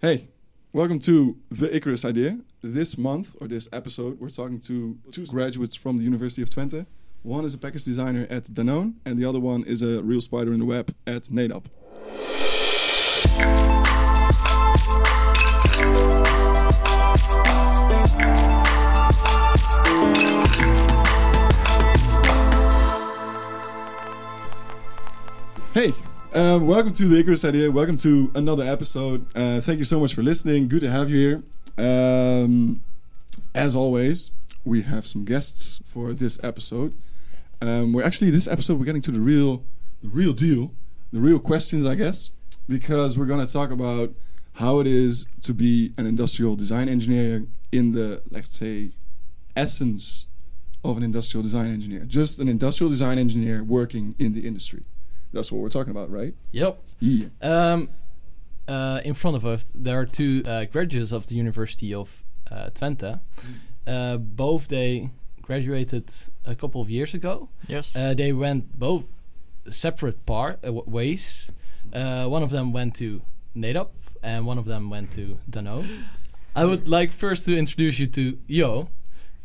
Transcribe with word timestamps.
Hey, 0.00 0.28
welcome 0.72 1.00
to 1.00 1.36
the 1.50 1.74
Icarus 1.74 2.04
Idea. 2.04 2.38
This 2.62 2.96
month 2.96 3.34
or 3.40 3.48
this 3.48 3.68
episode, 3.72 4.20
we're 4.20 4.28
talking 4.28 4.60
to 4.60 4.96
two 5.10 5.26
graduates 5.26 5.74
from 5.74 5.98
the 5.98 6.04
University 6.04 6.40
of 6.40 6.48
Twente. 6.48 6.86
One 7.24 7.44
is 7.44 7.52
a 7.52 7.58
package 7.58 7.82
designer 7.82 8.24
at 8.30 8.44
Danone, 8.44 8.94
and 9.04 9.18
the 9.18 9.24
other 9.24 9.40
one 9.40 9.64
is 9.64 9.82
a 9.82 10.00
real 10.04 10.20
spider 10.20 10.52
in 10.52 10.60
the 10.60 10.66
web 10.66 10.94
at 11.04 11.22
Nedap. 11.22 11.64
Hey, 25.74 25.92
um, 26.38 26.68
welcome 26.68 26.92
to 26.92 27.08
the 27.08 27.18
Icarus 27.18 27.44
Idea. 27.44 27.68
Welcome 27.68 27.96
to 27.98 28.30
another 28.36 28.62
episode. 28.62 29.26
Uh, 29.36 29.60
thank 29.60 29.80
you 29.80 29.84
so 29.84 29.98
much 29.98 30.14
for 30.14 30.22
listening. 30.22 30.68
Good 30.68 30.82
to 30.82 30.90
have 30.90 31.10
you 31.10 31.42
here. 31.76 32.44
Um, 32.44 32.80
as 33.56 33.74
always, 33.74 34.30
we 34.64 34.82
have 34.82 35.04
some 35.04 35.24
guests 35.24 35.82
for 35.84 36.12
this 36.12 36.38
episode. 36.44 36.94
Um, 37.60 37.92
we're 37.92 38.04
actually 38.04 38.30
this 38.30 38.46
episode 38.46 38.78
we're 38.78 38.84
getting 38.84 39.02
to 39.02 39.10
the 39.10 39.20
real, 39.20 39.64
the 40.00 40.10
real 40.10 40.32
deal, 40.32 40.70
the 41.12 41.18
real 41.18 41.40
questions, 41.40 41.84
I 41.84 41.96
guess, 41.96 42.30
because 42.68 43.18
we're 43.18 43.26
gonna 43.26 43.46
talk 43.46 43.72
about 43.72 44.14
how 44.54 44.78
it 44.78 44.86
is 44.86 45.26
to 45.40 45.52
be 45.52 45.92
an 45.98 46.06
industrial 46.06 46.54
design 46.54 46.88
engineer 46.88 47.46
in 47.72 47.92
the 47.92 48.22
let's 48.30 48.56
say 48.56 48.90
essence 49.56 50.28
of 50.84 50.96
an 50.98 51.02
industrial 51.02 51.42
design 51.42 51.72
engineer, 51.72 52.04
just 52.04 52.38
an 52.38 52.48
industrial 52.48 52.88
design 52.88 53.18
engineer 53.18 53.64
working 53.64 54.14
in 54.20 54.34
the 54.34 54.46
industry. 54.46 54.84
That's 55.32 55.52
what 55.52 55.60
we're 55.60 55.68
talking 55.68 55.90
about, 55.90 56.10
right? 56.10 56.34
Yep. 56.52 56.82
Yeah. 57.00 57.26
Um, 57.42 57.88
uh, 58.66 59.00
in 59.04 59.14
front 59.14 59.36
of 59.36 59.46
us, 59.46 59.72
there 59.74 60.00
are 60.00 60.06
two 60.06 60.42
uh, 60.46 60.64
graduates 60.64 61.12
of 61.12 61.26
the 61.26 61.34
University 61.34 61.94
of 61.94 62.22
uh, 62.50 62.70
Twente. 62.74 63.20
Uh, 63.86 64.16
both 64.16 64.68
they 64.68 65.10
graduated 65.42 66.10
a 66.44 66.54
couple 66.54 66.80
of 66.80 66.90
years 66.90 67.14
ago. 67.14 67.48
Yes. 67.66 67.94
Uh, 67.96 68.14
they 68.14 68.32
went 68.32 68.78
both 68.78 69.06
separate 69.70 70.24
part 70.26 70.58
uh, 70.66 70.72
ways. 70.72 71.50
Uh, 71.92 72.26
one 72.26 72.42
of 72.42 72.50
them 72.50 72.72
went 72.72 72.94
to 72.96 73.22
Nedap, 73.56 73.88
and 74.22 74.46
one 74.46 74.58
of 74.58 74.66
them 74.66 74.90
went 74.90 75.10
to 75.12 75.38
Danone. 75.50 76.04
I 76.56 76.64
would 76.64 76.88
like 76.88 77.12
first 77.12 77.44
to 77.46 77.56
introduce 77.56 77.98
you 77.98 78.06
to 78.08 78.38
Hieu. 78.48 78.88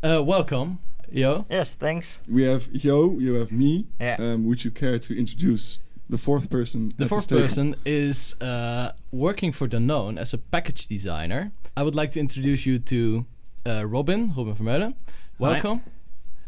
Uh, 0.02 0.22
welcome, 0.22 0.80
Hieu. 1.14 1.46
yes, 1.50 1.74
thanks. 1.76 2.20
We 2.28 2.44
have 2.44 2.68
Hieu, 2.74 3.18
you 3.20 3.36
have 3.36 3.52
me. 3.52 3.86
Yeah. 4.00 4.16
Um, 4.20 4.46
would 4.48 4.64
you 4.66 4.72
care 4.72 4.98
to 5.00 5.18
introduce 5.18 5.80
the 6.10 6.18
fourth 6.18 6.50
person? 6.50 6.92
The 6.98 7.06
fourth 7.06 7.28
this 7.28 7.28
table? 7.28 7.42
person 7.44 7.76
is 7.86 8.36
uh, 8.42 8.92
working 9.12 9.52
for 9.52 9.68
Danone 9.68 10.18
as 10.20 10.34
a 10.34 10.38
package 10.38 10.88
designer. 10.88 11.52
I 11.78 11.84
would 11.84 11.96
like 11.96 12.12
to 12.12 12.20
introduce 12.20 12.66
you 12.66 12.80
to 12.80 13.26
uh, 13.66 13.86
Robin, 13.88 14.34
Robin 14.36 14.54
Vermeulen. 14.56 14.94
Welcome. 15.40 15.82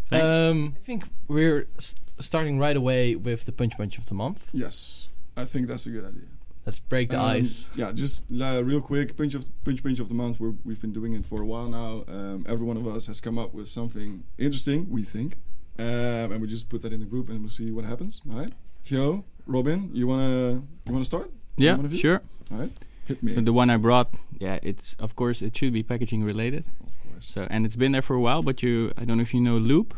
Thanks. 0.09 0.23
Um, 0.25 0.73
I 0.75 0.79
think 0.85 1.03
we're 1.27 1.67
s- 1.77 1.95
starting 2.19 2.59
right 2.59 2.75
away 2.77 3.15
with 3.15 3.45
the 3.45 3.51
punch 3.51 3.75
punch 3.77 3.97
of 3.97 4.05
the 4.05 4.13
month. 4.13 4.49
Yes, 4.53 5.09
I 5.35 5.45
think 5.45 5.67
that's 5.67 5.85
a 5.87 5.89
good 5.89 6.05
idea. 6.05 6.27
Let's 6.65 6.79
break 6.79 7.09
the 7.09 7.19
Um, 7.19 7.25
ice. 7.25 7.69
Yeah, 7.75 7.91
just 7.91 8.25
uh, 8.31 8.63
real 8.63 8.81
quick, 8.81 9.15
pinch 9.15 9.35
of 9.35 9.45
pinch 9.63 9.83
pinch 9.83 9.99
of 9.99 10.07
the 10.09 10.15
month. 10.15 10.39
We're, 10.39 10.53
we've 10.63 10.81
been 10.81 10.93
doing 10.93 11.13
it 11.13 11.25
for 11.25 11.41
a 11.41 11.45
while 11.45 11.69
now. 11.69 12.03
Um, 12.07 12.45
every 12.49 12.65
one 12.65 12.77
of 12.77 12.87
us 12.87 13.05
has 13.07 13.21
come 13.21 13.37
up 13.37 13.53
with 13.53 13.67
something 13.67 14.23
interesting, 14.37 14.89
we 14.89 15.03
think, 15.03 15.37
um, 15.77 16.31
and 16.31 16.41
we 16.41 16.47
just 16.47 16.67
put 16.69 16.81
that 16.81 16.91
in 16.91 16.99
the 17.01 17.05
group 17.05 17.29
and 17.29 17.41
we'll 17.41 17.49
see 17.49 17.69
what 17.71 17.85
happens. 17.85 18.21
All 18.31 18.39
right, 18.39 18.51
Hieu, 18.83 19.23
Robin, 19.45 19.91
you 19.93 20.07
wanna 20.07 20.63
you 20.85 20.91
wanna 20.91 21.05
start? 21.05 21.29
Yeah, 21.57 21.75
One 21.75 21.85
of 21.85 21.95
sure. 21.95 22.21
All 22.51 22.57
right, 22.57 22.71
hit 23.05 23.21
me. 23.21 23.33
So 23.35 23.41
the 23.41 23.53
one 23.53 23.69
I 23.69 23.77
brought, 23.77 24.09
yeah, 24.39 24.57
it's 24.63 24.95
of 24.97 25.15
course 25.15 25.43
it 25.43 25.55
should 25.55 25.71
be 25.73 25.83
packaging 25.83 26.23
related. 26.23 26.65
of 26.81 27.11
course. 27.11 27.27
So 27.27 27.45
and 27.51 27.65
it's 27.67 27.75
been 27.75 27.91
there 27.91 28.01
for 28.01 28.15
a 28.15 28.19
while, 28.19 28.41
but 28.41 28.63
you 28.63 28.91
I 28.97 29.05
don't 29.05 29.17
know 29.17 29.23
if 29.23 29.33
you 29.35 29.39
know 29.41 29.57
Loop, 29.57 29.93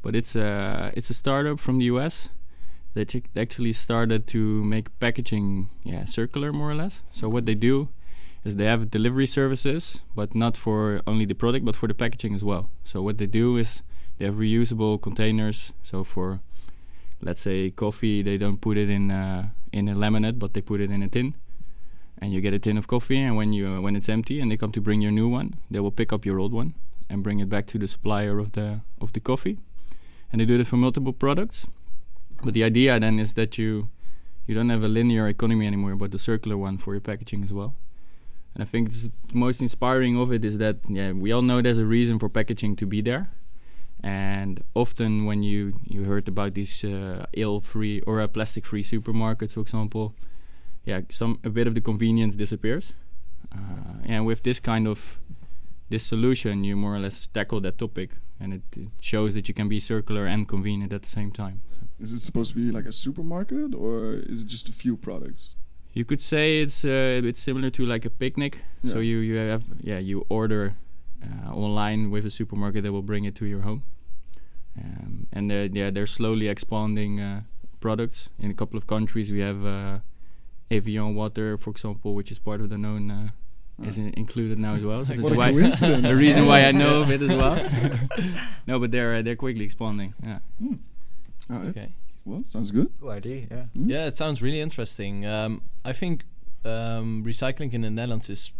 but 0.00 0.16
it's 0.16 0.34
a 0.34 0.92
it's 0.96 1.10
a 1.10 1.14
startup 1.14 1.60
from 1.60 1.78
the 1.78 1.84
US 1.86 2.30
ch- 3.02 3.24
actually 3.36 3.72
started 3.72 4.26
to 4.28 4.62
make 4.64 4.86
packaging 5.00 5.68
yeah 5.82 6.04
circular 6.04 6.52
more 6.52 6.70
or 6.70 6.74
less. 6.74 7.02
So 7.12 7.28
what 7.28 7.46
they 7.46 7.54
do 7.54 7.88
is 8.44 8.56
they 8.56 8.66
have 8.66 8.90
delivery 8.90 9.26
services, 9.26 10.00
but 10.14 10.34
not 10.34 10.56
for 10.56 11.00
only 11.06 11.24
the 11.24 11.34
product, 11.34 11.64
but 11.64 11.76
for 11.76 11.88
the 11.88 11.94
packaging 11.94 12.34
as 12.34 12.44
well. 12.44 12.70
So 12.84 13.02
what 13.02 13.18
they 13.18 13.26
do 13.26 13.56
is 13.56 13.82
they 14.18 14.26
have 14.26 14.34
reusable 14.34 15.00
containers. 15.00 15.72
So 15.82 16.04
for 16.04 16.40
let's 17.20 17.40
say 17.40 17.70
coffee, 17.70 18.22
they 18.22 18.36
don't 18.38 18.60
put 18.60 18.76
it 18.76 18.88
in 18.88 19.10
uh, 19.10 19.48
in 19.72 19.88
a 19.88 19.94
laminate, 19.94 20.38
but 20.38 20.54
they 20.54 20.60
put 20.60 20.80
it 20.80 20.90
in 20.90 21.02
a 21.02 21.08
tin 21.08 21.34
and 22.18 22.32
you 22.32 22.40
get 22.40 22.54
a 22.54 22.58
tin 22.58 22.78
of 22.78 22.86
coffee 22.86 23.18
and 23.18 23.36
when 23.36 23.52
you 23.52 23.68
uh, 23.68 23.80
when 23.80 23.96
it's 23.96 24.08
empty 24.08 24.40
and 24.40 24.50
they 24.50 24.56
come 24.56 24.72
to 24.72 24.80
bring 24.80 25.00
your 25.00 25.12
new 25.12 25.28
one 25.28 25.54
they 25.70 25.80
will 25.80 25.90
pick 25.90 26.12
up 26.12 26.24
your 26.24 26.38
old 26.38 26.52
one 26.52 26.74
and 27.10 27.22
bring 27.22 27.38
it 27.40 27.48
back 27.48 27.66
to 27.66 27.78
the 27.78 27.88
supplier 27.88 28.38
of 28.38 28.52
the 28.52 28.80
of 29.00 29.12
the 29.12 29.20
coffee 29.20 29.58
and 30.32 30.40
they 30.40 30.44
do 30.44 30.58
it 30.58 30.66
for 30.66 30.76
multiple 30.76 31.12
products 31.12 31.66
but 32.44 32.54
the 32.54 32.64
idea 32.64 32.98
then 33.00 33.18
is 33.18 33.34
that 33.34 33.58
you 33.58 33.88
you 34.46 34.54
don't 34.54 34.68
have 34.68 34.82
a 34.82 34.88
linear 34.88 35.26
economy 35.26 35.66
anymore 35.66 35.96
but 35.96 36.10
the 36.12 36.18
circular 36.18 36.56
one 36.56 36.76
for 36.78 36.92
your 36.94 37.00
packaging 37.00 37.42
as 37.42 37.52
well 37.52 37.74
and 38.54 38.62
i 38.62 38.66
think 38.66 38.90
the 38.92 39.10
most 39.32 39.60
inspiring 39.60 40.16
of 40.16 40.32
it 40.32 40.44
is 40.44 40.58
that 40.58 40.76
yeah 40.88 41.12
we 41.12 41.32
all 41.32 41.42
know 41.42 41.60
there's 41.62 41.78
a 41.78 41.86
reason 41.86 42.18
for 42.18 42.28
packaging 42.28 42.76
to 42.76 42.86
be 42.86 43.00
there 43.00 43.30
and 44.02 44.62
often 44.74 45.24
when 45.24 45.42
you 45.42 45.80
you 45.84 46.04
heard 46.04 46.28
about 46.28 46.54
these 46.54 46.84
uh, 46.84 47.24
ill 47.32 47.58
free 47.58 48.00
or 48.02 48.20
uh, 48.20 48.28
plastic 48.28 48.64
free 48.66 48.84
supermarkets 48.84 49.52
for 49.52 49.60
example 49.60 50.14
yeah, 50.84 51.00
some 51.10 51.38
a 51.42 51.50
bit 51.50 51.66
of 51.66 51.74
the 51.74 51.80
convenience 51.80 52.36
disappears. 52.36 52.94
Uh, 53.52 54.02
and 54.04 54.26
with 54.26 54.42
this 54.42 54.60
kind 54.60 54.86
of 54.86 55.18
this 55.88 56.04
solution, 56.04 56.64
you 56.64 56.76
more 56.76 56.94
or 56.94 56.98
less 56.98 57.26
tackle 57.26 57.60
that 57.60 57.78
topic, 57.78 58.10
and 58.40 58.52
it, 58.52 58.62
it 58.76 58.88
shows 59.00 59.34
that 59.34 59.48
you 59.48 59.54
can 59.54 59.68
be 59.68 59.80
circular 59.80 60.26
and 60.26 60.48
convenient 60.48 60.92
at 60.92 61.02
the 61.02 61.08
same 61.08 61.30
time. 61.30 61.62
Is 62.00 62.12
it 62.12 62.18
supposed 62.18 62.50
to 62.52 62.56
be 62.56 62.70
like 62.72 62.86
a 62.86 62.92
supermarket 62.92 63.74
or 63.74 64.14
is 64.14 64.42
it 64.42 64.48
just 64.48 64.68
a 64.68 64.72
few 64.72 64.96
products? 64.96 65.56
You 65.92 66.04
could 66.04 66.20
say 66.20 66.60
it's 66.60 66.84
uh, 66.84 67.20
it's 67.24 67.40
similar 67.40 67.70
to 67.70 67.86
like 67.86 68.04
a 68.04 68.10
picnic. 68.10 68.62
So 68.84 68.98
you 68.98 69.18
you 69.18 69.36
have 69.36 69.62
yeah 69.80 69.98
you 69.98 70.26
order 70.28 70.74
uh, 71.22 71.54
online 71.54 72.10
with 72.10 72.26
a 72.26 72.30
supermarket 72.30 72.82
that 72.82 72.92
will 72.92 73.02
bring 73.02 73.24
it 73.24 73.36
to 73.36 73.46
your 73.46 73.60
home, 73.60 73.84
um, 74.76 75.28
and 75.32 75.50
they're, 75.50 75.66
yeah 75.66 75.90
they're 75.90 76.08
slowly 76.08 76.48
expanding 76.48 77.20
uh, 77.20 77.42
products 77.80 78.28
in 78.40 78.50
a 78.50 78.54
couple 78.54 78.76
of 78.76 78.86
countries. 78.88 79.30
We 79.30 79.40
have 79.40 79.64
uh, 79.64 79.98
Evian 80.68 81.14
water, 81.14 81.56
for 81.56 81.70
example, 81.70 82.14
which 82.14 82.32
is 82.32 82.40
part 82.40 82.60
of 82.60 82.70
Danone. 82.70 83.10
Uh, 83.10 83.30
is 83.82 83.98
in 83.98 84.12
included 84.16 84.58
now 84.58 84.72
as 84.72 84.84
well. 84.84 85.04
So 85.04 85.14
What 85.18 85.34
a 85.34 85.38
why 85.38 85.50
coincidence! 85.52 86.02
the 86.14 86.20
reason 86.20 86.46
why 86.46 86.64
I 86.64 86.72
know 86.72 87.02
of 87.02 87.10
it 87.10 87.22
as 87.22 87.34
well. 87.36 87.56
no, 88.66 88.78
but 88.78 88.90
they're 88.90 89.16
uh, 89.16 89.22
they're 89.22 89.36
quickly 89.36 89.64
expanding. 89.64 90.14
Yeah. 90.22 90.38
All 90.60 90.78
right. 91.48 91.66
Okay. 91.68 91.88
Well, 92.24 92.42
sounds 92.44 92.70
good. 92.70 92.88
Good 93.00 93.10
idea. 93.10 93.46
Yeah. 93.50 93.64
Hmm? 93.74 93.90
Yeah, 93.90 94.06
it 94.06 94.16
sounds 94.16 94.40
really 94.42 94.60
interesting. 94.60 95.26
Um, 95.26 95.62
I 95.84 95.92
think 95.92 96.24
um, 96.64 97.22
recycling 97.26 97.74
in 97.74 97.82
the 97.82 97.90
Netherlands 97.90 98.30
is 98.30 98.52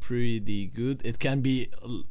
pretty 0.00 0.66
good. 0.66 1.02
It 1.04 1.18
can 1.18 1.40
be 1.40 1.68
l- 1.82 2.04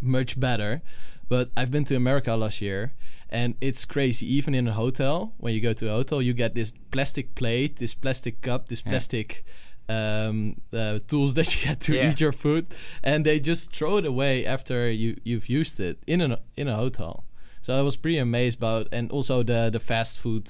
much 0.00 0.38
better, 0.38 0.82
but 1.28 1.48
I've 1.56 1.70
been 1.70 1.84
to 1.84 1.96
America 1.96 2.36
last 2.36 2.60
year, 2.60 2.92
and 3.30 3.54
it's 3.62 3.86
crazy. 3.86 4.26
Even 4.34 4.54
in 4.54 4.68
a 4.68 4.72
hotel, 4.72 5.32
when 5.38 5.54
you 5.54 5.60
go 5.60 5.72
to 5.72 5.86
a 5.88 5.92
hotel, 5.92 6.20
you 6.20 6.34
get 6.34 6.54
this 6.54 6.72
plastic 6.90 7.34
plate, 7.34 7.76
this 7.76 7.94
plastic 7.94 8.42
cup, 8.42 8.68
this 8.68 8.82
Yeah. 8.84 8.90
plastic 8.90 9.44
um, 9.88 10.56
uh, 10.72 10.98
tools 11.08 11.34
that 11.36 11.48
you 11.56 11.66
get 11.66 11.80
to 11.80 11.94
Yeah. 11.94 12.10
eat 12.10 12.20
your 12.20 12.32
food, 12.32 12.66
and 13.02 13.24
they 13.24 13.40
just 13.40 13.74
throw 13.74 13.96
it 13.96 14.04
away 14.04 14.44
after 14.44 14.90
you 14.90 15.16
you've 15.24 15.48
used 15.48 15.80
it 15.80 15.98
in 16.06 16.20
a 16.20 16.38
in 16.56 16.68
a 16.68 16.76
hotel. 16.76 17.24
So 17.68 17.78
I 17.78 17.82
was 17.82 17.96
pretty 17.96 18.16
amazed 18.16 18.56
about, 18.56 18.88
and 18.92 19.12
also 19.12 19.42
the 19.42 19.68
the 19.70 19.78
fast 19.78 20.20
food 20.20 20.48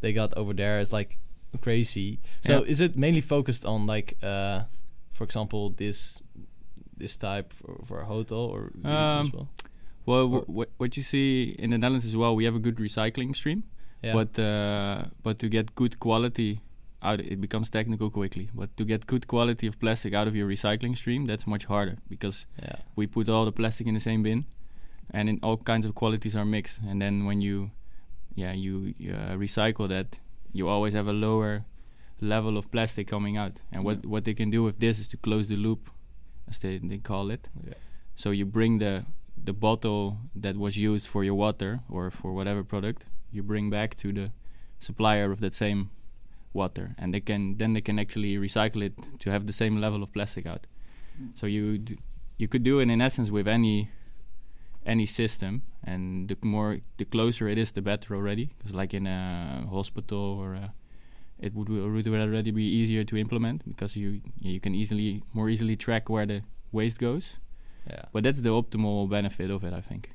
they 0.00 0.12
got 0.12 0.32
over 0.36 0.54
there 0.54 0.78
is 0.78 0.92
like 0.92 1.18
crazy. 1.60 2.20
So 2.42 2.52
Yeah. 2.52 2.70
is 2.70 2.80
it 2.80 2.96
mainly 2.96 3.20
focused 3.22 3.64
on 3.66 3.86
like, 3.94 4.14
uh, 4.22 4.60
for 5.12 5.24
example, 5.24 5.70
this 5.76 6.22
this 6.96 7.18
type 7.18 7.52
for, 7.52 7.80
for 7.84 8.00
a 8.00 8.04
hotel 8.04 8.38
or 8.54 8.70
Um, 8.84 9.30
well? 9.34 9.48
Well, 10.06 10.26
Or- 10.34 10.44
wh- 10.46 10.68
wh- 10.68 10.80
what 10.80 10.96
you 10.96 11.02
see 11.02 11.56
in 11.58 11.70
the 11.70 11.78
Netherlands 11.78 12.04
as 12.06 12.14
well, 12.16 12.36
we 12.36 12.44
have 12.44 12.54
a 12.54 12.60
good 12.60 12.76
recycling 12.76 13.34
stream. 13.34 13.64
Yeah. 14.04 14.12
But 14.18 14.38
uh, 14.38 15.04
but 15.24 15.38
to 15.38 15.48
get 15.48 15.74
good 15.74 15.98
quality 15.98 16.60
out, 17.02 17.18
it 17.20 17.40
becomes 17.40 17.68
technical 17.70 18.10
quickly. 18.10 18.48
But 18.54 18.68
to 18.76 18.84
get 18.84 19.06
good 19.06 19.26
quality 19.26 19.66
of 19.66 19.74
plastic 19.80 20.14
out 20.14 20.28
of 20.28 20.34
your 20.36 20.48
recycling 20.48 20.94
stream, 20.96 21.26
that's 21.26 21.46
much 21.46 21.64
harder 21.64 21.96
because 22.08 22.46
yeah. 22.62 22.76
we 22.96 23.06
put 23.08 23.28
all 23.28 23.44
the 23.44 23.52
plastic 23.60 23.86
in 23.88 23.94
the 23.94 24.00
same 24.10 24.22
bin, 24.22 24.44
and 25.10 25.28
in 25.28 25.38
all 25.42 25.56
kinds 25.56 25.86
of 25.86 25.94
qualities 25.94 26.34
are 26.36 26.44
mixed. 26.44 26.80
And 26.88 27.00
then 27.00 27.24
when 27.26 27.40
you, 27.40 27.70
yeah, 28.34 28.52
you 28.52 28.94
uh, 29.10 29.36
recycle 29.36 29.88
that, 29.88 30.20
you 30.52 30.68
always 30.68 30.94
have 30.94 31.06
a 31.08 31.12
lower 31.12 31.64
level 32.20 32.56
of 32.56 32.70
plastic 32.70 33.06
coming 33.08 33.36
out. 33.36 33.62
And 33.72 33.84
what 33.84 33.96
Yeah. 34.04 34.10
what 34.10 34.24
they 34.24 34.34
can 34.34 34.50
do 34.50 34.62
with 34.64 34.78
this 34.78 34.98
is 34.98 35.08
to 35.08 35.16
close 35.16 35.48
the 35.48 35.56
loop, 35.56 35.90
as 36.48 36.58
they 36.58 36.78
they 36.78 36.98
call 36.98 37.30
it. 37.30 37.48
Yeah. 37.66 37.74
So 38.16 38.30
you 38.30 38.46
bring 38.46 38.78
the 38.80 39.04
the 39.44 39.52
bottle 39.52 40.16
that 40.42 40.56
was 40.56 40.76
used 40.76 41.06
for 41.08 41.24
your 41.24 41.34
water 41.38 41.80
or 41.88 42.10
for 42.10 42.32
whatever 42.32 42.64
product, 42.64 43.06
you 43.32 43.42
bring 43.42 43.70
back 43.70 43.94
to 43.96 44.12
the 44.12 44.30
supplier 44.78 45.32
of 45.32 45.40
that 45.40 45.54
same 45.54 45.90
water, 46.52 46.94
and 46.98 47.12
they 47.12 47.20
can 47.20 47.56
then 47.58 47.72
they 47.74 47.80
can 47.82 47.98
actually 47.98 48.36
recycle 48.38 48.82
it 48.82 48.92
to 49.18 49.30
have 49.30 49.44
the 49.46 49.52
same 49.52 49.80
level 49.80 50.02
of 50.02 50.12
plastic 50.12 50.46
out. 50.46 50.66
So 51.34 51.46
you 51.46 51.78
d- 51.78 51.98
you 52.38 52.48
could 52.48 52.62
do 52.64 52.80
it 52.80 52.88
in 52.88 53.00
essence 53.00 53.30
with 53.32 53.48
any 53.48 53.88
any 54.86 55.06
system, 55.06 55.62
and 55.82 56.28
the 56.28 56.36
more 56.42 56.78
the 56.98 57.04
closer 57.04 57.48
it 57.48 57.58
is, 57.58 57.72
the 57.72 57.82
better 57.82 58.14
already. 58.14 58.50
Because 58.58 58.74
like 58.74 58.94
in 58.94 59.06
a 59.06 59.66
hospital 59.70 60.38
or 60.40 60.54
a, 60.54 60.72
it 61.38 61.54
would, 61.54 61.68
would 61.68 62.06
already 62.08 62.50
be 62.50 62.64
easier 62.64 63.04
to 63.04 63.16
implement 63.16 63.64
because 63.66 63.96
you 63.96 64.20
you 64.40 64.60
can 64.60 64.74
easily 64.74 65.22
more 65.32 65.48
easily 65.50 65.76
track 65.76 66.08
where 66.08 66.26
the 66.26 66.42
waste 66.72 66.98
goes. 66.98 67.36
Yeah. 67.88 68.04
But 68.12 68.22
that's 68.24 68.40
the 68.40 68.50
optimal 68.50 69.08
benefit 69.10 69.50
of 69.50 69.64
it, 69.64 69.72
I 69.74 69.80
think. 69.80 70.10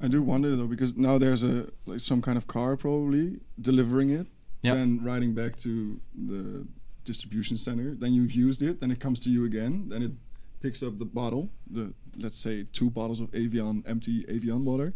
I 0.00 0.08
do 0.08 0.22
wonder 0.22 0.56
though 0.56 0.66
because 0.66 0.96
now 0.96 1.18
there's 1.18 1.44
a 1.44 1.66
like 1.86 2.00
some 2.00 2.20
kind 2.20 2.36
of 2.36 2.46
car 2.46 2.76
probably 2.76 3.40
delivering 3.60 4.10
it, 4.10 4.26
Yeah. 4.62 4.74
then 4.74 5.00
riding 5.04 5.34
back 5.34 5.56
to 5.56 6.00
the 6.14 6.66
distribution 7.04 7.56
center. 7.56 7.94
Then 7.94 8.12
you've 8.14 8.32
used 8.32 8.62
it, 8.62 8.80
then 8.80 8.90
it 8.90 8.98
comes 9.00 9.20
to 9.20 9.30
you 9.30 9.44
again. 9.44 9.88
Then 9.90 10.02
it 10.02 10.12
picks 10.64 10.82
up 10.82 10.94
the 10.98 11.10
bottle, 11.20 11.44
the 11.76 11.84
let's 12.24 12.38
say 12.46 12.56
two 12.78 12.88
bottles 12.98 13.20
of 13.20 13.28
Evian 13.34 13.82
empty 13.86 14.16
Evian 14.36 14.64
water, 14.64 14.88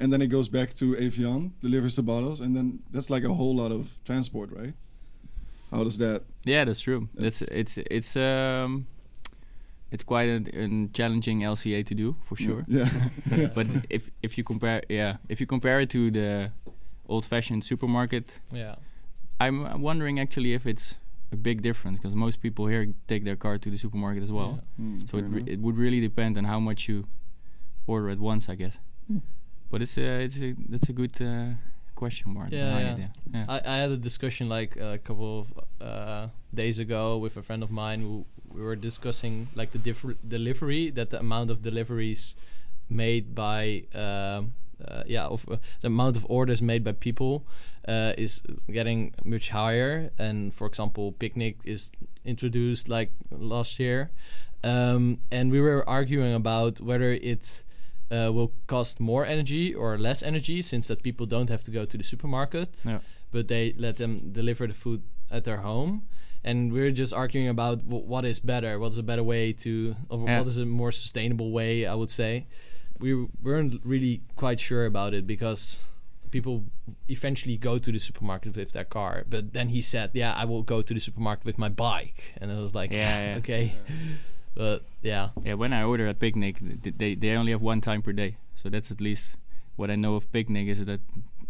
and 0.00 0.12
then 0.12 0.20
it 0.22 0.28
goes 0.36 0.48
back 0.48 0.68
to 0.80 0.84
Evian, 1.06 1.52
delivers 1.60 1.96
the 1.96 2.02
bottles, 2.02 2.40
and 2.40 2.54
then 2.56 2.66
that's 2.92 3.10
like 3.14 3.24
a 3.24 3.34
whole 3.40 3.54
lot 3.62 3.72
of 3.78 3.82
transport, 4.04 4.48
right? 4.60 4.74
How 5.72 5.82
does 5.84 5.98
that? 5.98 6.22
Yeah, 6.44 6.64
that's 6.66 6.80
true. 6.80 7.08
That's 7.14 7.40
That's- 7.40 7.60
it's 7.60 7.78
it's 7.96 8.16
um 8.16 8.86
it's 9.94 10.04
quite 10.04 10.28
a, 10.36 10.38
a 10.64 10.88
challenging 10.98 11.38
LCA 11.44 11.82
to 11.90 11.94
do 11.94 12.16
for 12.26 12.36
sure. 12.36 12.64
Yeah. 12.68 12.88
but 13.56 13.66
if 13.90 14.02
if 14.22 14.38
you 14.38 14.44
compare 14.44 14.80
yeah 14.88 15.16
if 15.28 15.40
you 15.40 15.46
compare 15.46 15.80
it 15.82 15.90
to 15.90 16.10
the 16.10 16.50
old-fashioned 17.08 17.62
supermarket, 17.64 18.40
Yeah. 18.52 18.74
I'm 19.40 19.82
wondering 19.82 20.18
actually 20.20 20.54
if 20.54 20.66
it's 20.66 20.96
a 21.32 21.36
big 21.36 21.60
difference 21.62 21.98
because 21.98 22.14
most 22.14 22.40
people 22.40 22.66
here 22.66 22.86
take 23.08 23.24
their 23.24 23.36
car 23.36 23.58
to 23.58 23.70
the 23.70 23.76
supermarket 23.76 24.22
as 24.22 24.30
well. 24.30 24.52
Yeah. 24.78 24.84
Hmm, 24.84 24.98
So 25.10 25.18
it, 25.18 25.22
re- 25.22 25.44
it 25.46 25.60
would 25.60 25.76
really 25.76 26.00
depend 26.00 26.36
on 26.38 26.44
how 26.44 26.60
much 26.60 26.88
you 26.88 27.06
order 27.86 28.08
at 28.10 28.18
once, 28.18 28.48
I 28.48 28.54
guess. 28.54 28.78
Hmm. 29.08 29.18
But 29.70 29.82
it's 29.82 29.96
a 29.98 30.20
it's 30.24 30.38
a 30.40 30.54
that's 30.68 30.88
a 30.88 30.92
good 30.92 31.20
uh, 31.20 31.54
question 31.94 32.32
mark 32.34 32.50
Yeah, 32.52 32.78
yeah. 32.78 32.92
it. 32.92 32.98
Yeah. 32.98 33.08
yeah. 33.34 33.44
I, 33.48 33.56
I 33.74 33.76
had 33.82 33.90
a 33.90 33.96
discussion 33.96 34.48
like 34.48 34.76
a 34.76 34.98
couple 34.98 35.40
of 35.40 35.54
uh, 35.80 36.28
days 36.54 36.78
ago 36.78 37.18
with 37.18 37.36
a 37.36 37.42
friend 37.42 37.62
of 37.62 37.70
mine 37.70 38.00
who 38.00 38.24
we 38.54 38.60
were 38.62 38.76
discussing 38.76 39.48
like 39.56 39.70
the 39.72 39.78
differ- 39.78 40.16
delivery 40.26 40.90
that 40.90 41.10
the 41.10 41.18
amount 41.18 41.50
of 41.50 41.62
deliveries 41.62 42.34
made 42.88 43.34
by 43.34 43.82
um, 43.94 44.52
uh, 44.86 45.02
yeah 45.06 45.26
of 45.26 45.44
uh, 45.50 45.56
the 45.80 45.88
amount 45.88 46.16
of 46.16 46.24
orders 46.28 46.62
made 46.62 46.84
by 46.84 46.92
people 46.92 47.42
uh, 47.88 48.12
is 48.18 48.42
getting 48.70 49.14
much 49.24 49.50
higher. 49.50 50.10
And 50.18 50.52
for 50.52 50.66
example 50.66 51.12
picnic 51.12 51.56
is 51.64 51.90
introduced 52.24 52.88
like 52.88 53.10
last 53.30 53.78
year. 53.78 54.10
Um, 54.64 55.18
and 55.30 55.52
we 55.52 55.60
were 55.60 55.88
arguing 55.88 56.34
about 56.34 56.80
whether 56.80 57.12
it 57.12 57.62
uh, 58.10 58.30
will 58.32 58.52
cost 58.66 59.00
more 59.00 59.24
energy 59.26 59.74
or 59.74 59.98
less 59.98 60.22
energy 60.22 60.62
since 60.62 60.88
that 60.88 61.02
people 61.02 61.26
don't 61.26 61.48
have 61.50 61.62
to 61.64 61.70
go 61.70 61.84
to 61.84 61.96
the 61.96 62.04
supermarket. 62.04 62.82
Yeah. 62.86 62.98
but 63.32 63.48
they 63.48 63.74
let 63.76 63.96
them 63.96 64.30
deliver 64.32 64.66
the 64.66 64.72
food 64.74 65.02
at 65.30 65.44
their 65.44 65.58
home. 65.58 66.02
And 66.44 66.72
we're 66.72 66.92
just 66.92 67.12
arguing 67.12 67.48
about 67.48 67.84
w- 67.88 68.06
what 68.06 68.24
is 68.24 68.38
better? 68.40 68.78
What's 68.78 68.98
a 68.98 69.02
better 69.02 69.24
way 69.24 69.52
to 69.64 69.96
or 70.08 70.18
Yeah. 70.24 70.38
what 70.38 70.48
is 70.48 70.58
a 70.58 70.64
more 70.64 70.92
sustainable 70.92 71.50
way 71.50 71.86
i 71.86 71.94
would 71.94 72.10
say. 72.10 72.46
We 73.00 73.26
weren't 73.42 73.80
really 73.84 74.22
quite 74.36 74.58
sure 74.60 74.86
about 74.86 75.12
it 75.12 75.26
because 75.26 75.84
people 76.30 76.64
eventually 77.08 77.56
go 77.56 77.78
to 77.78 77.90
the 77.92 77.98
supermarket 77.98 78.56
with 78.56 78.72
their 78.72 78.84
car 78.84 79.24
but 79.28 79.52
then 79.52 79.68
he 79.68 79.80
said 79.82 80.10
yeah 80.14 80.32
i 80.36 80.44
will 80.44 80.62
go 80.62 80.82
to 80.82 80.92
the 80.94 81.00
supermarket 81.00 81.44
with 81.44 81.58
my 81.58 81.68
bike 81.68 82.34
and 82.40 82.50
i 82.52 82.58
was 82.58 82.74
like 82.74 82.90
Yeah, 82.92 83.30
yeah. 83.32 83.36
okay 83.40 83.72
but 84.54 84.82
yeah 85.02 85.28
Yeah, 85.44 85.54
when 85.54 85.72
I 85.72 85.82
order 85.82 86.08
a 86.08 86.14
picnic, 86.14 86.56
they 86.98 87.14
they 87.14 87.30
only 87.36 87.52
have 87.52 87.60
one 87.62 87.80
time 87.80 88.00
per 88.02 88.12
day, 88.12 88.36
so 88.54 88.70
that's 88.70 88.90
at 88.90 89.00
least 89.00 89.34
what 89.76 89.90
I 89.90 89.96
know 89.96 90.14
of 90.16 90.24
picnic 90.32 90.66
is 90.68 90.82
that 90.84 91.00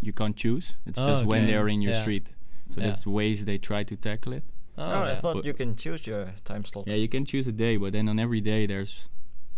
you 0.00 0.12
can't 0.12 0.36
choose. 0.36 0.74
It's 0.84 0.98
Oh, 0.98 1.06
just 1.06 1.24
when 1.24 1.46
they 1.46 1.54
are 1.54 1.68
in 1.68 1.80
your 1.82 1.92
Yeah. 1.94 2.02
street. 2.02 2.26
So 2.74 2.80
Yeah. 2.80 2.86
that's 2.86 3.02
the 3.04 3.10
ways 3.10 3.44
they 3.44 3.58
try 3.58 3.84
to 3.84 3.96
tackle 3.96 4.32
it. 4.38 4.42
oh, 4.76 4.82
Oh, 4.84 5.02
I 5.12 5.14
thought 5.14 5.34
But- 5.36 5.44
you 5.46 5.54
can 5.54 5.76
choose 5.76 6.02
your 6.10 6.34
time 6.44 6.64
slot. 6.64 6.86
Yeah, 6.88 6.96
you 6.98 7.08
can 7.08 7.24
choose 7.24 7.46
a 7.48 7.52
day, 7.52 7.76
but 7.78 7.92
then 7.92 8.08
on 8.08 8.18
every 8.18 8.40
day 8.40 8.66
there's 8.66 9.08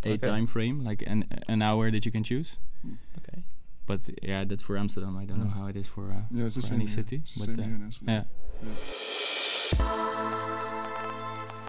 a 0.05 0.11
Okay. 0.13 0.29
time 0.29 0.47
frame, 0.47 0.85
like 0.91 1.03
an 1.13 1.25
an 1.49 1.63
hour 1.63 1.91
that 1.91 2.05
you 2.05 2.13
can 2.13 2.23
choose. 2.25 2.49
Okay 3.91 4.01
But 4.07 4.29
yeah, 4.29 4.45
that's 4.45 4.63
for 4.63 4.77
Amsterdam. 4.77 5.17
I 5.17 5.25
don't 5.25 5.39
know 5.39 5.51
how 5.51 5.67
it 5.67 5.77
is 5.77 5.87
for. 5.87 6.13
Uh, 6.13 6.23
Yeah, 6.31 6.45
it's 6.47 6.57
for 6.57 6.63
same 6.63 6.75
any 6.81 6.87
here. 6.87 6.95
city, 6.95 7.17
It's 7.17 7.35
the 7.35 7.53
but, 7.53 7.57
same 7.57 7.75
uh, 8.09 8.15
here 8.15 8.25
yeah. 8.25 8.25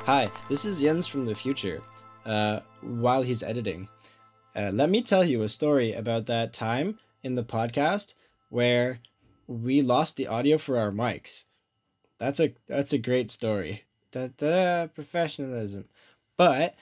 Hi, 0.06 0.32
this 0.50 0.66
is 0.66 0.82
Jens 0.82 1.08
from 1.08 1.26
the 1.26 1.36
future. 1.36 1.82
Uh, 2.26 2.60
while 2.82 3.22
he's 3.22 3.44
editing, 3.44 3.88
uh, 4.56 4.72
let 4.74 4.90
me 4.90 5.02
tell 5.02 5.24
you 5.24 5.44
a 5.44 5.50
story 5.50 5.94
about 5.94 6.26
that 6.26 6.54
time 6.54 6.98
in 7.24 7.36
the 7.36 7.44
podcast 7.44 8.16
where 8.50 9.00
we 9.48 9.82
lost 9.82 10.16
the 10.18 10.28
audio 10.28 10.58
for 10.58 10.78
our 10.78 10.92
mics. 10.92 11.46
That's 12.18 12.40
a 12.40 12.54
that's 12.68 12.94
a 12.94 12.98
great 12.98 13.32
story. 13.32 13.84
Da 14.12 14.28
da 14.38 14.88
professionalism. 14.88 15.86
But 16.38 16.76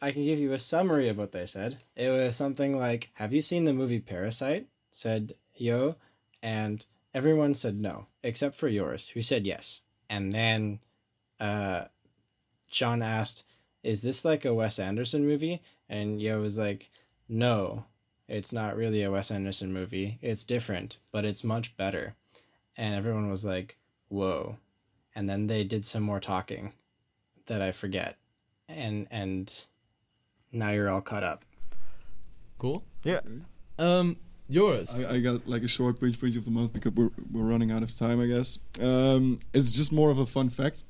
I 0.00 0.10
can 0.12 0.24
give 0.24 0.38
you 0.38 0.52
a 0.52 0.58
summary 0.58 1.08
of 1.08 1.16
what 1.18 1.32
they 1.32 1.46
said. 1.46 1.82
It 1.96 2.10
was 2.10 2.36
something 2.36 2.78
like, 2.78 3.10
"Have 3.14 3.32
you 3.32 3.40
seen 3.40 3.64
the 3.64 3.72
movie 3.72 4.00
Parasite?" 4.00 4.66
Said 4.94 5.34
Hieu, 5.58 5.96
and 6.40 6.86
everyone 7.12 7.54
said 7.54 7.80
no 7.80 8.06
except 8.22 8.54
for 8.54 8.70
Joris, 8.70 9.08
who 9.08 9.22
said 9.22 9.44
yes. 9.44 9.80
And 10.08 10.32
then, 10.32 10.78
uh, 11.40 11.86
John 12.70 13.02
asked, 13.02 13.42
"Is 13.82 14.02
this 14.02 14.24
like 14.24 14.44
a 14.44 14.54
Wes 14.54 14.78
Anderson 14.78 15.26
movie?" 15.26 15.60
And 15.88 16.20
Hieu 16.20 16.40
was 16.40 16.58
like, 16.58 16.92
"No, 17.28 17.86
it's 18.28 18.52
not 18.52 18.76
really 18.76 19.02
a 19.02 19.10
Wes 19.10 19.32
Anderson 19.32 19.72
movie. 19.72 20.20
It's 20.22 20.44
different, 20.44 20.98
but 21.10 21.24
it's 21.24 21.42
much 21.42 21.76
better." 21.76 22.14
And 22.76 22.94
everyone 22.94 23.28
was 23.28 23.44
like, 23.44 23.76
"Whoa!" 24.08 24.58
And 25.16 25.28
then 25.28 25.48
they 25.48 25.64
did 25.64 25.84
some 25.84 26.04
more 26.04 26.20
talking 26.20 26.72
that 27.46 27.60
I 27.60 27.72
forget, 27.72 28.16
and 28.68 29.08
and 29.10 29.52
now 30.52 30.70
you're 30.70 30.88
all 30.88 31.02
caught 31.02 31.24
up. 31.24 31.44
cool 32.58 32.84
Yeah. 33.02 33.20
um 33.78 34.16
Joris 34.50 34.94
I, 34.94 35.14
I 35.14 35.20
got 35.20 35.48
like 35.48 35.62
a 35.62 35.68
short 35.68 36.00
pinch 36.00 36.20
pinch 36.20 36.36
of 36.36 36.44
the 36.44 36.50
month 36.50 36.72
because 36.72 36.92
we're, 36.92 37.10
we're 37.32 37.44
running 37.44 37.70
out 37.70 37.82
of 37.82 37.96
time, 37.96 38.20
I 38.20 38.26
guess. 38.26 38.58
Um, 38.80 39.38
it's 39.52 39.70
just 39.70 39.92
more 39.92 40.10
of 40.10 40.18
a 40.18 40.26
fun 40.26 40.48
fact. 40.48 40.84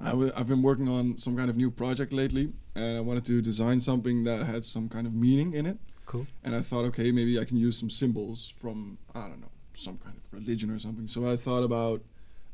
i 0.00 0.10
w- 0.10 0.32
I've 0.36 0.48
been 0.48 0.62
working 0.62 0.88
on 0.88 1.16
some 1.16 1.36
kind 1.36 1.48
of 1.48 1.56
new 1.56 1.70
project 1.70 2.12
lately, 2.12 2.52
and 2.74 2.96
I 2.96 3.00
wanted 3.00 3.24
to 3.26 3.40
design 3.40 3.80
something 3.80 4.24
that 4.24 4.44
had 4.44 4.64
some 4.64 4.88
kind 4.88 5.06
of 5.06 5.14
meaning 5.14 5.54
in 5.54 5.66
it. 5.66 5.78
Cool. 6.06 6.26
And 6.44 6.54
I 6.54 6.60
thought, 6.60 6.84
okay, 6.86 7.10
maybe 7.10 7.40
I 7.40 7.44
can 7.44 7.56
use 7.56 7.78
some 7.78 7.88
symbols 7.88 8.52
from 8.60 8.98
I 9.14 9.22
don't 9.28 9.40
know 9.40 9.48
some 9.72 9.96
kind 9.98 10.16
of 10.16 10.22
religion 10.32 10.70
or 10.70 10.78
something. 10.78 11.08
So 11.08 11.30
I 11.30 11.36
thought 11.36 11.62
about 11.62 12.02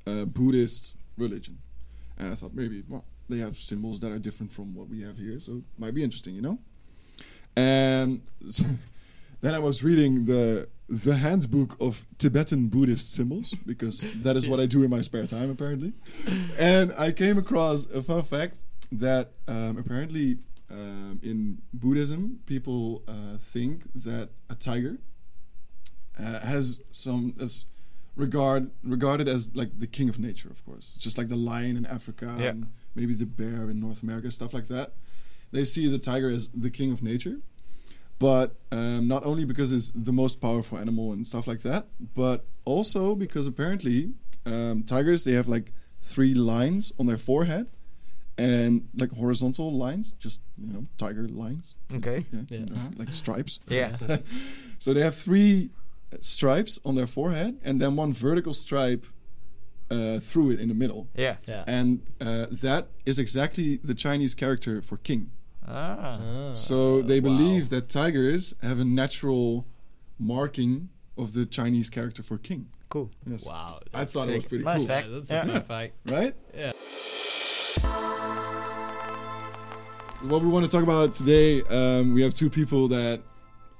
uh, 0.06 0.24
Buddhist 0.24 0.96
religion, 1.18 1.58
and 2.18 2.30
I 2.30 2.34
thought 2.34 2.54
maybe 2.54 2.84
well 2.88 3.04
they 3.28 3.38
have 3.38 3.56
symbols 3.56 4.00
that 4.00 4.12
are 4.12 4.18
different 4.18 4.52
from 4.52 4.74
what 4.74 4.88
we 4.88 5.02
have 5.02 5.18
here, 5.18 5.40
so 5.40 5.58
it 5.58 5.64
might 5.78 5.94
be 5.94 6.02
interesting, 6.02 6.34
you 6.34 6.42
know. 6.42 6.58
And 7.56 8.22
so 8.48 8.64
then 9.40 9.54
I 9.54 9.58
was 9.58 9.82
reading 9.82 10.24
the 10.26 10.68
the 10.88 11.14
handbook 11.16 11.76
of 11.80 12.04
Tibetan 12.18 12.68
Buddhist 12.68 13.12
symbols 13.14 13.54
because 13.64 14.00
that 14.22 14.36
is 14.36 14.48
what 14.48 14.58
I 14.58 14.66
do 14.66 14.82
in 14.82 14.90
my 14.90 15.02
spare 15.02 15.26
time 15.26 15.48
apparently, 15.50 15.92
and 16.58 16.92
I 16.98 17.12
came 17.12 17.38
across 17.38 17.86
a 17.86 18.02
fun 18.02 18.22
fact 18.22 18.64
that 18.92 19.30
um, 19.46 19.76
apparently 19.78 20.38
um, 20.70 21.20
in 21.22 21.58
Buddhism 21.72 22.40
people 22.46 23.02
uh, 23.06 23.36
think 23.38 23.84
that 23.94 24.30
a 24.48 24.54
tiger 24.56 24.98
uh, 26.18 26.40
has 26.40 26.80
some 26.90 27.34
as 27.40 27.66
regard 28.16 28.70
regarded 28.82 29.28
as 29.28 29.54
like 29.54 29.78
the 29.78 29.86
king 29.86 30.08
of 30.08 30.18
nature, 30.18 30.48
of 30.50 30.64
course, 30.64 30.94
just 30.94 31.16
like 31.16 31.28
the 31.28 31.36
lion 31.36 31.76
in 31.76 31.86
Africa 31.86 32.34
Yeah. 32.38 32.48
and 32.50 32.66
maybe 32.94 33.14
the 33.14 33.26
bear 33.26 33.70
in 33.70 33.80
North 33.80 34.02
America, 34.02 34.30
stuff 34.30 34.52
like 34.52 34.66
that. 34.68 34.92
They 35.52 35.64
see 35.64 35.88
the 35.88 35.98
tiger 35.98 36.28
as 36.28 36.48
the 36.48 36.70
king 36.70 36.92
of 36.92 37.02
nature, 37.02 37.36
but 38.20 38.54
um, 38.70 39.08
not 39.08 39.24
only 39.26 39.44
because 39.44 39.72
it's 39.72 39.90
the 39.92 40.12
most 40.12 40.40
powerful 40.40 40.78
animal 40.78 41.12
and 41.12 41.26
stuff 41.26 41.46
like 41.48 41.62
that, 41.62 41.86
but 42.14 42.44
also 42.64 43.16
because 43.16 43.46
apparently 43.48 44.12
um, 44.46 44.84
tigers 44.84 45.24
they 45.24 45.32
have 45.32 45.48
like 45.48 45.72
three 46.00 46.34
lines 46.34 46.92
on 46.98 47.06
their 47.06 47.18
forehead 47.18 47.66
and 48.38 48.88
like 48.96 49.10
horizontal 49.12 49.72
lines, 49.72 50.12
just 50.18 50.40
you 50.56 50.72
know 50.72 50.86
tiger 50.96 51.26
lines, 51.28 51.74
Okay. 51.92 52.24
yeah, 52.32 52.40
Yeah. 52.48 52.58
you 52.60 52.66
know, 52.66 52.90
like 52.96 53.12
stripes. 53.12 53.58
Yeah. 53.68 53.96
so 54.78 54.94
they 54.94 55.00
have 55.00 55.14
three 55.14 55.70
stripes 56.20 56.78
on 56.84 56.94
their 56.94 57.06
forehead 57.06 57.58
and 57.64 57.80
then 57.80 57.96
one 57.96 58.12
vertical 58.12 58.54
stripe 58.54 59.04
uh, 59.90 60.18
through 60.20 60.50
it 60.52 60.60
in 60.60 60.68
the 60.68 60.74
middle. 60.74 61.08
Yeah. 61.16 61.36
yeah 61.48 61.64
And 61.66 62.00
uh, 62.20 62.46
that 62.62 62.88
is 63.06 63.18
exactly 63.18 63.76
the 63.82 63.94
Chinese 63.94 64.34
character 64.34 64.82
for 64.82 64.96
king. 64.98 65.30
Ah. 65.66 66.18
Ah, 66.20 66.54
So 66.54 67.02
they 67.02 67.20
wow. 67.20 67.28
believe 67.30 67.68
that 67.70 67.88
tigers 67.88 68.54
have 68.62 68.80
a 68.80 68.84
natural 68.84 69.66
marking 70.18 70.88
of 71.16 71.32
the 71.32 71.46
Chinese 71.46 71.90
character 71.90 72.22
for 72.22 72.38
king. 72.38 72.68
cool. 72.88 73.08
Yes. 73.26 73.46
Wow. 73.46 73.78
I 73.94 73.98
that's 74.00 74.12
thought 74.12 74.28
it 74.28 74.34
was 74.34 74.44
pretty 74.46 74.64
Nice 74.64 74.78
cool. 74.78 74.86
fact. 74.88 75.06
Yeah, 75.08 75.14
that's 75.14 75.30
Yeah. 75.30 75.42
a 75.42 75.46
fair 75.46 75.60
fact. 75.60 75.92
Right? 76.06 76.34
Yeah. 76.56 76.72
What 80.22 80.42
we 80.42 80.48
want 80.48 80.64
to 80.66 80.70
talk 80.70 80.82
about 80.82 81.12
today, 81.14 81.62
um, 81.62 82.12
we 82.14 82.22
have 82.22 82.34
two 82.34 82.50
people 82.50 82.88
that, 82.88 83.22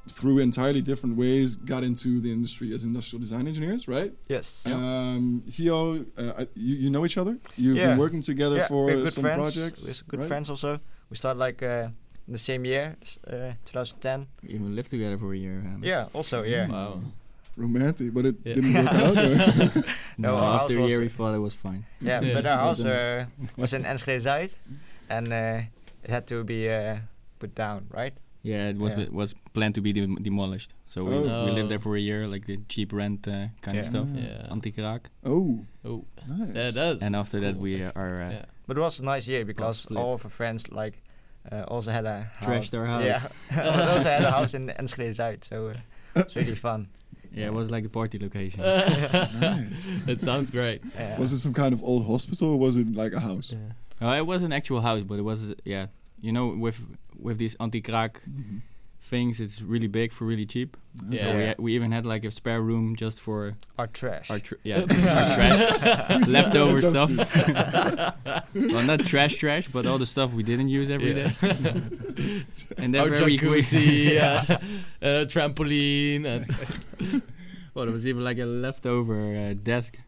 through 0.08 0.38
entirely 0.38 0.80
different 0.80 1.16
ways, 1.16 1.56
got 1.56 1.84
into 1.84 2.18
the 2.20 2.32
industry 2.32 2.72
as 2.72 2.84
industrial 2.84 3.20
design 3.20 3.46
engineers, 3.46 3.86
right? 3.88 4.12
Yes. 4.28 4.64
Um, 4.66 5.42
Hieu, 5.50 6.06
uh, 6.16 6.44
you, 6.54 6.76
you 6.76 6.90
know 6.90 7.04
each 7.04 7.18
other? 7.18 7.36
You've 7.56 7.76
Yeah. 7.76 7.88
been 7.88 7.98
working 7.98 8.22
together 8.22 8.56
yeah, 8.56 8.68
for 8.68 9.06
some 9.06 9.22
friends. 9.22 9.36
projects. 9.38 10.02
We're 10.06 10.10
good 10.12 10.20
right? 10.20 10.28
friends 10.28 10.48
also. 10.48 10.80
We 11.10 11.16
started 11.16 11.38
like 11.38 11.62
uh, 11.62 11.88
in 12.26 12.32
the 12.32 12.38
same 12.38 12.64
year, 12.64 12.96
uh, 13.26 13.52
2010. 13.64 14.26
We 14.42 14.54
even 14.54 14.74
lived 14.76 14.90
together 14.90 15.18
for 15.18 15.32
a 15.34 15.36
year. 15.36 15.58
Um, 15.66 15.82
Yeah. 15.84 16.06
Also, 16.14 16.42
yeah. 16.42 16.68
Wow. 16.68 17.00
Romantic, 17.56 18.14
but 18.14 18.24
it 18.26 18.36
Yeah. 18.44 18.54
didn't 18.54 18.74
work 18.74 18.86
out. 18.92 19.84
No, 20.18 20.36
No, 20.36 20.44
after 20.60 20.78
a 20.78 20.86
year 20.86 21.00
we 21.00 21.08
thought 21.08 21.34
it 21.34 21.40
was 21.40 21.54
fine. 21.54 21.84
Yeah, 22.00 22.20
Yeah. 22.22 22.34
but 22.34 22.44
our 22.46 22.58
house 22.58 22.78
Wasn't- 22.78 22.90
uh, 22.90 23.24
was 23.56 23.72
in 23.72 23.84
Enschede 23.86 24.22
Zuid, 24.22 24.50
and 25.08 25.32
uh, 25.32 25.62
it 26.04 26.10
had 26.10 26.26
to 26.26 26.44
be 26.44 26.68
uh, 26.68 26.98
put 27.38 27.54
down, 27.54 27.86
right? 27.90 28.12
Yeah, 28.42 28.68
it 28.70 28.76
was 28.78 28.92
Yeah. 28.94 29.08
was 29.10 29.34
planned 29.54 29.74
to 29.74 29.80
be 29.80 29.92
dem- 29.92 30.18
demolished. 30.22 30.72
So 30.86 31.04
we, 31.04 31.14
Oh. 31.14 31.44
we 31.46 31.50
lived 31.52 31.66
Oh. 31.66 31.68
there 31.68 31.78
for 31.80 31.96
a 31.96 32.00
year, 32.00 32.28
like 32.28 32.44
the 32.46 32.58
cheap 32.68 32.92
rent 32.92 33.26
uh, 33.26 33.48
kind 33.62 33.74
Yeah. 33.74 33.80
of 33.80 33.86
stuff. 33.86 34.06
Yeah. 34.14 34.52
Antikraak. 34.54 35.00
oh, 35.24 35.64
Oh, 35.84 36.04
nice. 36.28 36.54
yeah, 36.54 36.70
that's. 36.70 37.02
And 37.02 37.16
after 37.16 37.40
that 37.40 37.56
we 37.56 37.82
uh, 37.84 37.92
are 37.96 38.22
uh, 38.22 38.30
Yeah. 38.30 38.44
But 38.70 38.76
it 38.78 38.82
was 38.82 39.00
a 39.00 39.02
nice 39.02 39.26
year 39.26 39.44
because 39.44 39.78
split. 39.78 39.98
all 39.98 40.14
of 40.14 40.24
our 40.24 40.30
friends 40.30 40.70
like 40.70 41.02
uh, 41.50 41.64
also 41.66 41.90
had 41.90 42.06
a 42.06 42.30
house. 42.36 42.48
Trashed 42.48 42.78
our 42.78 42.86
house. 42.86 43.02
Yeah, 43.02 43.20
also 43.96 44.08
had 44.08 44.22
a 44.22 44.30
house 44.30 44.54
in 44.54 44.70
Enschede 44.78 45.12
Zuid, 45.12 45.42
so 45.42 45.70
uh, 45.70 45.74
it's 46.14 46.36
really 46.36 46.54
fun. 46.54 46.86
yeah, 47.32 47.46
it 47.46 47.52
was 47.52 47.68
like 47.68 47.82
the 47.82 47.88
party 47.88 48.20
location. 48.20 48.60
nice. 49.40 49.90
it 50.06 50.20
sounds 50.20 50.52
great. 50.52 50.82
Yeah. 50.94 51.18
Was 51.18 51.32
it 51.32 51.40
some 51.40 51.52
kind 51.52 51.72
of 51.72 51.82
old 51.82 52.06
hospital 52.06 52.52
or 52.52 52.58
was 52.60 52.76
it 52.76 52.94
like 52.94 53.12
a 53.12 53.18
house? 53.18 53.52
Oh, 54.00 54.12
it 54.12 54.24
was 54.24 54.44
an 54.44 54.52
actual 54.52 54.82
house, 54.82 55.02
but 55.02 55.18
it 55.18 55.22
was 55.22 55.50
uh, 55.50 55.54
yeah. 55.64 55.86
You 56.20 56.30
know, 56.30 56.46
with 56.46 56.78
with 57.18 57.38
these 57.38 57.56
anti-crack 57.58 58.20
Mhm. 58.22 58.60
Things, 59.10 59.40
it's 59.40 59.60
really 59.60 59.88
big 59.88 60.12
for 60.12 60.24
really 60.24 60.46
cheap. 60.46 60.76
Yeah. 61.08 61.32
So 61.32 61.36
we, 61.38 61.46
ha- 61.46 61.54
we 61.58 61.74
even 61.74 61.90
had 61.92 62.06
like 62.06 62.24
a 62.24 62.30
spare 62.30 62.62
room 62.62 62.96
just 62.96 63.20
for 63.20 63.56
Our 63.78 63.86
trash. 63.88 64.30
our 64.30 64.38
tr- 64.38 64.54
yeah 64.62 64.80
our 64.80 64.86
trash, 64.86 66.26
leftover 66.36 66.80
stuff. 66.80 67.10
well, 68.72 68.84
not 68.84 69.00
trash 69.06 69.34
trash, 69.36 69.68
but 69.68 69.84
all 69.86 69.98
the 69.98 70.06
stuff 70.06 70.32
we 70.32 70.42
didn't 70.42 70.68
use 70.68 70.88
every 70.90 71.12
day. 71.20 71.32
and 72.78 72.94
then 72.94 73.00
Our 73.02 73.10
very 73.10 73.36
quick- 73.36 73.64
jacuzzi, 73.64 74.18
uh, 74.18 74.54
uh, 75.02 75.24
trampoline, 75.32 76.24
and 76.24 76.46
well, 77.74 77.84
there 77.86 77.92
was 77.94 78.06
even 78.06 78.24
like 78.24 78.38
a 78.38 78.46
leftover 78.46 79.36
uh, 79.36 79.54
desk 79.62 79.98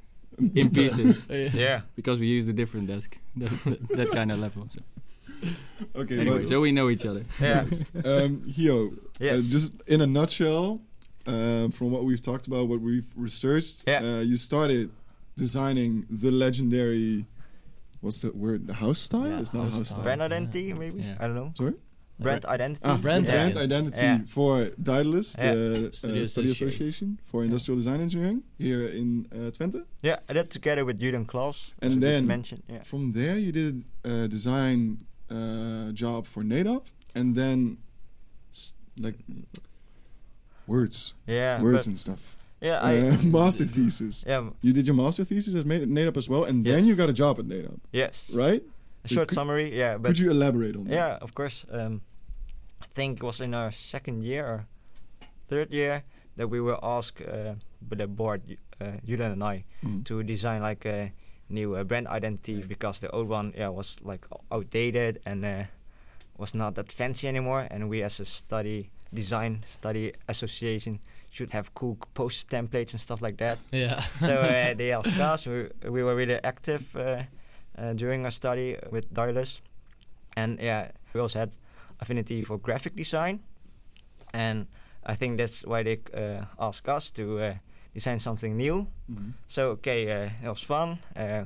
in 0.55 0.71
pieces 0.71 1.27
yeah. 1.29 1.83
because 1.97 2.19
we 2.19 2.27
used 2.27 2.49
a 2.49 2.53
different 2.53 2.87
desk. 2.89 3.19
That, 3.37 3.51
that, 3.65 3.89
that 3.99 4.11
kind 4.13 4.33
of 4.33 4.39
level. 4.39 4.67
So. 4.71 4.81
Okay, 5.97 6.21
Anyway, 6.21 6.39
but 6.39 6.49
so 6.49 6.61
we 6.61 6.73
know 6.73 6.89
each 6.91 7.05
other. 7.05 7.25
Yeah. 7.41 7.61
um, 8.05 8.43
Hieu, 8.57 8.97
Yes. 9.21 9.39
uh, 9.39 9.43
just 9.51 9.75
in 9.87 10.01
a 10.01 10.07
nutshell, 10.07 10.81
um, 11.27 11.71
from 11.73 11.91
what 11.91 12.05
we've 12.05 12.23
talked 12.23 12.47
about, 12.47 12.69
what 12.69 12.81
we've 12.81 13.09
researched, 13.17 13.85
Yeah. 13.87 14.01
uh, 14.03 14.21
you 14.21 14.37
started 14.37 14.91
designing 15.37 16.07
the 16.09 16.31
legendary, 16.31 17.27
what's 18.01 18.23
the 18.23 18.31
word? 18.33 18.67
The 18.67 18.75
house 18.75 19.01
style? 19.01 19.29
Yeah, 19.29 19.41
it's 19.41 19.53
not 19.53 19.65
house 19.65 19.79
house 19.79 19.89
style. 19.89 19.95
style. 19.97 20.05
Brand 20.05 20.23
identity, 20.23 20.73
maybe. 20.73 21.03
Yeah. 21.03 21.17
I 21.21 21.27
don't 21.27 21.35
know. 21.35 21.53
Sorry? 21.57 21.75
Brand 22.21 22.45
identity. 22.45 22.81
Ah, 22.85 22.99
Brand 22.99 23.25
brand, 23.27 23.57
identity. 23.57 23.65
identity 23.65 24.05
Yeah. 24.05 24.19
for 24.37 24.71
Daedalus, 24.81 25.35
Yeah. 25.39 25.55
the 25.55 25.91
Study 25.93 26.21
uh, 26.21 26.25
study 26.25 26.51
Association. 26.51 26.69
association 26.69 27.19
for 27.25 27.43
industrial 27.43 27.77
design 27.79 28.01
engineering 28.01 28.43
here 28.59 28.87
in 28.87 29.27
uh, 29.33 29.51
Twente. 29.51 29.85
Yeah, 30.03 30.19
I 30.31 30.33
did 30.35 30.49
together 30.51 30.85
with 30.85 31.01
Julian 31.01 31.25
Claus. 31.25 31.73
And 31.83 31.95
so 31.95 31.95
good 31.95 32.01
to 32.01 32.07
then- 32.07 32.27
mention. 32.27 32.63
Yeah. 32.69 32.83
From 32.83 33.13
there, 33.13 33.37
you 33.39 33.51
did 33.51 33.85
a 34.05 34.29
design 34.29 34.99
uh, 35.33 35.93
job 35.93 36.27
for 36.27 36.43
Nedap, 36.43 36.85
and 37.15 37.35
then 37.35 37.79
like 39.01 39.17
words, 40.67 41.15
Yeah. 41.27 41.61
words 41.63 41.87
and 41.87 41.99
stuff. 41.99 42.37
yeah. 42.61 42.81
I. 42.81 42.99
Uh, 42.99 43.17
master 43.25 43.65
thesis. 43.65 44.25
yeah. 44.27 44.49
You 44.61 44.73
did 44.73 44.87
your 44.87 44.95
master 44.97 45.25
thesis 45.25 45.55
at 45.55 45.67
Nedap 45.67 46.17
as 46.17 46.29
well, 46.29 46.45
and 46.45 46.65
then 46.65 46.87
you 46.87 46.95
got 46.95 47.09
a 47.11 47.13
job 47.13 47.39
at 47.39 47.47
Nedap, 47.47 47.79
Yes. 47.93 48.31
right? 48.35 48.63
A 49.05 49.09
short 49.09 49.29
Could- 49.29 49.35
summary. 49.35 49.77
Yeah. 49.77 49.99
But 49.99 50.09
Could 50.09 50.19
you 50.19 50.31
elaborate 50.31 50.77
on 50.77 50.85
that? 50.85 50.95
Yeah, 50.95 51.19
of 51.21 51.35
course. 51.35 51.65
Um, 51.71 52.03
I 52.81 52.87
think 52.95 53.19
it 53.19 53.25
was 53.25 53.41
in 53.41 53.55
our 53.55 53.71
second 53.73 54.23
year 54.25 54.45
or 54.47 54.67
third 55.49 55.73
year 55.73 56.03
that 56.37 56.49
we 56.49 56.61
were 56.61 56.79
asked 56.83 57.21
uh, 57.21 57.55
by 57.81 57.97
the 57.97 58.07
board, 58.07 58.43
uh, 58.81 58.93
Julian 59.05 59.33
and 59.33 59.43
I, 59.45 59.65
Mm. 59.85 60.05
to 60.05 60.23
design 60.23 60.63
like 60.63 60.87
a 60.87 61.13
new 61.53 61.77
uh, 61.77 61.85
brand 61.85 62.09
identity 62.09 62.63
because 62.63 63.01
the 63.01 63.11
old 63.11 63.29
one, 63.29 63.53
yeah, 63.57 63.69
was 63.69 63.97
like 64.03 64.27
outdated 64.51 65.21
and 65.27 65.45
uh, 65.45 65.65
was 66.37 66.55
not 66.55 66.75
that 66.75 66.91
fancy 66.91 67.29
anymore. 67.29 67.67
And 67.71 67.89
we, 67.89 68.03
as 68.03 68.21
a 68.21 68.25
study 68.25 68.91
design 69.15 69.63
study 69.65 70.13
association, 70.29 71.01
should 71.33 71.51
have 71.53 71.75
cool 71.75 71.97
post 72.15 72.51
templates 72.51 72.93
and 72.93 73.01
stuff 73.01 73.23
like 73.23 73.39
that 73.39 73.59
yeah. 73.71 74.03
so 74.21 74.35
uh, 74.35 74.75
they 74.75 74.93
asked 74.93 75.19
us. 75.19 75.47
We, 75.47 75.67
we 75.89 76.03
were 76.03 76.15
really 76.15 76.39
active 76.45 76.95
uh, 76.95 77.23
uh, 77.79 77.95
during 77.95 78.25
our 78.25 78.31
study 78.31 78.77
with 78.91 79.13
Daedalus, 79.13 79.63
and 80.37 80.61
yeah, 80.61 80.91
we 81.15 81.21
also 81.21 81.39
had 81.39 81.53
affinity 82.01 82.45
for 82.45 82.59
graphic 82.59 82.95
design, 82.95 83.41
and 84.35 84.67
I 85.05 85.15
think 85.15 85.39
that's 85.39 85.65
why 85.65 85.83
they 85.83 86.01
uh, 86.15 86.45
asked 86.61 86.89
us 86.89 87.11
to 87.13 87.39
uh, 87.39 87.55
design 87.95 88.19
something 88.19 88.57
new. 88.57 88.87
Mhm. 89.11 89.33
So 89.49 89.71
okay, 89.71 90.11
uh, 90.11 90.31
it 90.43 90.49
was 90.49 90.63
fun. 90.63 90.99
Uh, 91.17 91.45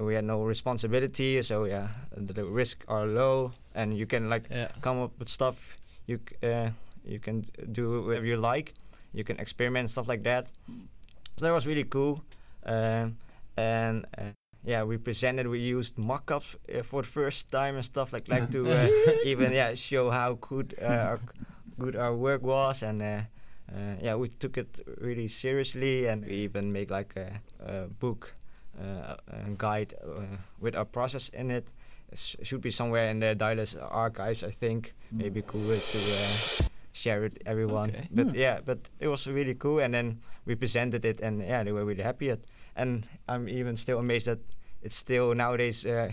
we 0.00 0.14
had 0.14 0.24
no 0.24 0.42
responsibility, 0.44 1.42
so 1.42 1.64
yeah, 1.64 1.88
the, 2.16 2.32
the 2.32 2.44
risks 2.44 2.84
are 2.88 3.06
low, 3.06 3.52
and 3.74 3.96
you 3.96 4.06
can 4.06 4.28
like 4.28 4.44
yeah. 4.50 4.68
come 4.80 5.00
up 5.00 5.18
with 5.18 5.28
stuff 5.28 5.78
you 6.08 6.18
uh, 6.42 6.70
you 7.04 7.20
can 7.20 7.44
do 7.72 8.02
whatever 8.02 8.26
you 8.26 8.36
like. 8.36 8.74
You 9.12 9.24
can 9.24 9.38
experiment 9.38 9.90
stuff 9.90 10.08
like 10.08 10.22
that. 10.24 10.48
So 11.36 11.44
that 11.44 11.52
was 11.52 11.66
really 11.66 11.84
cool. 11.84 12.22
Um, 12.64 13.16
and 13.56 14.06
uh, 14.16 14.32
yeah, 14.64 14.82
we 14.82 14.98
presented. 14.98 15.46
We 15.46 15.60
used 15.60 15.96
mock-ups 15.96 16.56
uh, 16.74 16.82
for 16.82 17.02
the 17.02 17.08
first 17.08 17.50
time 17.50 17.76
and 17.76 17.84
stuff 17.84 18.12
like 18.12 18.28
like 18.28 18.50
to 18.52 18.66
uh, 18.70 18.88
even 19.24 19.52
yeah 19.52 19.74
show 19.74 20.10
how 20.10 20.38
good 20.40 20.74
uh, 20.82 21.16
our, 21.16 21.20
good 21.78 21.96
our 21.96 22.14
work 22.14 22.42
was. 22.42 22.82
And 22.82 23.02
uh, 23.72 23.96
yeah, 24.02 24.14
we 24.16 24.28
took 24.28 24.56
it 24.56 24.80
really 25.00 25.28
seriously, 25.28 26.06
and 26.06 26.24
we 26.24 26.34
even 26.34 26.72
make 26.72 26.90
like 26.90 27.14
a, 27.16 27.40
a 27.64 27.86
book, 27.88 28.34
uh, 28.80 29.16
a 29.28 29.50
guide 29.56 29.94
uh, 30.02 30.36
with 30.60 30.74
our 30.76 30.84
process 30.86 31.28
in 31.30 31.50
it. 31.50 31.68
It 32.12 32.18
sh- 32.18 32.36
should 32.42 32.60
be 32.62 32.70
somewhere 32.70 33.08
in 33.10 33.20
the 33.20 33.34
Daedalus 33.34 33.76
archives, 33.76 34.42
I 34.42 34.50
think. 34.50 34.94
Mm. 35.14 35.18
Maybe 35.22 35.42
cool 35.46 35.78
to 35.78 35.98
uh, 35.98 36.64
share 36.92 37.20
with 37.20 37.36
everyone. 37.44 37.90
Okay. 37.90 38.08
But 38.10 38.34
yeah. 38.34 38.60
but 38.64 38.78
it 39.00 39.08
was 39.08 39.26
really 39.26 39.54
cool, 39.54 39.80
and 39.80 39.92
then 39.92 40.20
we 40.46 40.54
presented 40.54 41.04
it, 41.04 41.20
and 41.20 41.40
yeah, 41.42 41.62
they 41.64 41.72
were 41.72 41.84
really 41.84 42.02
happy. 42.04 42.30
At, 42.30 42.40
and 42.76 43.06
I'm 43.28 43.48
even 43.48 43.76
still 43.76 43.98
amazed 43.98 44.26
that 44.26 44.38
it's 44.82 44.96
still 44.96 45.34
nowadays 45.34 45.84
uh, 45.84 46.10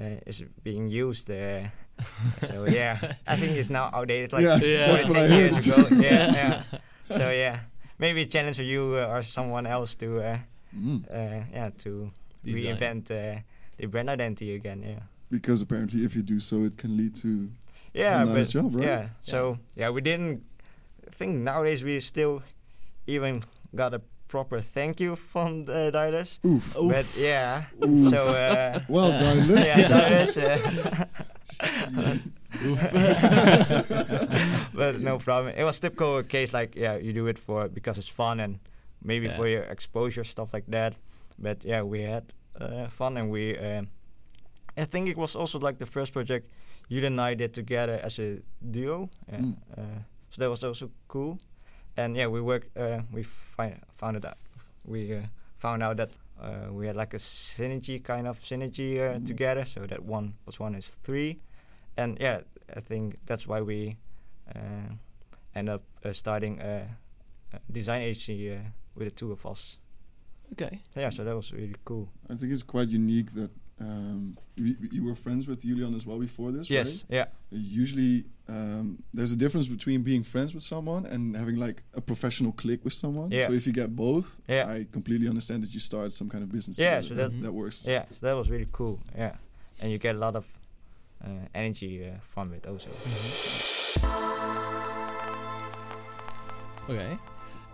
uh, 0.00 0.16
is 0.26 0.42
being 0.64 0.88
used. 0.88 1.30
Uh, 1.30 1.68
so 2.50 2.64
yeah, 2.68 2.98
I 3.26 3.36
think 3.36 3.56
it's 3.56 3.70
now 3.70 3.90
outdated, 3.92 4.32
like 4.32 4.42
Yeah, 4.42 4.56
Yeah. 4.62 4.86
that's 4.88 5.04
what 5.06 5.16
I 5.16 5.26
10 5.28 5.30
heard. 5.30 5.52
years 5.52 5.66
ago. 5.66 5.88
yeah, 6.00 6.32
yeah. 6.34 6.62
So 7.16 7.30
yeah, 7.30 7.60
maybe 7.98 8.22
a 8.22 8.26
challenge 8.26 8.56
for 8.56 8.62
you 8.64 8.96
uh, 8.96 9.06
or 9.16 9.22
someone 9.22 9.66
else 9.66 9.94
to 9.96 10.20
uh, 10.20 10.38
Mm. 10.76 11.02
uh, 11.10 11.44
yeah 11.52 11.70
to 11.78 12.10
Design. 12.44 12.76
reinvent 12.76 13.10
uh, 13.10 13.40
the 13.78 13.86
brand 13.86 14.10
identity 14.10 14.54
again. 14.54 14.82
Yeah. 14.82 15.00
Because 15.30 15.62
apparently, 15.62 16.04
if 16.04 16.14
you 16.14 16.22
do 16.22 16.40
so, 16.40 16.64
it 16.64 16.76
can 16.76 16.96
lead 16.96 17.14
to 17.22 17.48
Yeah, 17.94 18.22
a 18.22 18.24
nice 18.26 18.34
but 18.34 18.48
job, 18.62 18.74
right? 18.76 18.84
yeah. 18.86 19.08
So 19.22 19.58
yeah, 19.76 19.88
we 19.90 20.00
didn't 20.02 20.42
I 21.06 21.10
think 21.10 21.36
nowadays 21.42 21.82
we 21.82 22.00
still 22.00 22.42
even 23.06 23.44
got 23.74 23.94
a 23.94 24.00
proper 24.28 24.60
thank 24.60 25.00
you 25.00 25.16
from 25.16 25.64
the 25.64 25.90
Daedalus. 25.90 26.38
Oof. 26.44 26.74
But 26.74 27.06
yeah, 27.18 27.62
Oof. 27.82 28.10
so 28.10 28.18
uh, 28.28 28.80
Well 28.88 29.10
done, 29.10 29.48
Liz. 29.48 29.66
yeah, 29.72 29.88
Daedalus, 29.88 30.36
uh, 30.36 32.16
but 34.74 35.00
no 35.00 35.18
problem. 35.24 35.54
It 35.56 35.64
was 35.64 35.80
typical 35.80 36.22
case 36.22 36.52
like 36.52 36.76
yeah, 36.76 36.96
you 36.96 37.12
do 37.12 37.26
it 37.26 37.38
for 37.38 37.68
because 37.68 37.98
it's 37.98 38.08
fun 38.08 38.40
and 38.40 38.58
maybe 39.02 39.26
Yeah. 39.26 39.36
for 39.36 39.46
your 39.48 39.62
exposure 39.64 40.24
stuff 40.24 40.52
like 40.54 40.66
that. 40.68 40.94
But 41.38 41.64
yeah, 41.64 41.82
we 41.82 42.02
had 42.02 42.32
uh, 42.60 42.88
fun 42.88 43.16
and 43.16 43.30
we. 43.30 43.56
um 43.58 43.88
I 44.76 44.84
think 44.84 45.08
it 45.08 45.16
was 45.16 45.34
also 45.36 45.58
like 45.58 45.78
the 45.78 45.86
first 45.86 46.12
project 46.12 46.48
you 46.88 47.04
and 47.06 47.20
I 47.20 47.34
did 47.34 47.52
together 47.52 48.00
as 48.04 48.18
a 48.18 48.38
duo. 48.70 49.10
Yeah. 49.28 49.38
Mm. 49.40 49.56
Uh, 49.76 49.82
so 50.30 50.40
that 50.42 50.50
was 50.50 50.62
also 50.64 50.90
cool. 51.08 51.38
And 51.96 52.16
yeah, 52.16 52.28
we 52.28 52.40
worked. 52.40 52.76
Uh, 52.76 53.00
we 53.12 53.24
find, 53.24 53.74
found 53.96 54.16
it 54.16 54.24
out. 54.24 54.36
We 54.84 55.12
uh, 55.16 55.22
found 55.56 55.82
out 55.82 55.96
that 55.96 56.10
uh, 56.40 56.72
we 56.72 56.86
had 56.86 56.94
like 56.96 57.12
a 57.14 57.18
synergy 57.18 57.98
kind 58.02 58.26
of 58.28 58.38
synergy 58.40 58.98
uh, 59.00 59.18
Mm. 59.18 59.26
together. 59.26 59.64
So 59.64 59.80
that 59.86 60.00
one 60.04 60.34
plus 60.44 60.60
one 60.60 60.76
is 60.78 60.96
three, 61.02 61.38
and 61.98 62.16
yeah, 62.20 62.40
I 62.76 62.80
think 62.80 63.16
that's 63.26 63.46
why 63.46 63.60
we 63.60 63.96
uh, 64.54 64.92
end 65.54 65.68
up 65.68 65.82
uh, 66.04 66.12
starting 66.12 66.60
a, 66.60 66.86
a 67.52 67.58
design 67.72 68.02
agency 68.02 68.52
uh, 68.52 68.58
with 68.96 69.06
the 69.08 69.14
two 69.14 69.32
of 69.32 69.44
us. 69.46 69.78
Okay. 70.52 70.80
Yeah, 70.96 71.10
so 71.10 71.24
that 71.24 71.34
was 71.36 71.52
really 71.52 71.76
cool. 71.84 72.08
I 72.30 72.34
think 72.36 72.52
it's 72.52 72.62
quite 72.62 72.88
unique 72.88 73.32
that 73.34 73.50
um, 73.80 74.36
we, 74.56 74.76
we- 74.80 74.88
you 74.92 75.04
were 75.04 75.14
friends 75.14 75.46
with 75.46 75.60
Julian 75.62 75.94
as 75.94 76.04
well 76.06 76.18
before 76.18 76.50
this, 76.52 76.70
yes, 76.70 76.88
right? 76.88 77.04
yeah, 77.18 77.26
Usually, 77.50 78.24
um, 78.48 78.98
there's 79.12 79.32
a 79.32 79.36
difference 79.36 79.68
between 79.68 80.02
being 80.02 80.22
friends 80.24 80.54
with 80.54 80.62
someone 80.62 81.04
and 81.06 81.36
having 81.36 81.56
like 81.56 81.82
a 81.94 82.00
professional 82.00 82.52
click 82.52 82.82
with 82.84 82.92
someone. 82.94 83.30
Yeah. 83.30 83.46
So 83.46 83.52
if 83.52 83.66
you 83.66 83.72
get 83.72 83.94
both, 83.94 84.40
Yeah. 84.48 84.66
I 84.74 84.86
completely 84.90 85.28
understand 85.28 85.62
that 85.64 85.72
you 85.74 85.80
start 85.80 86.12
some 86.12 86.28
kind 86.28 86.42
of 86.42 86.50
business. 86.50 86.78
Yeah, 86.78 87.00
together. 87.00 87.08
so 87.08 87.14
that- 87.14 87.30
that, 87.32 87.42
that 87.42 87.52
works. 87.52 87.84
yeah. 87.86 88.04
So 88.10 88.26
that 88.26 88.32
was 88.40 88.48
really 88.50 88.68
cool. 88.72 88.98
Yeah, 89.16 89.34
and 89.80 89.92
you 89.92 89.98
get 89.98 90.14
a 90.16 90.18
lot 90.18 90.34
of 90.36 90.44
energy 91.54 92.06
uh, 92.08 92.18
from 92.22 92.52
it 92.54 92.66
also. 92.66 92.90
Okay. 96.88 97.18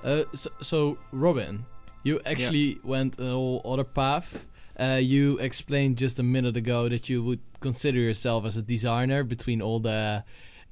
Uh, 0.03 0.25
so, 0.35 0.51
so 0.61 0.99
Robin, 1.13 1.65
you 2.03 2.21
actually 2.27 2.79
went 2.83 3.19
a 3.19 3.31
whole 3.31 3.63
other 3.65 3.85
path. 3.85 4.47
Uh, 4.79 4.99
you 5.01 5.39
explained 5.39 5.97
just 5.99 6.19
a 6.19 6.23
minute 6.23 6.57
ago 6.57 6.89
that 6.89 7.09
you 7.09 7.23
would 7.23 7.41
consider 7.61 7.99
yourself 7.99 8.45
as 8.45 8.57
a 8.57 8.63
designer 8.63 9.23
between 9.23 9.63
all 9.63 9.79
the 9.79 10.25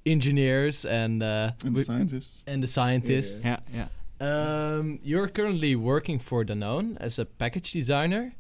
engineers 0.05 0.85
and 0.85 1.23
uh, 1.23 1.53
And 1.65 1.75
wi- 1.75 1.85
scientists. 1.85 2.45
and 2.49 2.63
the 2.63 2.67
scientists. 2.67 3.45
Yeah, 3.45 3.61
yeah. 3.73 3.87
Um, 4.21 4.99
you're 5.03 5.29
currently 5.29 5.77
working 5.77 6.19
for 6.19 6.45
Danone 6.45 6.97
as 7.01 7.19
a 7.19 7.25
package 7.25 7.71
designer. 7.73 8.35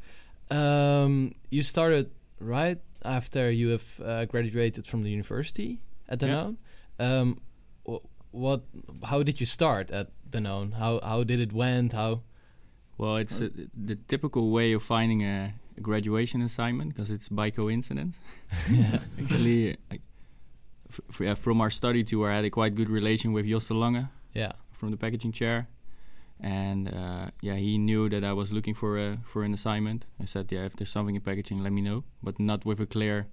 Um, 0.50 1.34
you 1.50 1.62
started 1.62 2.10
right 2.40 2.78
after 3.04 3.50
you 3.50 3.68
have 3.70 4.00
uh, 4.04 4.24
graduated 4.26 4.86
from 4.86 5.02
the 5.02 5.10
university 5.10 5.78
at 6.08 6.22
Yeah. 6.22 6.28
Danone. 6.28 6.56
Um, 6.98 7.40
wh- 7.88 8.04
what? 8.34 8.62
How 9.04 9.22
did 9.22 9.40
you 9.40 9.46
start 9.46 9.90
at 9.90 10.08
Danone? 10.30 10.72
How 10.74 11.00
how 11.02 11.24
did 11.24 11.40
it 11.40 11.52
went? 11.52 11.92
How? 11.92 12.22
Well, 12.98 13.16
it's 13.16 13.40
uh, 13.40 13.48
the 13.86 13.96
typical 13.96 14.50
way 14.50 14.72
of 14.74 14.82
finding 14.82 15.22
a, 15.22 15.54
a 15.76 15.80
graduation 15.80 16.42
assignment 16.42 16.94
because 16.94 17.10
it's 17.10 17.28
by 17.28 17.50
coincidence. 17.50 18.18
yeah. 18.70 18.98
Actually, 19.20 19.76
I, 19.90 19.98
f- 20.90 21.00
f- 21.10 21.20
yeah, 21.20 21.34
from 21.34 21.60
our 21.60 21.70
study 21.70 22.04
tour, 22.04 22.30
I 22.30 22.36
had 22.36 22.44
a 22.44 22.50
quite 22.50 22.74
good 22.74 22.90
relation 22.90 23.32
with 23.32 23.46
Jos 23.46 23.66
de 23.68 23.74
Lange 23.74 24.08
Yeah. 24.34 24.52
from 24.72 24.90
the 24.90 24.96
packaging 24.96 25.32
chair, 25.32 25.66
and 26.42 26.92
uh, 26.92 27.30
yeah, 27.40 27.54
he 27.54 27.78
knew 27.78 28.08
that 28.08 28.24
I 28.24 28.32
was 28.32 28.52
looking 28.52 28.74
for 28.74 28.98
a 28.98 29.18
for 29.24 29.44
an 29.44 29.54
assignment. 29.54 30.04
I 30.20 30.24
said, 30.24 30.50
yeah, 30.50 30.64
if 30.64 30.74
there's 30.74 30.90
something 30.90 31.14
in 31.14 31.20
packaging, 31.20 31.62
let 31.62 31.72
me 31.72 31.80
know, 31.80 32.02
but 32.20 32.40
not 32.40 32.64
with 32.64 32.80
a 32.80 32.86
clear 32.86 33.28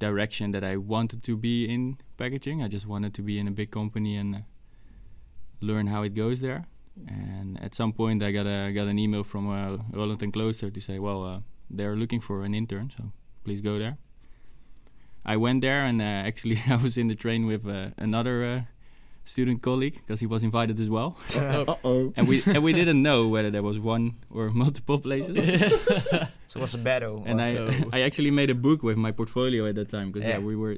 direction 0.00 0.50
that 0.50 0.64
I 0.64 0.76
wanted 0.76 1.22
to 1.22 1.36
be 1.36 1.64
in 1.72 1.98
packaging. 2.16 2.60
I 2.60 2.66
just 2.66 2.86
wanted 2.86 3.14
to 3.14 3.22
be 3.22 3.38
in 3.38 3.46
a 3.46 3.52
big 3.52 3.70
company 3.70 4.16
and 4.16 4.34
uh, 4.34 4.38
learn 5.60 5.86
how 5.86 6.02
it 6.02 6.14
goes 6.14 6.40
there. 6.40 6.66
And 7.06 7.62
at 7.62 7.76
some 7.76 7.92
point, 7.92 8.20
I 8.20 8.32
got 8.32 8.46
a 8.46 8.72
got 8.72 8.88
an 8.88 8.98
email 8.98 9.22
from 9.22 9.48
uh, 9.48 9.78
Roland 9.96 10.18
ten 10.18 10.32
Klooster 10.32 10.74
to 10.74 10.80
say, 10.80 10.98
well, 10.98 11.24
uh, 11.24 11.40
they're 11.70 11.96
looking 11.96 12.20
for 12.20 12.42
an 12.42 12.52
intern, 12.52 12.90
so 12.96 13.12
please 13.44 13.60
go 13.60 13.78
there. 13.78 13.96
I 15.24 15.36
went 15.36 15.60
there, 15.60 15.84
and 15.84 16.02
uh, 16.02 16.04
actually, 16.28 16.58
I 16.68 16.76
was 16.76 16.98
in 16.98 17.06
the 17.06 17.14
train 17.14 17.46
with 17.46 17.64
another 17.96 18.66
student 19.24 19.62
colleague 19.62 19.94
because 19.94 20.20
he 20.20 20.26
was 20.26 20.42
invited 20.42 20.78
as 20.80 20.88
well, 20.88 21.16
Uh 21.36 21.74
oh. 21.84 22.12
and 22.16 22.26
we 22.28 22.42
and 22.46 22.62
we 22.64 22.72
didn't 22.72 23.02
know 23.02 23.28
whether 23.28 23.50
there 23.50 23.62
was 23.62 23.78
one 23.78 24.12
or 24.30 24.50
multiple 24.64 24.98
places. 24.98 25.36
So 26.52 26.58
it 26.60 26.62
was 26.62 26.74
a 26.74 26.84
battle. 26.84 27.22
and 27.26 27.40
I 27.40 27.56
Oh. 27.56 27.70
I 27.96 28.02
actually 28.02 28.30
made 28.30 28.50
a 28.50 28.54
book 28.54 28.82
with 28.82 28.96
my 28.98 29.12
portfolio 29.12 29.66
at 29.68 29.74
that 29.74 29.88
time 29.88 30.12
because 30.12 30.28
yeah. 30.28 30.38
Yeah. 30.38 30.46
we 30.48 30.54
were 30.54 30.76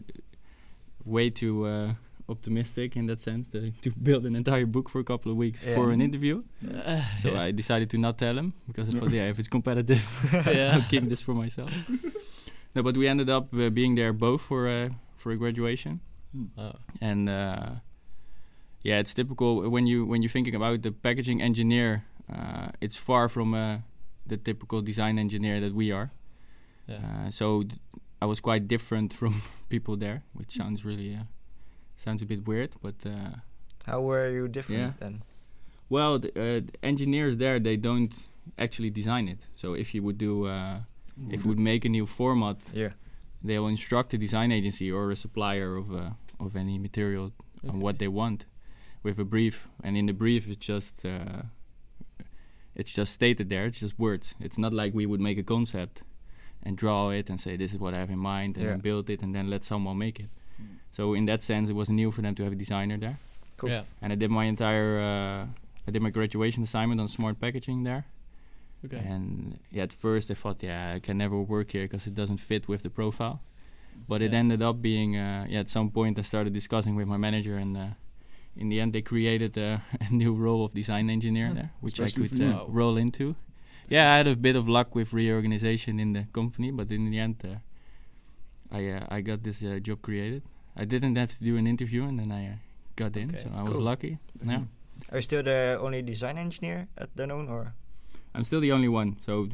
way 1.04 1.30
too 1.30 1.66
uh, 1.66 1.94
optimistic 2.28 2.96
in 2.96 3.06
that 3.06 3.20
sense 3.20 3.48
to, 3.48 3.70
to 3.82 3.90
build 3.90 4.24
an 4.24 4.34
entire 4.36 4.66
book 4.66 4.88
for 4.88 5.00
a 5.00 5.04
couple 5.04 5.30
of 5.32 5.36
weeks 5.36 5.64
Yeah. 5.64 5.74
for 5.74 5.90
an 5.90 6.00
interview. 6.00 6.42
So 7.22 7.28
yeah. 7.32 7.42
I 7.48 7.50
decided 7.52 7.90
to 7.90 7.98
not 7.98 8.16
tell 8.18 8.38
him 8.38 8.52
because 8.68 8.88
I 8.88 8.98
thought, 8.98 9.10
yeah, 9.10 9.28
if 9.30 9.38
it's 9.38 9.48
competitive, 9.48 10.02
Yeah. 10.32 10.74
I'll 10.74 10.88
keep 10.88 11.04
this 11.04 11.22
for 11.22 11.34
myself. 11.34 11.70
no, 12.74 12.82
but 12.82 12.96
we 12.96 13.08
ended 13.08 13.28
up 13.28 13.52
uh, 13.54 13.68
being 13.70 13.96
there 13.96 14.12
both 14.12 14.40
for 14.42 14.68
uh, 14.68 14.88
for 15.16 15.32
a 15.32 15.36
graduation, 15.36 16.00
Oh. 16.58 16.72
and 17.00 17.28
uh, 17.28 17.66
yeah, 18.84 19.00
it's 19.00 19.14
typical 19.14 19.68
when 19.70 19.86
you 19.86 20.06
when 20.10 20.22
you're 20.22 20.30
thinking 20.32 20.54
about 20.54 20.82
the 20.82 20.92
packaging 20.92 21.40
engineer. 21.42 22.02
Uh, 22.32 22.68
it's 22.80 22.96
far 22.96 23.28
from 23.28 23.52
uh, 23.54 23.78
the 24.26 24.36
typical 24.38 24.80
design 24.82 25.18
engineer 25.18 25.60
that 25.60 25.74
we 25.74 25.92
are. 25.92 26.08
Yeah. 26.88 26.96
Uh, 27.26 27.30
so 27.30 27.62
d- 27.64 27.76
I 28.22 28.26
was 28.26 28.40
quite 28.40 28.66
different 28.68 29.12
from 29.20 29.32
people 29.68 29.96
there, 29.98 30.22
which 30.32 30.52
sounds 30.52 30.84
really 30.84 31.14
uh, 31.16 31.24
sounds 31.96 32.22
a 32.22 32.26
bit 32.26 32.46
weird, 32.48 32.70
but 32.82 32.94
uh, 33.06 33.36
How 33.86 34.00
were 34.00 34.30
you 34.30 34.48
different 34.48 34.80
Yeah. 34.80 34.92
then? 35.00 35.22
well, 35.90 36.18
the, 36.18 36.28
uh, 36.30 36.60
the 36.68 36.72
engineers 36.82 37.36
there 37.36 37.60
they 37.60 37.76
don't 37.76 38.14
actually 38.58 38.90
design 38.90 39.28
it. 39.28 39.40
So 39.56 39.74
if 39.74 39.92
you 39.94 40.02
would 40.02 40.18
do 40.18 40.46
uh, 40.46 40.78
if 41.30 41.42
you 41.44 41.48
would 41.50 41.58
make 41.72 41.84
a 41.86 41.90
new 41.90 42.06
format, 42.06 42.56
Yeah. 42.74 42.92
they 43.42 43.58
will 43.58 43.68
instruct 43.70 44.14
a 44.14 44.18
design 44.18 44.50
agency 44.52 44.90
or 44.90 45.10
a 45.10 45.16
supplier 45.16 45.76
of 45.76 45.86
uh, 45.92 46.10
of 46.40 46.56
any 46.56 46.78
material 46.78 47.32
on 47.68 47.80
what 47.80 47.98
they 47.98 48.08
want 48.08 48.46
with 49.04 49.18
a 49.20 49.24
brief, 49.24 49.68
and 49.84 49.96
in 49.96 50.06
the 50.06 50.12
brief 50.12 50.48
it's 50.48 50.66
just 50.66 51.04
uh, 51.06 51.42
it's 52.74 52.92
just 52.92 53.12
stated 53.12 53.48
there. 53.48 53.66
It's 53.66 53.80
just 53.80 53.98
words. 53.98 54.34
It's 54.40 54.58
not 54.58 54.72
like 54.72 54.94
we 54.94 55.06
would 55.06 55.20
make 55.20 55.38
a 55.38 55.42
concept 55.44 56.02
and 56.62 56.76
draw 56.76 57.10
it 57.10 57.28
and 57.30 57.38
say 57.38 57.56
this 57.56 57.72
is 57.72 57.78
what 57.78 57.94
I 57.94 57.98
have 57.98 58.10
in 58.10 58.18
mind 58.18 58.56
and 58.56 58.66
Yeah. 58.66 58.76
build 58.76 59.08
it 59.10 59.22
and 59.22 59.34
then 59.34 59.48
let 59.50 59.64
someone 59.64 59.98
make 59.98 60.18
it. 60.20 60.28
So 60.90 61.14
in 61.14 61.26
that 61.26 61.42
sense, 61.42 61.68
it 61.70 61.74
was 61.76 61.88
new 61.88 62.10
for 62.10 62.22
them 62.22 62.34
to 62.36 62.42
have 62.44 62.52
a 62.52 62.56
designer 62.56 62.96
there. 62.98 63.18
Cool. 63.56 63.70
Yeah. 63.70 63.82
And 64.02 64.12
I 64.12 64.16
did 64.16 64.30
my 64.30 64.44
entire 64.44 64.98
uh, 64.98 65.46
I 65.86 65.90
did 65.92 66.02
my 66.02 66.10
graduation 66.10 66.62
assignment 66.62 67.00
on 67.00 67.08
smart 67.08 67.38
packaging 67.38 67.84
there. 67.84 68.04
Okay. 68.84 68.98
And 68.98 69.58
yeah, 69.70 69.82
at 69.84 69.92
first 69.92 70.30
I 70.30 70.34
thought, 70.34 70.62
yeah, 70.62 70.94
I 70.96 71.00
can 71.00 71.16
never 71.18 71.38
work 71.40 71.70
here 71.72 71.84
because 71.84 72.06
it 72.06 72.14
doesn't 72.14 72.38
fit 72.38 72.68
with 72.68 72.82
the 72.82 72.90
profile. 72.90 73.40
But 74.08 74.22
it 74.22 74.34
ended 74.34 74.60
up 74.62 74.82
being, 74.82 75.16
uh, 75.16 75.46
yeah, 75.48 75.60
at 75.60 75.68
some 75.68 75.88
point 75.90 76.18
I 76.18 76.22
started 76.22 76.52
discussing 76.52 76.96
with 76.96 77.06
my 77.06 77.16
manager, 77.16 77.56
and 77.56 77.76
uh, 77.76 77.86
in 78.56 78.68
the 78.68 78.80
end 78.80 78.92
they 78.92 79.02
created 79.02 79.56
uh, 79.58 79.78
a 80.00 80.12
new 80.12 80.32
role 80.34 80.64
of 80.64 80.72
design 80.74 81.10
engineer 81.10 81.52
there, 81.54 81.70
which 81.80 82.00
I 82.00 82.08
could 82.10 82.28
for 82.30 82.36
you. 82.36 82.50
uh, 82.52 82.64
roll 82.68 82.96
into. 82.96 83.34
Yeah, 83.90 84.12
I 84.14 84.16
had 84.16 84.26
a 84.26 84.36
bit 84.36 84.56
of 84.56 84.66
luck 84.68 84.94
with 84.94 85.12
reorganization 85.12 86.00
in 86.00 86.12
the 86.14 86.24
company, 86.32 86.70
but 86.70 86.90
in 86.90 87.10
the 87.10 87.18
end, 87.18 87.36
uh, 87.44 87.56
I 88.70 88.88
uh, 88.88 89.16
I 89.16 89.20
got 89.22 89.42
this 89.42 89.62
uh, 89.62 89.78
job 89.82 90.00
created. 90.02 90.42
I 90.76 90.84
didn't 90.86 91.16
have 91.16 91.28
to 91.38 91.44
do 91.44 91.56
an 91.56 91.66
interview, 91.66 92.04
and 92.08 92.18
then 92.18 92.32
I 92.32 92.46
uh, 92.48 92.56
got 92.96 93.16
in, 93.16 93.30
Okay, 93.30 93.42
so 93.44 93.50
I 93.54 93.62
was 93.62 93.74
cool. 93.74 93.82
lucky. 93.84 94.18
Yeah. 94.44 94.62
Are 95.10 95.18
you 95.18 95.22
still 95.22 95.42
the 95.42 95.78
only 95.80 96.02
design 96.02 96.38
engineer 96.38 96.86
at 96.96 97.14
Danone, 97.16 97.48
or? 97.50 97.74
I'm 98.34 98.42
still 98.44 98.60
the 98.60 98.72
only 98.72 98.88
one. 98.88 99.16
So 99.26 99.48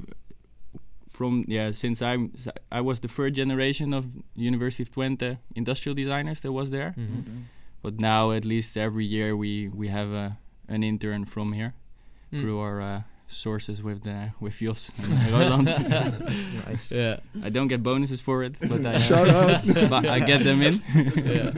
from 1.08 1.44
yeah, 1.48 1.72
since 1.72 2.00
I'm 2.02 2.30
s- 2.36 2.48
I 2.72 2.80
was 2.80 3.00
the 3.00 3.08
third 3.08 3.34
generation 3.34 3.92
of 3.94 4.04
University 4.36 4.82
of 4.84 4.90
Twente 4.92 5.38
industrial 5.54 5.94
designers 5.96 6.40
that 6.40 6.52
was 6.52 6.70
there. 6.70 6.94
Mhm. 6.96 7.20
Okay. 7.20 7.30
But 7.82 8.00
now 8.00 8.32
at 8.32 8.44
least 8.44 8.76
every 8.76 9.04
year 9.04 9.36
we 9.36 9.68
we 9.68 9.88
have 9.88 10.10
a 10.12 10.36
an 10.68 10.82
intern 10.82 11.24
from 11.26 11.52
here 11.52 11.72
Mm. 12.32 12.40
through 12.42 12.60
our 12.60 12.80
uh, 12.80 13.00
sources 13.26 13.82
with 13.82 14.02
the 14.04 14.30
with 14.40 14.60
Jos 14.60 14.90
and 14.98 15.32
Roland. 15.32 15.66
Nice. 16.66 16.90
Yeah. 17.00 17.16
I 17.46 17.50
don't 17.50 17.68
get 17.68 17.82
bonuses 17.82 18.20
for 18.20 18.44
it, 18.44 18.54
but 18.60 18.86
I 18.86 18.94
uh, 18.94 18.98
Shout 18.98 19.28
out. 19.28 19.64
but 19.90 20.04
I 20.06 20.20
get 20.26 20.44
them 20.44 20.62
in. 20.62 20.80
yeah. 21.16 21.50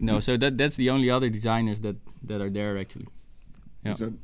no, 0.00 0.20
so 0.20 0.36
that 0.36 0.56
that's 0.58 0.76
the 0.76 0.90
only 0.90 1.10
other 1.10 1.28
designers 1.30 1.80
that 1.80 1.96
that 2.28 2.40
are 2.40 2.50
there 2.50 2.78
actually. 2.78 3.06
Yeah. 3.84 3.90
Is 3.92 3.98
that 3.98 4.14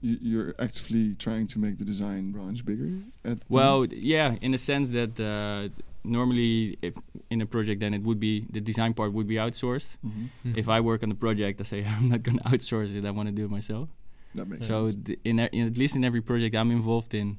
you, 0.00 0.18
you're 0.22 0.54
actively 0.58 1.14
trying 1.16 1.46
to 1.48 1.58
make 1.58 1.78
the 1.78 1.84
design 1.84 2.32
branch 2.32 2.64
bigger? 2.64 2.90
At 3.24 3.38
Well, 3.48 3.86
yeah, 3.86 4.36
in 4.40 4.54
a 4.54 4.58
sense 4.58 4.90
that 4.90 5.18
uh, 5.20 5.68
normally, 6.04 6.78
if 6.82 6.94
in 7.30 7.40
a 7.40 7.46
project, 7.46 7.80
then 7.80 7.94
it 7.94 8.02
would 8.02 8.18
be 8.20 8.46
the 8.50 8.60
design 8.60 8.94
part 8.94 9.12
would 9.12 9.26
be 9.26 9.36
outsourced. 9.36 9.96
Mhm. 10.04 10.56
If 10.56 10.68
I 10.68 10.80
work 10.80 11.02
on 11.02 11.08
the 11.08 11.14
project, 11.14 11.60
I 11.60 11.64
say 11.64 11.84
I'm 11.94 12.08
not 12.08 12.22
going 12.22 12.38
to 12.38 12.44
outsource 12.44 12.94
it. 12.94 13.04
I 13.04 13.10
want 13.10 13.28
to 13.28 13.34
do 13.34 13.44
it 13.44 13.50
myself. 13.50 13.88
that 14.34 14.46
makes 14.48 14.66
So 14.68 14.86
sense. 14.86 15.04
th- 15.06 15.18
in, 15.24 15.38
a, 15.40 15.46
in 15.52 15.66
at 15.66 15.76
least 15.76 15.96
in 15.96 16.04
every 16.04 16.20
project 16.22 16.54
I'm 16.54 16.70
involved 16.70 17.14
in, 17.14 17.38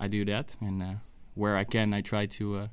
I 0.00 0.08
do 0.08 0.24
that, 0.24 0.56
and 0.60 0.82
uh, 0.82 0.94
where 1.34 1.56
I 1.56 1.64
can, 1.64 1.92
I 1.94 2.00
try 2.02 2.26
to 2.26 2.44
uh, 2.56 2.68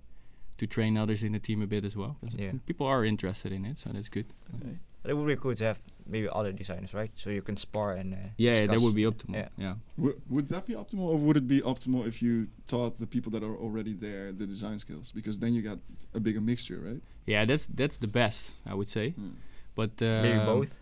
to 0.57 0.67
train 0.67 0.97
others 0.97 1.23
in 1.23 1.31
the 1.33 1.39
team 1.39 1.61
a 1.61 1.67
bit 1.67 1.83
as 1.85 1.95
well. 1.95 2.17
'cause 2.21 2.35
Yeah. 2.37 2.53
people 2.65 2.85
are 2.87 3.03
interested 3.05 3.51
in 3.51 3.65
it, 3.65 3.77
so 3.79 3.89
that's 3.93 4.09
good. 4.09 4.25
Okay. 4.55 4.77
It 5.05 5.13
would 5.13 5.27
be 5.27 5.35
cool 5.35 5.55
to 5.55 5.63
have 5.63 5.79
maybe 6.05 6.27
other 6.31 6.51
designers, 6.51 6.93
right? 6.93 7.11
So 7.15 7.29
you 7.29 7.41
can 7.41 7.55
spar 7.57 7.93
and 7.93 8.13
uh, 8.13 8.17
Yeah, 8.37 8.65
that 8.67 8.79
would 8.79 8.95
be 8.95 9.03
optimal. 9.03 9.35
Yeah. 9.35 9.47
yeah. 9.57 9.73
Wo- 9.97 10.15
would 10.29 10.47
that 10.49 10.65
be 10.65 10.73
optimal, 10.73 11.07
or 11.13 11.17
would 11.17 11.37
it 11.37 11.47
be 11.47 11.61
optimal 11.61 12.05
if 12.07 12.21
you 12.21 12.47
taught 12.67 12.97
the 12.99 13.07
people 13.07 13.31
that 13.33 13.43
are 13.43 13.55
already 13.55 13.93
there 13.93 14.31
the 14.31 14.45
design 14.47 14.79
skills? 14.79 15.11
Because 15.11 15.39
then 15.39 15.53
you 15.53 15.61
got 15.61 15.77
a 16.13 16.19
bigger 16.19 16.41
mixture, 16.41 16.79
right? 16.83 17.01
Yeah, 17.25 17.45
that's 17.45 17.65
that's 17.67 17.97
the 17.97 18.07
best, 18.07 18.51
I 18.65 18.73
would 18.73 18.89
say. 18.89 19.11
Hmm. 19.11 19.29
But 19.75 19.91
uh, 20.01 20.21
maybe 20.23 20.39
both. 20.45 20.77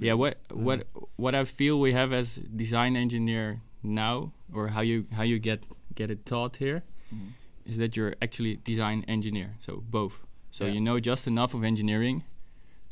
Yeah, 0.00 0.14
what 0.14 0.34
what 0.50 0.86
what 1.16 1.34
I 1.34 1.44
feel 1.44 1.78
we 1.78 1.92
have 1.92 2.12
as 2.12 2.36
design 2.56 2.96
engineer 2.96 3.60
now, 3.82 4.32
or 4.52 4.68
how 4.68 4.80
you 4.80 5.06
how 5.12 5.22
you 5.22 5.38
get 5.38 5.60
get 5.94 6.10
it 6.10 6.24
taught 6.26 6.56
here, 6.56 6.82
Mhm. 7.14 7.28
is 7.66 7.76
that 7.76 7.96
you're 7.96 8.14
actually 8.20 8.56
design 8.64 9.04
engineer. 9.06 9.50
So 9.60 9.82
both. 9.90 10.24
So 10.50 10.64
Yeah. 10.64 10.72
you 10.74 10.80
know 10.80 10.98
just 11.00 11.26
enough 11.26 11.54
of 11.54 11.62
engineering 11.62 12.24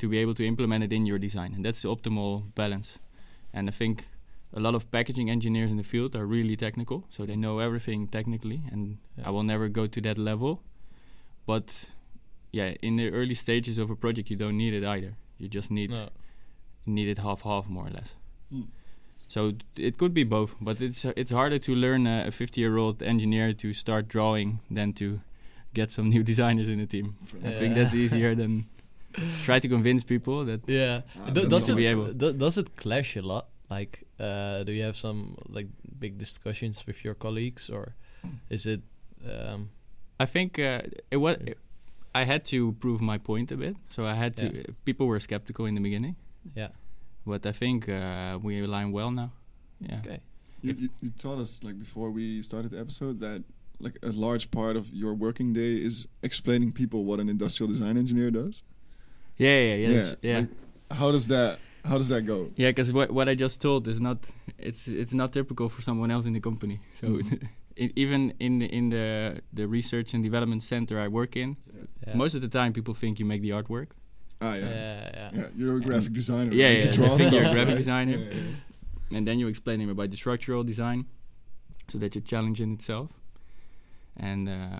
to 0.03 0.09
be 0.09 0.17
able 0.23 0.33
to 0.33 0.45
implement 0.45 0.83
it 0.83 0.91
in 0.91 1.05
your 1.05 1.17
design, 1.17 1.53
and 1.55 1.63
that's 1.65 1.81
the 1.81 1.87
optimal 1.87 2.43
balance. 2.55 2.99
And 3.53 3.69
I 3.69 3.71
think 3.71 4.05
a 4.53 4.59
lot 4.59 4.75
of 4.75 4.91
packaging 4.91 5.29
engineers 5.29 5.71
in 5.71 5.77
the 5.77 5.83
field 5.83 6.13
are 6.15 6.25
really 6.25 6.57
technical, 6.57 7.05
so 7.09 7.25
they 7.25 7.37
know 7.37 7.59
everything 7.59 8.07
technically, 8.17 8.59
and 8.71 8.97
Yeah. 9.17 9.27
I 9.27 9.29
will 9.31 9.43
never 9.43 9.69
go 9.69 9.87
to 9.87 10.01
that 10.01 10.17
level. 10.17 10.59
But 11.45 11.89
yeah, 12.51 12.73
in 12.81 12.97
the 12.97 13.09
early 13.11 13.33
stages 13.35 13.77
of 13.77 13.89
a 13.89 13.95
project, 13.95 14.29
you 14.29 14.35
don't 14.37 14.57
need 14.57 14.73
it 14.73 14.83
either. 14.83 15.13
You 15.39 15.47
just 15.47 15.71
need 15.71 15.89
No. 15.91 16.09
need 16.85 17.07
it 17.07 17.17
half 17.19 17.41
half 17.43 17.65
more 17.69 17.87
or 17.87 17.91
less. 17.91 18.09
Mm. 18.51 18.67
So 19.29 19.53
it 19.77 19.97
could 19.97 20.13
be 20.13 20.25
both, 20.25 20.51
but 20.61 20.81
it's 20.81 21.05
uh, 21.05 21.13
it's 21.21 21.31
harder 21.31 21.59
to 21.59 21.71
learn 21.75 22.07
a 22.07 22.31
50 22.31 22.59
year 22.61 22.77
old 22.77 23.01
engineer 23.01 23.53
to 23.53 23.73
start 23.73 24.09
drawing 24.09 24.59
than 24.75 24.93
to 24.93 25.05
get 25.73 25.91
some 25.91 26.09
new 26.09 26.23
designers 26.31 26.67
in 26.69 26.77
the 26.79 26.85
team. 26.87 27.15
I 27.49 27.51
think 27.59 27.75
that's 27.75 27.95
easier 27.95 28.35
than 28.35 28.65
try 29.43 29.59
to 29.59 29.67
convince 29.67 30.03
people 30.03 30.45
that 30.45 30.61
Yeah. 30.67 31.01
Ah, 31.17 31.29
Do- 31.31 31.47
does 31.47 31.69
it 31.69 31.75
be 31.77 31.85
able. 31.85 32.13
do- 32.13 32.33
does 32.33 32.57
it 32.57 32.75
clash 32.75 33.15
a 33.15 33.21
lot? 33.21 33.47
Like, 33.69 34.03
uh, 34.19 34.63
do 34.63 34.71
you 34.71 34.83
have 34.83 34.95
some 34.95 35.35
like 35.49 35.67
big 35.99 36.17
discussions 36.17 36.85
with 36.85 37.03
your 37.03 37.15
colleagues, 37.15 37.69
or 37.69 37.95
is 38.49 38.65
it? 38.65 38.81
Um, 39.25 39.69
I 40.19 40.25
think 40.25 40.59
uh, 40.59 40.81
it 41.11 41.17
was. 41.17 41.37
Yeah. 41.45 41.53
I 42.15 42.25
had 42.25 42.45
to 42.45 42.73
prove 42.73 43.01
my 43.01 43.17
point 43.17 43.51
a 43.51 43.57
bit, 43.57 43.75
so 43.89 44.05
I 44.05 44.13
had 44.13 44.35
to. 44.37 44.45
Yeah. 44.45 44.63
People 44.85 45.07
were 45.07 45.19
skeptical 45.19 45.65
in 45.65 45.73
the 45.75 45.81
beginning, 45.81 46.15
yeah. 46.55 46.69
but 47.25 47.45
I 47.45 47.51
think 47.51 47.89
uh, 47.89 48.37
we 48.41 48.61
align 48.61 48.91
well 48.91 49.09
now. 49.11 49.31
Yeah. 49.79 49.99
Okay. 50.05 50.19
You, 50.61 50.73
you, 50.73 50.89
you 51.01 51.09
told 51.09 51.39
us 51.41 51.63
like 51.63 51.79
before 51.79 52.11
we 52.11 52.41
started 52.43 52.71
the 52.71 52.79
episode 52.79 53.19
that 53.19 53.43
like 53.79 53.97
a 54.03 54.11
large 54.11 54.51
part 54.51 54.75
of 54.75 54.93
your 54.93 55.13
working 55.13 55.53
day 55.53 55.73
is 55.73 56.07
explaining 56.21 56.71
people 56.71 57.03
what 57.03 57.19
an 57.19 57.29
industrial 57.29 57.69
design 57.69 57.97
engineer 57.97 58.31
does. 58.31 58.63
Yeah, 59.37 59.59
yeah, 59.59 59.75
yeah. 59.75 59.89
Yeah, 59.89 60.13
yeah. 60.21 60.37
like, 60.39 60.49
How 60.91 61.11
does 61.11 61.27
that 61.27 61.59
how 61.85 61.97
does 61.97 62.07
that 62.09 62.21
go? 62.25 62.47
Yeah, 62.55 62.69
because 62.69 62.93
what 62.93 63.11
what 63.11 63.27
I 63.27 63.35
just 63.35 63.61
told 63.61 63.87
is 63.87 63.99
not 63.99 64.17
it's 64.57 64.87
it's 64.87 65.13
not 65.13 65.33
typical 65.33 65.69
for 65.69 65.81
someone 65.81 66.11
else 66.11 66.25
in 66.25 66.33
the 66.33 66.39
company. 66.39 66.79
So 66.93 67.07
Mhm. 67.07 67.47
it, 67.75 67.91
even 68.03 68.33
in 68.39 68.59
the, 68.59 68.65
in 68.67 68.89
the 68.89 69.41
the 69.53 69.67
research 69.67 70.13
and 70.13 70.23
development 70.23 70.63
center 70.63 70.99
I 70.99 71.07
work 71.07 71.35
in, 71.35 71.57
Yeah. 72.07 72.15
most 72.15 72.35
of 72.35 72.41
the 72.41 72.47
time 72.47 72.71
people 72.73 72.93
think 72.93 73.19
you 73.19 73.25
make 73.25 73.41
the 73.41 73.49
artwork. 73.51 73.87
Ah 74.41 74.53
yeah. 74.55 74.69
yeah, 74.69 75.09
yeah. 75.13 75.29
Yeah, 75.33 75.47
you're 75.57 75.77
a 75.77 75.81
graphic 75.81 76.13
designer. 76.13 76.53
Yeah, 76.53 76.67
right? 76.67 76.77
yeah, 76.79 76.85
You 76.85 76.91
draw 76.91 77.17
you're 77.33 77.45
a 77.49 77.53
graphic 77.53 77.67
right? 77.75 77.77
designer. 77.77 78.17
Yeah, 78.17 78.33
yeah. 79.11 79.17
and 79.17 79.27
then 79.27 79.39
you 79.39 79.47
explain 79.49 79.79
him 79.79 79.89
about 79.89 80.09
the 80.11 80.17
structural 80.17 80.63
design, 80.63 81.05
so 81.89 81.97
that's 81.97 82.15
a 82.17 82.21
challenge 82.21 82.61
in 82.61 82.73
itself. 82.73 83.09
And 84.15 84.47
uh, 84.47 84.79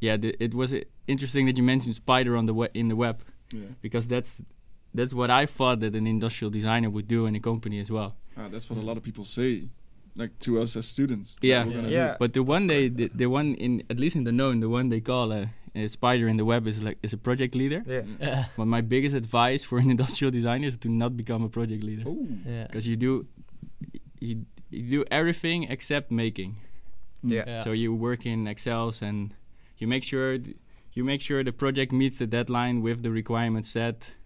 yeah, 0.00 0.16
the, 0.18 0.34
it 0.42 0.54
was 0.54 0.72
uh, 0.72 0.80
interesting 1.06 1.46
that 1.46 1.56
you 1.56 1.62
mentioned 1.62 1.94
spider 1.94 2.36
on 2.36 2.46
the 2.46 2.54
we- 2.54 2.74
in 2.74 2.88
the 2.88 2.96
web 2.96 3.22
Yeah. 3.52 3.66
because 3.82 4.06
that's 4.06 4.42
that's 4.94 5.14
what 5.14 5.30
I 5.30 5.46
thought 5.46 5.80
that 5.80 5.94
an 5.94 6.06
industrial 6.06 6.50
designer 6.50 6.90
would 6.90 7.06
do 7.08 7.26
in 7.26 7.34
a 7.36 7.40
company 7.40 7.78
as 7.80 7.90
well. 7.90 8.14
Ah, 8.36 8.48
that's 8.50 8.68
what 8.70 8.78
a 8.78 8.82
lot 8.82 8.96
of 8.96 9.02
people 9.02 9.24
say, 9.24 9.68
like 10.16 10.38
to 10.40 10.58
us 10.62 10.76
as 10.76 10.86
students. 10.88 11.36
that 11.40 11.46
Yeah. 11.46 11.64
Yeah. 11.88 12.16
But 12.18 12.32
the 12.32 12.42
one 12.42 12.66
they 12.66 12.88
the, 12.88 13.08
the 13.14 13.26
one 13.26 13.54
in 13.54 13.82
at 13.90 13.98
least 13.98 14.16
in 14.16 14.24
Danone 14.24 14.60
the 14.60 14.68
one 14.68 14.88
they 14.88 15.00
call 15.00 15.32
a, 15.32 15.50
a 15.74 15.88
spider 15.88 16.26
in 16.28 16.36
the 16.36 16.44
web 16.44 16.66
is 16.66 16.82
like 16.82 16.98
is 17.02 17.12
a 17.12 17.16
project 17.18 17.54
leader. 17.54 17.82
Yeah. 17.86 18.02
Yeah. 18.20 18.44
But 18.56 18.66
my 18.66 18.80
biggest 18.80 19.14
advice 19.16 19.62
for 19.64 19.78
an 19.78 19.90
industrial 19.96 20.30
designer 20.32 20.66
is 20.66 20.78
to 20.78 20.88
not 20.88 21.16
become 21.16 21.42
a 21.44 21.48
project 21.48 21.82
leader 21.84 22.04
Oh. 22.06 22.26
Yeah. 22.46 22.66
because 22.66 22.86
you 22.86 22.96
do 22.96 23.26
you, 24.20 24.44
you 24.70 24.82
do 24.82 25.04
everything 25.10 25.64
except 25.64 26.10
making. 26.10 26.56
Yeah. 27.22 27.44
Yeah. 27.46 27.62
So 27.64 27.72
you 27.72 27.94
work 27.94 28.26
in 28.26 28.46
Excels 28.46 29.02
and 29.02 29.34
you 29.78 29.86
make 29.86 30.04
sure 30.04 30.38
th- 30.38 30.56
you 30.92 31.04
make 31.04 31.20
sure 31.20 31.42
the 31.44 31.52
project 31.52 31.92
meets 31.92 32.18
the 32.18 32.26
deadline 32.26 32.82
with 32.82 33.02
the 33.02 33.10
requirements 33.10 33.70
set, 33.70 34.16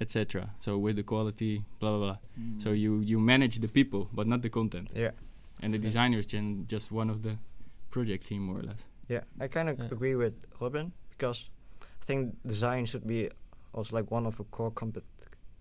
etc. 0.00 0.50
So 0.60 0.78
with 0.78 0.96
the 0.96 1.02
quality, 1.02 1.64
blah 1.78 1.90
blah 1.90 1.98
blah. 1.98 2.16
Mm. 2.38 2.62
So 2.62 2.70
you 2.72 3.00
you 3.00 3.18
manage 3.20 3.58
the 3.60 3.68
people, 3.68 4.08
but 4.12 4.26
not 4.26 4.42
the 4.42 4.50
content. 4.50 4.90
Yeah. 4.94 5.10
And 5.62 5.74
the 5.74 5.78
designer 5.78 6.18
is 6.18 6.26
gen- 6.26 6.64
just 6.66 6.90
one 6.90 7.10
of 7.10 7.22
the 7.22 7.36
project 7.90 8.26
team 8.26 8.42
more 8.42 8.58
or 8.60 8.62
less. 8.62 8.84
Yeah, 9.08 9.24
I 9.40 9.48
kind 9.48 9.68
of 9.68 9.78
Yeah. 9.78 9.88
agree 9.92 10.14
with 10.14 10.34
Robin 10.60 10.92
because 11.10 11.50
I 12.02 12.04
think 12.04 12.34
design 12.46 12.86
should 12.86 13.06
be 13.06 13.28
also 13.74 13.96
like 13.96 14.10
one 14.10 14.26
of 14.26 14.36
the 14.36 14.44
core 14.44 14.72
compet- 14.72 15.04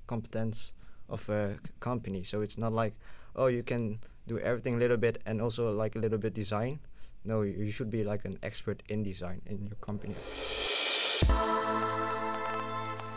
competence 0.08 0.74
of 1.10 1.28
a 1.30 1.56
c- 1.56 1.60
company. 1.80 2.24
So 2.24 2.42
it's 2.42 2.58
not 2.58 2.72
like 2.74 2.94
oh 3.36 3.48
you 3.48 3.64
can 3.64 4.00
do 4.28 4.38
everything 4.40 4.76
a 4.76 4.78
little 4.80 4.98
bit 4.98 5.18
and 5.26 5.42
also 5.42 5.72
like 5.84 5.96
a 5.98 6.00
little 6.00 6.18
bit 6.20 6.34
design. 6.34 6.80
No, 7.26 7.42
you, 7.42 7.52
you 7.66 7.72
should 7.72 7.90
be 7.90 8.04
like 8.04 8.26
an 8.26 8.40
expert 8.44 8.82
in 8.90 9.04
design 9.04 9.42
in 9.46 9.66
your 9.68 9.76
company. 9.82 10.16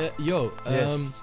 Uh, 0.01 0.11
yo, 0.19 0.53
Yes. 0.67 0.91
um, 0.91 1.15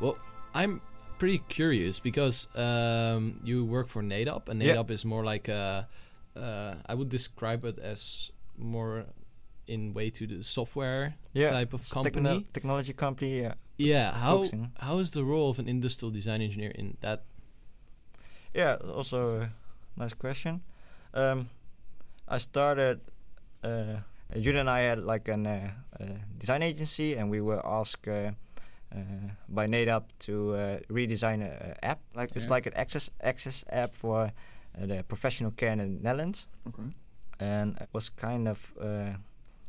well, 0.00 0.16
I'm 0.54 0.80
pretty 1.18 1.38
curious 1.48 2.00
because 2.00 2.48
um, 2.56 3.40
you 3.44 3.64
work 3.64 3.88
for 3.88 4.02
Nedap, 4.02 4.48
and 4.48 4.62
Yeah. 4.62 4.82
Is 4.88 5.04
more 5.04 5.24
like 5.24 5.48
a, 5.48 5.88
uh, 6.36 6.74
I 6.86 6.94
would 6.94 7.08
describe 7.10 7.64
it 7.64 7.78
as 7.78 8.30
more 8.56 9.04
in 9.66 9.92
way 9.94 10.10
to 10.10 10.26
the 10.26 10.42
software 10.42 11.14
Yeah, 11.34 11.48
type 11.50 11.72
of 11.74 11.80
it's 11.80 11.90
techno- 11.90 12.10
company. 12.10 12.46
technology 12.52 12.92
company. 12.92 13.40
Yeah, 13.42 13.54
Yeah, 13.78 14.12
how 14.12 14.44
how 14.78 14.98
is 15.00 15.10
the 15.10 15.24
role 15.24 15.50
of 15.50 15.58
an 15.58 15.68
industrial 15.68 16.10
design 16.12 16.40
engineer 16.40 16.70
in 16.74 16.96
that? 17.00 17.22
Yeah, 18.54 18.76
also 18.96 19.40
a 19.40 19.50
nice 19.96 20.14
question. 20.14 20.62
Um, 21.14 21.48
I 22.32 22.38
started. 22.38 23.00
Uh, 23.62 24.00
Jude 24.40 24.56
and 24.56 24.70
I 24.70 24.80
had 24.80 25.04
like 25.04 25.28
an 25.28 25.46
uh, 25.46 25.70
uh, 26.00 26.04
design 26.38 26.62
agency, 26.62 27.14
and 27.14 27.30
we 27.30 27.40
were 27.42 27.60
asked 27.64 28.08
uh, 28.08 28.30
uh, 28.90 28.98
by 29.48 29.66
Nedap 29.66 30.04
to 30.20 30.54
uh, 30.54 30.78
redesign 30.88 31.42
a, 31.42 31.76
a 31.80 31.84
app. 31.84 32.00
Like 32.14 32.30
it's 32.34 32.48
like 32.48 32.66
an 32.66 32.72
access 32.74 33.10
access 33.20 33.64
app 33.68 33.94
for 33.94 34.32
uh, 34.80 34.86
the 34.86 35.04
professional 35.04 35.50
care 35.50 35.72
in 35.72 35.78
the 35.78 35.86
Netherlands, 35.86 36.46
Okay. 36.68 36.88
and 37.38 37.76
it 37.80 37.90
was 37.92 38.08
kind 38.08 38.48
of 38.48 38.72
uh, 38.80 39.12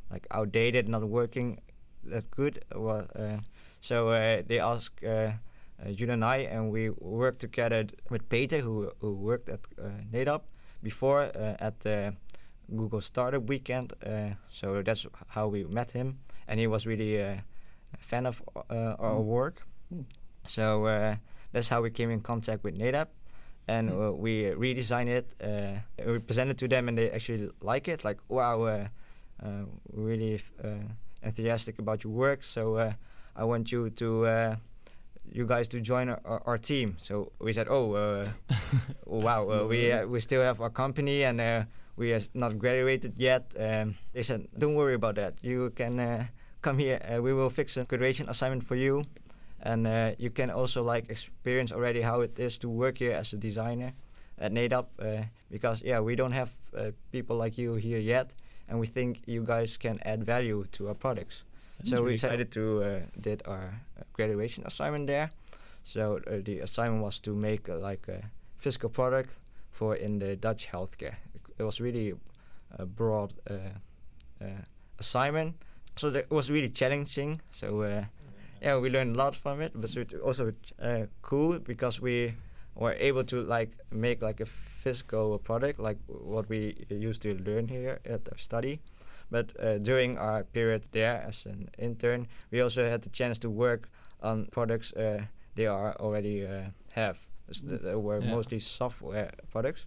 like 0.10 0.26
outdated, 0.32 0.88
not 0.88 1.04
working 1.04 1.60
that 2.06 2.32
good. 2.32 2.64
Well, 2.74 3.08
uh, 3.16 3.40
so 3.82 4.10
uh, 4.10 4.42
they 4.48 4.60
asked. 4.60 5.04
Uh, 5.04 5.34
uh, 5.84 5.92
Jude 5.92 6.12
and 6.12 6.24
I, 6.24 6.38
and 6.38 6.72
we 6.72 6.92
worked 6.92 7.40
together 7.40 7.88
with 8.10 8.30
Peter, 8.30 8.60
who 8.60 8.92
who 9.02 9.14
worked 9.14 9.50
at 9.50 9.60
uh, 9.78 9.90
Nedap 10.14 10.42
before 10.82 11.24
uh, 11.36 11.58
at 11.60 11.80
the 11.82 12.14
Google 12.70 13.02
Startup 13.02 13.44
Weekend. 13.50 13.94
Uh, 14.06 14.36
so 14.52 14.82
that's 14.82 15.06
how 15.28 15.48
we 15.48 15.64
met 15.66 15.92
him, 15.92 16.20
and 16.48 16.60
he 16.60 16.68
was 16.68 16.86
really 16.86 17.22
uh, 17.22 17.38
a 17.94 17.98
fan 17.98 18.26
of 18.26 18.42
uh, 18.56 18.96
our 19.00 19.20
Mm. 19.20 19.26
work. 19.26 19.62
Mm. 19.94 20.06
So 20.46 20.86
uh, 20.86 21.16
that's 21.52 21.70
how 21.70 21.82
we 21.82 21.90
came 21.92 22.10
in 22.12 22.22
contact 22.22 22.64
with 22.64 22.78
Nedap, 22.78 23.08
and 23.68 23.90
Mm. 23.90 24.10
uh, 24.10 24.12
we 24.14 24.44
redesigned 24.56 25.10
it. 25.10 25.34
Uh, 25.42 25.80
we 26.06 26.20
presented 26.20 26.58
to 26.58 26.68
them, 26.68 26.88
and 26.90 26.98
they 26.98 27.10
actually 27.12 27.50
like 27.62 27.88
it. 27.88 28.04
Like, 28.04 28.20
wow, 28.30 28.64
uh, 28.64 28.88
uh, 29.44 29.66
we're 29.92 30.08
really 30.10 30.42
uh, 30.64 30.68
enthusiastic 31.22 31.80
about 31.80 32.04
your 32.04 32.14
work. 32.14 32.44
So 32.44 32.76
uh, 32.76 32.94
I 33.36 33.44
want 33.44 33.72
you 33.72 33.90
to. 33.90 34.26
Uh, 34.26 34.56
you 35.32 35.46
guys 35.48 35.68
to 35.70 35.80
join 35.80 36.10
our, 36.10 36.42
our, 36.46 36.58
team. 36.58 36.98
So 37.00 37.32
we 37.40 37.54
said, 37.54 37.68
oh, 37.70 37.94
uh, 37.96 38.28
wow, 39.06 39.50
uh, 39.50 39.66
we 39.66 39.90
uh, 39.92 40.06
we 40.06 40.20
still 40.20 40.42
have 40.42 40.60
our 40.62 40.70
company 40.70 41.24
and 41.24 41.40
uh, 41.42 41.64
we 41.96 42.14
are 42.14 42.22
not 42.34 42.58
graduated 42.58 43.14
yet. 43.18 43.54
Um, 43.58 43.96
they 44.14 44.24
said, 44.24 44.48
don't 44.58 44.76
worry 44.76 44.96
about 44.96 45.16
that. 45.16 45.36
You 45.42 45.72
can 45.76 46.00
uh, 46.00 46.26
come 46.62 46.78
here. 46.78 47.00
Uh, 47.04 47.22
we 47.22 47.34
will 47.34 47.50
fix 47.50 47.78
a 47.78 47.84
graduation 47.86 48.30
assignment 48.30 48.64
for 48.64 48.76
you, 48.76 49.04
and 49.62 49.88
uh, 49.88 50.12
you 50.18 50.30
can 50.30 50.50
also 50.50 50.84
like 50.84 51.10
experience 51.10 51.72
already 51.72 52.02
how 52.02 52.22
it 52.22 52.40
is 52.40 52.58
to 52.60 52.70
work 52.70 52.98
here 52.98 53.14
as 53.14 53.34
a 53.34 53.38
designer 53.38 53.94
at 54.40 54.52
Nedap. 54.52 54.86
Uh, 55.00 55.26
because 55.52 55.82
yeah, 55.84 56.00
we 56.00 56.16
don't 56.16 56.32
have 56.32 56.50
uh, 56.76 56.92
people 57.12 57.38
like 57.38 57.58
you 57.58 57.76
here 57.76 58.00
yet, 58.00 58.32
and 58.68 58.80
we 58.80 58.88
think 58.88 59.22
you 59.28 59.44
guys 59.44 59.78
can 59.78 60.00
add 60.04 60.24
value 60.24 60.66
to 60.72 60.88
our 60.88 60.96
products 60.96 61.44
That's 61.78 61.90
so 61.92 61.98
we 61.98 62.04
really 62.04 62.16
decided 62.16 62.52
to 62.52 62.84
uh, 62.84 63.00
did 63.20 63.44
our 63.46 63.82
graduation 64.14 64.64
assignment 64.66 65.08
there. 65.08 65.30
So 65.84 66.20
uh, 66.28 66.40
the 66.44 66.60
assignment 66.60 67.04
was 67.04 67.20
to 67.22 67.36
make 67.36 67.70
uh, 67.70 67.78
like 67.78 68.08
a 68.08 68.30
physical 68.58 68.90
product 68.90 69.40
for 69.72 69.96
in 69.96 70.20
the 70.20 70.36
Dutch 70.36 70.68
healthcare. 70.72 71.16
It 71.58 71.64
was 71.64 71.80
really 71.82 72.14
a 72.80 72.86
broad 72.86 73.34
uh, 73.50 73.54
uh, 74.42 74.46
assignment. 75.00 75.56
So 75.96 76.10
that 76.10 76.30
was 76.32 76.50
really 76.50 76.70
challenging. 76.70 77.42
So 77.52 77.82
uh, 77.82 78.06
yeah, 78.62 78.78
we 78.80 78.90
learned 78.90 79.16
a 79.16 79.18
lot 79.20 79.36
from 79.36 79.62
it, 79.62 79.72
but 79.76 79.96
it 79.96 80.12
was 80.12 80.22
also 80.22 80.54
uh, 80.82 81.06
cool 81.22 81.60
because 81.60 82.02
we 82.02 82.34
were 82.76 82.94
able 83.00 83.24
to 83.26 83.42
like 83.44 83.72
make 83.92 84.22
like 84.22 84.40
a 84.44 84.46
physical 84.46 85.38
product, 85.40 85.80
like 85.80 85.98
what 86.08 86.50
we 86.50 86.76
used 86.90 87.22
to 87.22 87.36
learn 87.46 87.68
here 87.68 88.00
at 88.06 88.28
our 88.32 88.38
study. 88.38 88.80
But 89.32 89.52
uh, 89.60 89.78
during 89.78 90.18
our 90.18 90.44
period 90.44 90.84
there 90.92 91.24
as 91.28 91.46
an 91.46 91.70
intern, 91.78 92.28
we 92.52 92.62
also 92.62 92.84
had 92.90 93.02
the 93.02 93.10
chance 93.10 93.40
to 93.40 93.50
work 93.50 93.90
on 94.22 94.48
products 94.52 94.94
uh, 94.94 95.26
they 95.56 95.68
are 95.68 95.96
already 96.00 96.46
uh, 96.46 96.70
have. 96.96 97.18
S- 97.50 97.62
th- 97.62 97.82
They 97.82 97.96
were 97.96 98.20
Yeah. 98.22 98.32
mostly 98.36 98.60
software 98.60 99.30
products, 99.52 99.86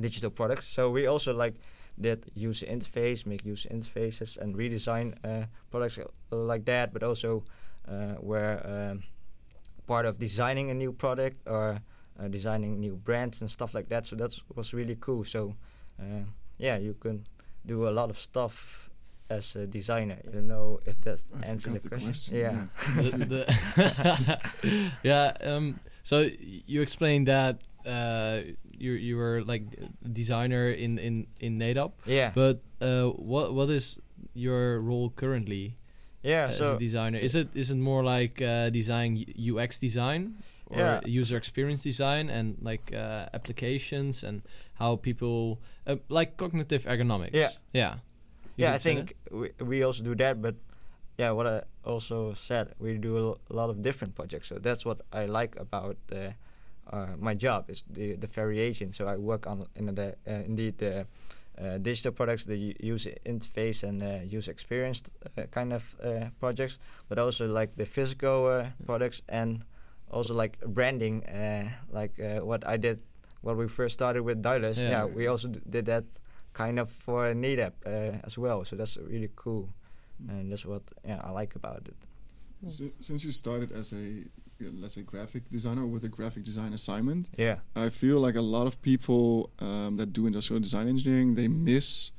digital 0.00 0.30
products. 0.30 0.66
So 0.66 0.90
we 0.90 1.06
also 1.06 1.34
like 1.34 1.54
did 2.00 2.24
user 2.34 2.66
interface, 2.66 3.24
make 3.26 3.44
user 3.44 3.68
interfaces, 3.68 4.36
and 4.38 4.54
redesign 4.56 5.14
uh, 5.24 5.46
products 5.70 5.98
like 6.30 6.64
that. 6.66 6.92
But 6.92 7.02
also 7.02 7.44
uh, 7.88 8.14
were 8.20 8.60
um, 8.64 9.02
part 9.86 10.06
of 10.06 10.18
designing 10.18 10.70
a 10.70 10.74
new 10.74 10.92
product 10.92 11.46
or 11.46 11.80
uh, 12.18 12.28
designing 12.28 12.80
new 12.80 12.96
brands 12.96 13.40
and 13.40 13.50
stuff 13.50 13.74
like 13.74 13.88
that. 13.88 14.06
So 14.06 14.16
that 14.16 14.34
was 14.54 14.72
really 14.74 14.96
cool. 15.00 15.24
So 15.24 15.54
uh, 16.00 16.24
yeah, 16.58 16.78
you 16.78 16.94
can 16.94 17.26
do 17.66 17.88
a 17.88 17.90
lot 17.90 18.10
of 18.10 18.18
stuff 18.18 18.90
as 19.30 19.56
a 19.56 19.66
designer. 19.66 20.18
You 20.24 20.30
don't 20.32 20.48
know 20.48 20.80
if 20.86 21.00
that 21.02 21.20
I 21.42 21.46
answers 21.46 21.72
the 21.74 21.80
the 21.80 21.88
question. 21.88 22.06
question. 22.06 22.36
Yeah. 22.36 22.66
The- 23.18 23.24
the- 24.64 24.90
yeah. 25.02 25.32
Um, 25.40 25.80
so 26.02 26.28
you 26.66 26.82
explained 26.82 27.28
that 27.28 27.60
uh, 27.86 28.40
you 28.78 28.92
you 28.92 29.16
were 29.16 29.42
like 29.44 29.64
designer 30.02 30.70
in 30.70 30.98
in 30.98 31.26
in 31.40 31.58
Nedap, 31.58 31.92
Yeah. 32.06 32.32
but 32.34 32.60
uh, 32.80 33.10
what 33.16 33.54
what 33.54 33.70
is 33.70 34.00
your 34.34 34.80
role 34.80 35.10
currently 35.10 35.76
yeah. 36.22 36.48
as 36.48 36.56
So 36.58 36.74
a 36.74 36.78
designer? 36.78 37.18
Is 37.18 37.34
it 37.34 37.48
is 37.54 37.70
it 37.70 37.76
more 37.78 38.02
like 38.02 38.42
uh, 38.42 38.70
design 38.70 39.16
UX 39.38 39.78
design 39.78 40.36
or 40.66 40.78
Yeah. 40.78 41.00
user 41.06 41.36
experience 41.36 41.82
design 41.82 42.30
and 42.30 42.56
like 42.62 42.92
uh, 42.92 43.28
applications 43.32 44.24
and 44.24 44.42
how 44.74 44.96
people 44.96 45.60
uh, 45.86 45.96
like 46.08 46.36
cognitive 46.36 46.84
ergonomics? 46.86 47.34
Yeah. 47.34 47.50
Yeah. 47.72 47.94
You 48.56 48.66
yeah, 48.66 48.74
I 48.74 48.78
think 48.78 49.14
we, 49.30 49.50
we 49.58 49.82
also 49.82 50.02
do 50.04 50.14
that, 50.16 50.40
but 50.40 50.54
yeah, 51.18 51.30
what 51.32 51.46
I 51.46 51.62
also 51.84 52.34
said, 52.34 52.74
we 52.78 52.98
do 52.98 53.36
a 53.50 53.54
lot 53.54 53.70
of 53.70 53.82
different 53.82 54.14
projects. 54.14 54.48
So 54.48 54.58
that's 54.58 54.84
what 54.84 55.00
I 55.12 55.26
like 55.26 55.56
about 55.58 55.96
uh, 56.12 56.34
uh, 56.92 57.06
my 57.18 57.34
job 57.34 57.70
is 57.70 57.84
the 57.90 58.16
the 58.16 58.26
variation. 58.26 58.92
So 58.92 59.06
I 59.06 59.16
work 59.16 59.46
on 59.46 59.66
in 59.76 59.94
the 59.94 60.14
uh, 60.26 60.44
indeed 60.46 60.78
the 60.78 61.06
uh, 61.58 61.78
digital 61.78 62.12
products, 62.12 62.44
the 62.44 62.74
user 62.80 63.14
interface 63.24 63.82
and 63.88 64.02
uh, 64.02 64.36
user 64.36 64.50
experience 64.52 65.02
uh, 65.38 65.42
kind 65.50 65.72
of 65.72 65.96
uh, 66.02 66.30
projects, 66.40 66.78
but 67.08 67.18
also 67.18 67.46
like 67.46 67.76
the 67.76 67.86
physical 67.86 68.46
uh, 68.46 68.66
products 68.86 69.22
and 69.28 69.64
also 70.10 70.34
like 70.34 70.58
branding, 70.66 71.24
uh, 71.24 71.68
like 71.92 72.18
uh, 72.20 72.44
what 72.44 72.62
I 72.66 72.76
did. 72.76 72.98
What 73.42 73.56
we 73.58 73.68
first 73.68 73.92
started 73.94 74.22
with 74.24 74.40
Daedalus, 74.42 74.78
Yeah. 74.78 74.90
yeah, 74.90 75.04
we 75.04 75.26
also 75.26 75.48
d- 75.48 75.60
did 75.68 75.84
that 75.86 76.04
kind 76.54 76.78
of 76.78 76.88
for 76.88 77.34
Nedap 77.34 77.72
uh, 77.86 78.26
as 78.26 78.38
well. 78.38 78.64
So 78.64 78.74
that's 78.76 78.96
really 78.96 79.28
cool, 79.36 79.68
and 80.28 80.50
that's 80.50 80.64
what 80.64 80.82
yeah, 81.06 81.20
I 81.22 81.30
like 81.40 81.54
about 81.54 81.86
it. 81.88 81.94
Si- 82.66 82.94
Since 83.00 83.22
you 83.26 83.32
started 83.32 83.70
as 83.72 83.92
a 83.92 83.96
you 83.96 84.24
know, 84.24 84.43
let's 84.72 84.94
say 84.94 85.02
graphic 85.02 85.48
designer 85.50 85.84
with 85.86 86.04
a 86.04 86.08
graphic 86.08 86.42
design 86.44 86.72
assignment, 86.72 87.30
Yeah, 87.38 87.56
I 87.76 87.88
feel 87.90 88.18
like 88.20 88.36
a 88.36 88.42
lot 88.56 88.66
of 88.66 88.80
people 88.82 89.50
um, 89.60 89.96
that 89.96 90.12
do 90.12 90.26
industrial 90.26 90.60
design 90.60 90.88
engineering 90.88 91.34
they 91.34 91.48
miss 91.48 92.10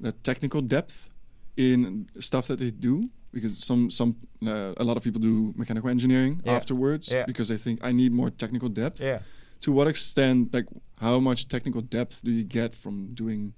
that 0.00 0.22
technical 0.24 0.60
depth 0.62 1.10
in 1.56 2.08
stuff 2.18 2.46
that 2.48 2.58
they 2.58 2.70
do 2.70 3.10
because 3.32 3.58
some 3.64 3.90
some 3.90 4.16
uh, 4.46 4.72
a 4.82 4.84
lot 4.84 4.96
of 4.96 5.02
people 5.02 5.20
do 5.20 5.52
mechanical 5.56 5.88
engineering 5.90 6.40
Yeah. 6.44 6.56
afterwards 6.56 7.10
Yeah. 7.10 7.24
because 7.26 7.48
they 7.48 7.58
think 7.58 7.78
I 7.84 7.92
need 7.92 8.12
more 8.12 8.30
technical 8.30 8.68
depth. 8.68 9.00
yeah, 9.00 9.20
To 9.60 9.72
what 9.72 9.86
extent, 9.88 10.52
like 10.54 10.66
how 10.98 11.20
much 11.20 11.48
technical 11.48 11.82
depth 11.82 12.22
do 12.24 12.30
you 12.30 12.44
get 12.44 12.74
from 12.74 13.14
doing 13.14 13.52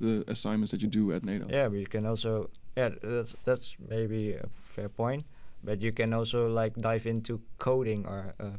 the 0.00 0.24
assignments 0.28 0.70
that 0.70 0.80
you 0.82 0.88
do 0.88 1.12
at 1.12 1.22
Nedap? 1.22 1.50
yeah. 1.50 1.68
But 1.68 1.78
you 1.78 1.86
can 1.86 2.06
also 2.06 2.50
yeah, 2.76 2.90
that's 3.02 3.34
that's 3.44 3.74
maybe 3.88 4.34
a 4.34 4.46
fair 4.74 4.88
point. 4.88 5.24
But 5.64 5.82
you 5.82 5.92
can 5.92 6.12
also 6.14 6.46
like 6.48 6.74
dive 6.80 7.06
into 7.10 7.40
coding 7.58 8.06
or 8.06 8.34
uh, 8.40 8.50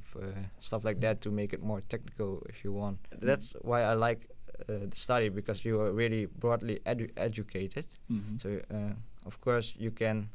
stuff 0.60 0.84
like 0.84 1.00
that 1.02 1.22
to 1.22 1.32
make 1.32 1.54
it 1.54 1.64
more 1.64 1.82
technical 1.90 2.42
if 2.50 2.64
you 2.64 2.74
want. 2.74 2.98
That's 3.22 3.54
why 3.62 3.82
I 3.84 3.94
like 3.94 4.28
uh, 4.70 4.74
the 4.90 4.96
study 4.96 5.30
because 5.30 5.64
you 5.64 5.80
are 5.82 5.92
really 5.94 6.26
broadly 6.26 6.80
edu- 6.86 7.12
educated. 7.16 7.86
Mhm. 8.12 8.40
So 8.42 8.50
uh, 8.50 8.94
of 9.26 9.40
course 9.40 9.74
you 9.80 9.92
can 9.92 10.30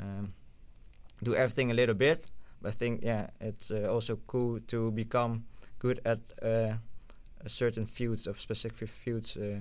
um, 0.00 0.32
do 1.22 1.34
everything 1.34 1.70
a 1.70 1.74
little 1.74 1.94
bit, 1.94 2.26
but 2.60 2.68
I 2.68 2.76
think 2.76 3.02
yeah, 3.04 3.26
it's 3.40 3.70
uh, 3.70 3.88
also 3.94 4.18
cool 4.26 4.60
to 4.66 4.90
become 4.90 5.44
good 5.78 6.00
at 6.04 6.18
uh, 6.42 6.74
a 7.44 7.48
certain 7.48 7.86
fields 7.86 8.26
of 8.26 8.40
specific 8.40 8.88
fields, 8.88 9.36
uh, 9.36 9.60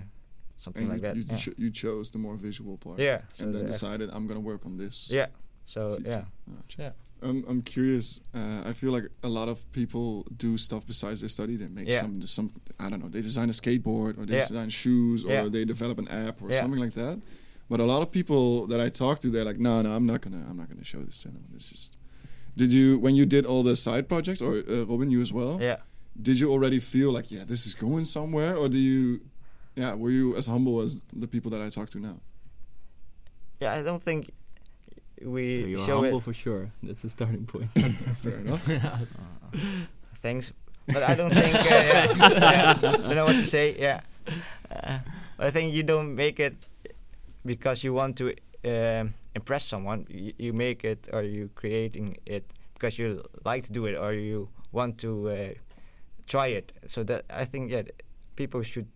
something 0.58 0.90
And 0.90 0.94
like 0.94 1.02
you, 1.02 1.08
that. 1.08 1.16
You, 1.16 1.24
yeah. 1.28 1.34
you, 1.34 1.38
cho- 1.40 1.58
you 1.58 1.72
chose 1.72 2.12
the 2.12 2.18
more 2.20 2.36
visual 2.38 2.78
part. 2.78 2.98
yeah. 3.00 3.22
so 3.38 3.44
And 3.44 3.54
then 3.54 3.62
the- 3.66 3.72
decided 3.72 4.10
I'm 4.12 4.26
gonna 4.28 4.40
work 4.44 4.66
on 4.66 4.78
this. 4.78 5.12
yeah. 5.14 5.28
So 5.66 5.94
future. 5.96 6.10
yeah. 6.10 6.24
Gotcha. 6.56 6.82
Yeah. 6.82 6.92
Um, 7.30 7.46
I'm 7.48 7.62
curious. 7.62 8.20
Uh, 8.36 8.64
I 8.66 8.74
feel 8.74 8.92
like 8.92 9.06
a 9.24 9.30
lot 9.30 9.48
of 9.48 9.64
people 9.72 10.26
do 10.36 10.58
stuff 10.58 10.86
besides 10.86 11.22
their 11.22 11.30
study. 11.30 11.56
They 11.56 11.68
make 11.70 11.88
Yeah. 11.88 12.02
some 12.02 12.22
some 12.26 12.52
I 12.80 12.90
don't 12.90 13.00
know. 13.02 13.08
They 13.10 13.22
design 13.22 13.50
a 13.50 13.54
skateboard 13.54 14.18
or 14.18 14.26
they 14.26 14.36
Yeah. 14.36 14.48
design 14.48 14.70
shoes 14.70 15.24
or 15.24 15.32
Yeah. 15.32 15.48
they 15.48 15.64
develop 15.66 15.98
an 16.00 16.08
app 16.10 16.42
or 16.42 16.50
Yeah. 16.52 16.60
something 16.62 16.80
like 16.82 16.94
that. 16.94 17.22
But 17.70 17.80
a 17.80 17.86
lot 17.86 18.02
of 18.02 18.12
people 18.12 18.68
that 18.68 18.82
I 18.82 18.90
talk 18.90 19.20
to, 19.20 19.30
they're 19.30 19.46
like, 19.46 19.58
no, 19.60 19.82
no, 19.82 19.96
I'm 19.96 20.06
not 20.06 20.20
gonna, 20.22 20.46
I'm 20.50 20.58
not 20.58 20.68
gonna 20.70 20.84
show 20.84 21.02
this 21.02 21.20
to 21.20 21.30
anyone. 21.30 21.50
It's 21.56 21.70
just. 21.70 21.98
Did 22.58 22.72
you 22.74 23.00
when 23.00 23.16
you 23.16 23.26
did 23.26 23.46
all 23.46 23.64
the 23.64 23.76
side 23.76 24.08
projects 24.10 24.42
or 24.42 24.58
uh, 24.70 24.86
Robin, 24.86 25.10
you 25.10 25.22
as 25.22 25.32
well? 25.32 25.60
Yeah. 25.62 25.78
Did 26.22 26.40
you 26.42 26.52
already 26.52 26.80
feel 26.80 27.12
like, 27.12 27.32
yeah, 27.32 27.46
this 27.46 27.66
is 27.66 27.74
going 27.74 28.06
somewhere, 28.06 28.56
or 28.56 28.68
do 28.70 28.78
you, 28.78 29.22
yeah, 29.76 29.96
were 29.96 30.12
you 30.12 30.36
as 30.36 30.46
humble 30.46 30.82
as 30.82 31.02
the 31.14 31.28
people 31.28 31.50
that 31.52 31.62
I 31.62 31.70
talk 31.70 31.90
to 31.92 32.00
now? 32.00 32.20
Yeah. 33.62 33.74
I 33.74 33.82
don't 33.82 34.02
think 34.04 34.26
So 34.28 34.34
we 35.26 35.66
you're 35.66 35.80
show 35.80 36.02
humble 36.02 36.20
it. 36.20 36.24
for 36.24 36.34
sure. 36.34 36.72
That's 36.82 37.02
the 37.02 37.10
starting 37.10 37.46
point. 37.46 37.72
Fair 38.18 38.38
enough. 38.38 38.70
Thanks, 40.22 40.54
but 40.88 41.04
I 41.04 41.16
don't 41.16 41.34
think. 41.34 41.56
Uh, 41.56 42.30
yeah, 42.40 42.74
don't 42.82 43.16
know 43.16 43.26
what 43.26 43.34
to 43.34 43.46
say. 43.46 43.76
Yeah, 43.78 44.02
uh, 44.72 45.00
I 45.40 45.52
think 45.52 45.74
you 45.74 45.84
don't 45.84 46.16
make 46.16 46.40
it 46.40 46.56
because 47.46 47.84
you 47.84 47.94
want 47.94 48.18
to 48.18 48.34
um, 48.66 49.14
impress 49.36 49.66
someone. 49.66 50.08
You, 50.10 50.34
you 50.38 50.54
make 50.54 50.84
it 50.84 51.08
or 51.12 51.24
you 51.24 51.50
creating 51.56 52.18
it 52.26 52.46
because 52.74 52.98
you 52.98 53.24
like 53.44 53.64
to 53.66 53.72
do 53.72 53.86
it 53.86 53.96
or 53.96 54.14
you 54.14 54.50
want 54.72 54.98
to 55.00 55.30
uh, 55.30 55.50
try 56.28 56.48
it. 56.48 56.72
So 56.88 57.04
that 57.04 57.26
I 57.30 57.46
think 57.46 57.72
yeah, 57.72 57.84
people 58.36 58.64
should 58.64 58.88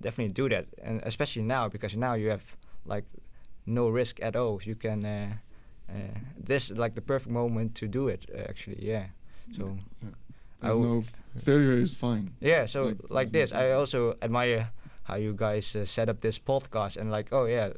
definitely 0.00 0.32
do 0.34 0.48
that, 0.48 0.66
and 0.82 1.00
especially 1.04 1.42
now 1.42 1.68
because 1.68 1.96
now 1.96 2.14
you 2.14 2.30
have 2.30 2.56
like 2.84 3.04
no 3.66 3.88
risk 3.88 4.20
at 4.20 4.36
all. 4.36 4.60
You 4.62 4.74
can. 4.74 5.04
Uh, 5.04 5.32
uh, 5.88 6.18
this 6.46 6.70
is 6.70 6.76
like 6.78 6.94
the 6.94 7.00
perfect 7.02 7.30
moment 7.32 7.74
to 7.76 7.88
do 7.88 8.08
it. 8.08 8.26
Uh, 8.34 8.40
actually, 8.48 8.78
yeah. 8.86 9.06
So. 9.56 9.76
Yeah. 10.02 10.10
I 10.62 10.68
There's 10.70 10.78
no 10.78 11.02
failure 11.36 11.76
is 11.76 11.92
fine. 11.94 12.30
Yeah, 12.40 12.64
so 12.66 12.84
Like, 12.84 12.96
like, 13.10 13.30
this, 13.30 13.52
no 13.52 13.58
I 13.58 13.72
also 13.72 14.16
admire 14.22 14.70
how 15.02 15.16
you 15.16 15.34
guys 15.34 15.76
uh, 15.76 15.84
set 15.84 16.08
up 16.08 16.20
this 16.20 16.38
podcast 16.38 16.96
and 16.96 17.10
like, 17.10 17.28
oh 17.30 17.44
yeah, 17.44 17.72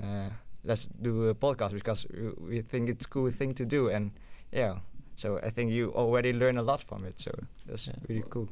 uh, 0.00 0.30
let's 0.64 0.86
do 1.02 1.28
a 1.28 1.34
podcast 1.34 1.72
because 1.74 2.06
we, 2.08 2.56
we 2.58 2.62
think 2.62 2.88
it's 2.88 3.04
a 3.04 3.08
cool 3.08 3.30
thing 3.30 3.52
to 3.54 3.64
do 3.66 3.88
and 3.88 4.12
yeah. 4.52 4.78
So 5.16 5.38
I 5.42 5.50
think 5.50 5.72
you 5.72 5.92
already 5.92 6.32
learn 6.32 6.56
a 6.56 6.62
lot 6.62 6.82
from 6.84 7.04
it. 7.04 7.18
So 7.18 7.32
that's 7.66 7.88
Yeah. 7.88 7.94
really 8.08 8.24
cool. 8.30 8.48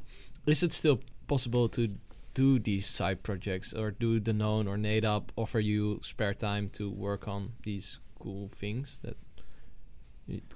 Is 0.47 0.63
it 0.63 0.73
still 0.73 0.99
possible 1.29 1.69
to 1.69 1.89
do 2.35 2.59
these 2.59 2.87
side 2.87 3.23
projects 3.23 3.73
or 3.73 3.93
do 3.93 4.21
Danone 4.21 4.67
or 4.69 4.77
Nedap 4.77 5.31
offer 5.37 5.61
you 5.61 6.01
spare 6.03 6.35
time 6.35 6.69
to 6.71 6.91
work 6.91 7.29
on 7.29 7.53
these 7.63 8.01
cool 8.19 8.49
things 8.49 8.99
that 9.01 9.17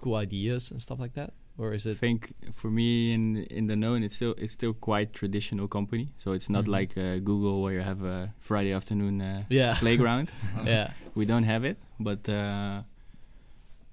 cool 0.00 0.16
ideas 0.16 0.70
and 0.70 0.80
stuff 0.82 0.98
like 1.00 1.14
that? 1.14 1.32
Or 1.58 1.74
is 1.74 1.86
it 1.86 1.92
I 1.92 1.94
think 1.94 2.32
for 2.52 2.70
me 2.70 3.12
in 3.12 3.36
in 3.50 3.68
Danone, 3.68 4.04
it's 4.04 4.16
still 4.16 4.34
it's 4.38 4.52
still 4.52 4.72
quite 4.74 5.12
traditional 5.12 5.68
company. 5.68 6.08
So 6.18 6.32
it's 6.32 6.48
not 6.48 6.64
Mhm. 6.64 6.72
like 6.80 6.96
uh, 7.00 7.18
Google 7.24 7.60
where 7.62 7.74
you 7.74 7.82
have 7.84 8.02
a 8.02 8.32
Friday 8.40 8.72
afternoon 8.72 9.20
uh, 9.20 9.38
yeah 9.50 9.74
playground. 9.80 10.30
yeah 10.66 10.90
we 11.14 11.24
don't 11.26 11.44
have 11.44 11.64
it, 11.70 11.76
but 12.00 12.28
uh, 12.28 12.82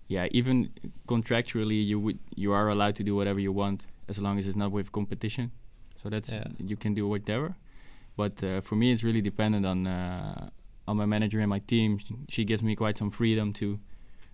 yeah, 0.07 0.27
even 0.31 0.69
contractually, 1.07 1.85
you 1.85 1.99
would 1.99 2.17
you 2.35 2.53
are 2.53 2.69
allowed 2.69 2.95
to 2.95 3.03
do 3.03 3.13
whatever 3.15 3.39
you 3.39 3.51
want 3.53 3.87
as 4.07 4.17
long 4.19 4.37
as 4.39 4.47
it's 4.47 4.55
not 4.57 4.71
with 4.71 4.91
competition. 4.91 5.51
So 6.01 6.09
that's 6.09 6.31
Yeah. 6.31 6.47
you 6.65 6.77
can 6.77 6.93
do 6.95 7.07
whatever. 7.07 7.55
But 8.15 8.43
uh, 8.43 8.61
for 8.61 8.75
me, 8.77 8.91
it's 8.93 9.03
really 9.03 9.21
dependent 9.21 9.65
on 9.65 9.85
uh, 9.87 10.49
on 10.89 10.95
my 10.97 11.05
manager 11.05 11.39
and 11.39 11.49
my 11.49 11.61
team. 11.73 11.89
She, 12.29 12.43
gives 12.49 12.63
me 12.63 12.73
quite 12.75 12.97
some 12.97 13.11
freedom 13.11 13.53
to 13.53 13.67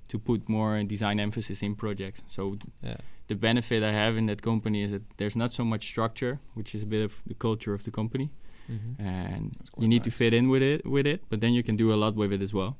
to 0.07 0.19
put 0.19 0.47
more 0.47 0.83
design 0.83 1.19
emphasis 1.19 1.61
in 1.67 1.75
projects. 1.75 2.21
So 2.27 2.41
yeah 2.81 2.97
the 3.27 3.35
benefit 3.35 3.83
I 3.83 3.91
have 3.91 4.17
in 4.17 4.27
that 4.27 4.41
company 4.41 4.83
is 4.83 4.91
that 4.91 5.03
there's 5.17 5.35
not 5.35 5.51
so 5.51 5.63
much 5.63 5.85
structure, 5.85 6.39
which 6.53 6.75
is 6.75 6.83
a 6.83 6.85
bit 6.85 7.03
of 7.03 7.23
the 7.25 7.33
culture 7.33 7.73
of 7.73 7.83
the 7.83 7.91
company, 7.91 8.29
hmm 8.67 8.93
and 8.97 9.55
you 9.77 9.87
need 9.87 10.03
to 10.03 10.11
fit 10.11 10.33
in 10.33 10.49
with 10.49 10.63
it 10.63 10.85
with 10.85 11.07
it. 11.07 11.21
But 11.29 11.39
then 11.41 11.53
you 11.53 11.63
can 11.63 11.75
do 11.75 11.93
a 11.93 11.97
lot 12.03 12.15
with 12.15 12.31
it 12.33 12.41
as 12.41 12.53
well. 12.53 12.77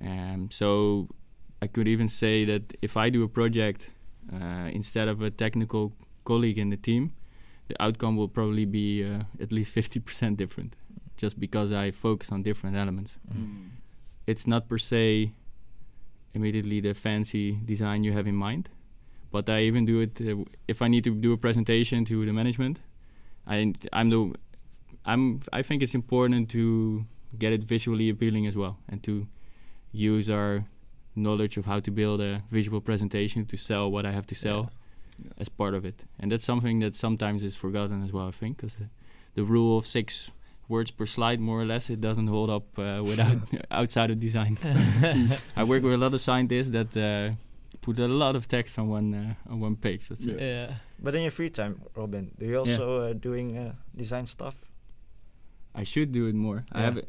Um, 0.00 0.48
so 0.50 1.08
I 1.60 1.66
could 1.66 1.88
even 1.88 2.08
say 2.08 2.44
that 2.44 2.62
if 2.82 2.96
I 2.96 3.10
do 3.10 3.22
a 3.22 3.28
project 3.28 3.90
uh, 4.32 4.68
instead 4.72 5.08
of 5.08 5.22
a 5.22 5.30
technical 5.30 5.92
colleague 6.24 6.58
in 6.58 6.70
the 6.70 6.76
team, 6.76 7.12
the 7.68 7.76
outcome 7.82 8.16
will 8.16 8.28
probably 8.28 8.64
be 8.64 9.04
uh, 9.04 9.24
at 9.40 9.52
least 9.52 9.74
50% 9.74 10.36
different, 10.36 10.76
just 11.16 11.38
because 11.38 11.72
I 11.72 11.90
focus 11.90 12.32
on 12.32 12.42
different 12.42 12.76
elements. 12.76 13.18
Mm. 13.32 13.68
It's 14.26 14.46
not 14.46 14.68
per 14.68 14.78
se 14.78 15.32
immediately 16.34 16.80
the 16.80 16.94
fancy 16.94 17.58
design 17.64 18.04
you 18.04 18.12
have 18.12 18.26
in 18.26 18.34
mind, 18.36 18.70
but 19.30 19.48
I 19.48 19.62
even 19.62 19.84
do 19.84 20.00
it 20.00 20.20
uh, 20.20 20.44
if 20.68 20.80
I 20.82 20.88
need 20.88 21.04
to 21.04 21.14
do 21.14 21.32
a 21.32 21.36
presentation 21.36 22.04
to 22.06 22.24
the 22.24 22.32
management. 22.32 22.80
I 23.46 23.72
I'm 23.92 24.10
the 24.10 24.34
I'm 25.04 25.40
I 25.52 25.62
think 25.62 25.82
it's 25.82 25.94
important 25.94 26.48
to 26.50 27.04
get 27.38 27.52
it 27.52 27.64
visually 27.64 28.08
appealing 28.10 28.46
as 28.46 28.56
well 28.56 28.76
and 28.88 29.02
to 29.02 29.26
use 29.92 30.30
our 30.30 30.64
knowledge 31.14 31.56
of 31.58 31.66
how 31.66 31.80
to 31.80 31.90
build 31.90 32.20
a 32.20 32.42
visual 32.50 32.80
presentation 32.80 33.44
to 33.46 33.56
sell 33.56 33.90
what 33.90 34.06
I 34.06 34.12
have 34.12 34.26
to 34.26 34.34
sell 34.34 34.70
Yeah. 35.18 35.32
as 35.42 35.48
part 35.48 35.74
of 35.74 35.84
it, 35.84 36.04
and 36.18 36.30
that's 36.32 36.44
something 36.44 36.80
that 36.80 36.94
sometimes 36.94 37.42
is 37.42 37.56
forgotten 37.56 38.02
as 38.02 38.12
well. 38.12 38.28
I 38.28 38.30
think 38.32 38.56
because 38.56 38.74
the, 38.78 38.88
the 39.34 39.44
rule 39.44 39.76
of 39.76 39.86
six 39.86 40.30
words 40.68 40.90
per 40.90 41.06
slide, 41.06 41.40
more 41.40 41.60
or 41.60 41.64
less, 41.66 41.90
it 41.90 42.00
doesn't 42.00 42.28
hold 42.28 42.50
up 42.50 42.78
uh, 42.78 43.02
without 43.04 43.38
outside 43.70 44.10
of 44.10 44.18
design. 44.20 44.56
I 45.56 45.64
work 45.64 45.82
with 45.82 45.92
a 45.94 45.98
lot 45.98 46.14
of 46.14 46.20
scientists 46.20 46.70
that 46.70 46.96
uh, 46.96 47.34
put 47.80 47.98
a 47.98 48.08
lot 48.08 48.36
of 48.36 48.46
text 48.48 48.78
on 48.78 48.88
one 48.88 49.14
uh, 49.14 49.52
on 49.52 49.60
one 49.60 49.76
page. 49.76 50.08
That's 50.08 50.24
it. 50.26 50.38
Yeah. 50.40 50.46
yeah. 50.68 50.74
But 51.02 51.14
in 51.14 51.22
your 51.22 51.32
free 51.32 51.50
time, 51.50 51.80
Robin, 51.96 52.30
do 52.38 52.46
you 52.46 52.58
also 52.58 53.10
uh, 53.10 53.12
doing 53.12 53.56
uh, 53.58 53.72
design 53.96 54.26
stuff? 54.26 54.54
I 55.74 55.84
should 55.84 56.12
do 56.12 56.26
it 56.26 56.34
more. 56.34 56.64
I 56.70 56.82
have. 56.82 57.00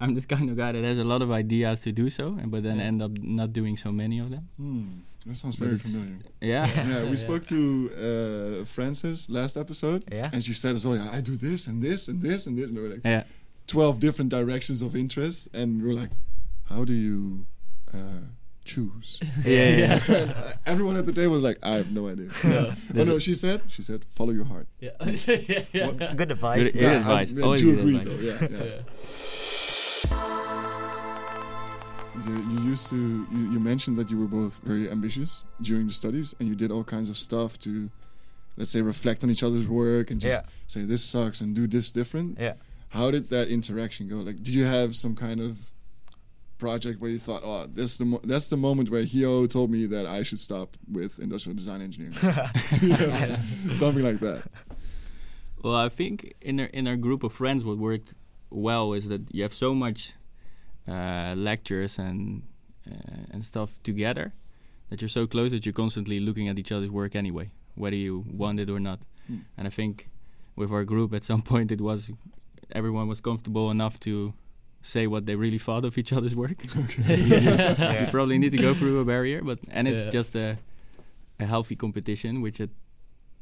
I'm 0.00 0.14
this 0.14 0.24
kind 0.26 0.48
of 0.50 0.56
guy 0.56 0.72
that 0.72 0.82
has 0.84 0.98
a 0.98 1.04
lot 1.04 1.20
of 1.22 1.30
ideas 1.30 1.80
to 1.82 1.92
do 1.92 2.08
so, 2.10 2.36
and 2.40 2.50
but 2.50 2.62
then 2.62 2.78
Yeah. 2.78 2.84
end 2.88 3.02
up 3.02 3.12
not 3.20 3.52
doing 3.52 3.76
so 3.76 3.92
many 3.92 4.18
of 4.18 4.30
them. 4.30 4.48
Hmm. 4.56 4.84
That 5.26 5.34
sounds 5.36 5.56
very 5.56 5.76
familiar. 5.78 6.18
Yeah. 6.40 6.66
Yeah, 6.66 7.02
we 7.02 7.08
Yeah. 7.10 7.14
spoke 7.26 7.44
to 7.46 8.60
uh, 8.60 8.64
Frances 8.64 9.28
last 9.28 9.56
episode, 9.56 10.04
Yeah. 10.12 10.30
and 10.32 10.42
she 10.42 10.52
said 10.54 10.74
as 10.76 10.84
well, 10.86 10.96
yeah, 10.96 11.10
I 11.12 11.20
do 11.20 11.34
this 11.36 11.66
and 11.66 11.82
this 11.82 12.08
and 12.08 12.22
this 12.22 12.46
and 12.46 12.56
this, 12.58 12.68
and 12.70 12.78
we 12.78 12.82
were 12.84 12.94
like 12.94 13.04
yeah. 13.04 13.24
twelve 13.66 13.98
different 13.98 14.30
directions 14.30 14.82
of 14.82 14.94
interest, 14.94 15.48
and 15.52 15.82
we 15.82 15.90
are 15.90 15.94
like, 15.94 16.10
how 16.70 16.84
do 16.84 16.92
you 16.92 17.46
uh, 17.92 18.22
choose? 18.64 19.20
Yeah, 19.44 19.70
yeah. 19.82 19.98
Uh, 20.08 20.52
everyone 20.64 20.96
at 20.96 21.06
the 21.06 21.12
table 21.12 21.32
was 21.34 21.42
like, 21.42 21.58
I 21.62 21.74
have 21.82 21.90
no 21.90 22.06
idea. 22.08 22.30
No. 22.44 22.72
oh 23.00 23.04
no, 23.04 23.18
she 23.18 23.34
said, 23.34 23.62
she 23.68 23.82
said, 23.82 24.04
follow 24.18 24.32
your 24.32 24.44
heart. 24.44 24.68
Yeah. 24.80 24.90
yeah. 25.02 25.62
yeah. 25.72 26.14
Good 26.14 26.30
advice. 26.30 26.62
Good- 26.62 26.74
yeah. 26.74 26.80
good 26.82 26.96
advice. 26.98 27.34
I, 27.34 27.38
I 27.40 27.42
Always 27.42 27.62
do 27.62 27.70
agree 27.78 27.96
advice. 27.98 28.06
though. 28.06 28.46
Yeah, 28.54 28.64
yeah. 28.64 28.80
Yeah. 32.18 32.28
You, 32.28 32.50
you 32.50 32.60
used 32.70 32.88
to 32.90 32.96
you, 33.32 33.50
you 33.52 33.60
mentioned 33.60 33.96
that 33.98 34.10
you 34.10 34.18
were 34.18 34.26
both 34.26 34.60
very 34.64 34.90
ambitious 34.90 35.44
during 35.62 35.86
the 35.86 35.92
studies 35.92 36.34
and 36.38 36.48
you 36.48 36.54
did 36.54 36.70
all 36.70 36.84
kinds 36.84 37.08
of 37.10 37.16
stuff 37.16 37.58
to 37.60 37.88
let's 38.56 38.70
say 38.70 38.80
reflect 38.82 39.22
on 39.24 39.30
each 39.30 39.42
other's 39.42 39.68
work 39.68 40.10
and 40.10 40.20
just 40.20 40.40
Yeah. 40.42 40.48
say 40.66 40.82
this 40.82 41.04
sucks 41.04 41.40
and 41.40 41.54
do 41.54 41.66
this 41.66 41.92
different 41.92 42.38
Yeah. 42.40 42.54
how 42.88 43.10
did 43.10 43.28
that 43.30 43.48
interaction 43.48 44.08
go 44.08 44.16
like 44.16 44.36
did 44.42 44.54
you 44.54 44.64
have 44.64 44.94
some 44.96 45.14
kind 45.14 45.40
of 45.40 45.58
project 46.58 47.00
where 47.00 47.10
you 47.10 47.18
thought 47.18 47.42
oh 47.44 47.66
this 47.66 47.98
the 47.98 48.04
mo- 48.06 48.20
that's 48.24 48.48
the 48.48 48.56
moment 48.56 48.88
where 48.90 49.02
Hieu 49.02 49.46
told 49.46 49.70
me 49.70 49.84
that 49.86 50.06
I 50.06 50.22
should 50.22 50.38
stop 50.38 50.76
with 50.90 51.18
industrial 51.18 51.54
design 51.56 51.82
engineering 51.82 52.14
Do 52.72 52.86
you 52.86 52.92
have 52.94 53.10
s- 53.10 53.78
something 53.78 54.02
like 54.04 54.20
that 54.20 54.42
Well, 55.62 55.74
I 55.74 55.88
think 55.90 56.34
in 56.40 56.60
our 56.60 56.66
in 56.66 56.86
our 56.86 56.96
group 56.96 57.22
of 57.24 57.32
friends, 57.32 57.64
what 57.64 57.76
worked 57.78 58.14
well 58.50 58.92
is 58.98 59.08
that 59.08 59.22
you 59.34 59.42
have 59.42 59.52
so 59.54 59.74
much 59.74 60.12
uh, 60.88 61.34
lectures 61.36 61.98
and 61.98 62.42
uh, 62.90 63.32
and 63.32 63.44
stuff 63.44 63.78
together 63.82 64.32
that 64.90 65.00
you're 65.02 65.08
so 65.08 65.26
close 65.26 65.50
that 65.50 65.66
you're 65.66 65.72
constantly 65.72 66.20
looking 66.20 66.48
at 66.48 66.58
each 66.58 66.70
other's 66.70 66.90
work 66.90 67.16
anyway, 67.16 67.50
whether 67.74 67.96
you 67.96 68.24
want 68.32 68.60
it 68.60 68.70
or 68.70 68.78
not. 68.78 69.00
Hmm. 69.26 69.38
And 69.58 69.66
I 69.66 69.70
think 69.70 70.08
with 70.54 70.70
our 70.72 70.84
group, 70.84 71.12
at 71.12 71.24
some 71.24 71.42
point, 71.52 71.72
it 71.72 71.80
was 71.80 72.12
everyone 72.72 73.08
was 73.08 73.20
comfortable 73.20 73.70
enough 73.70 73.98
to 74.00 74.32
say 74.82 75.06
what 75.08 75.26
they 75.26 75.34
really 75.34 75.58
thought 75.58 75.84
of 75.84 75.98
each 75.98 76.12
other's 76.12 76.34
work. 76.36 76.62
you 77.08 78.06
probably 78.10 78.38
need 78.38 78.52
to 78.52 78.58
go 78.58 78.72
through 78.74 79.00
a 79.00 79.04
barrier, 79.04 79.42
but 79.42 79.58
and 79.70 79.88
it's 79.88 80.04
Yeah. 80.04 80.10
just 80.18 80.36
a 80.36 80.58
a 81.38 81.44
healthy 81.44 81.76
competition, 81.76 82.40
which 82.40 82.60
it, 82.60 82.70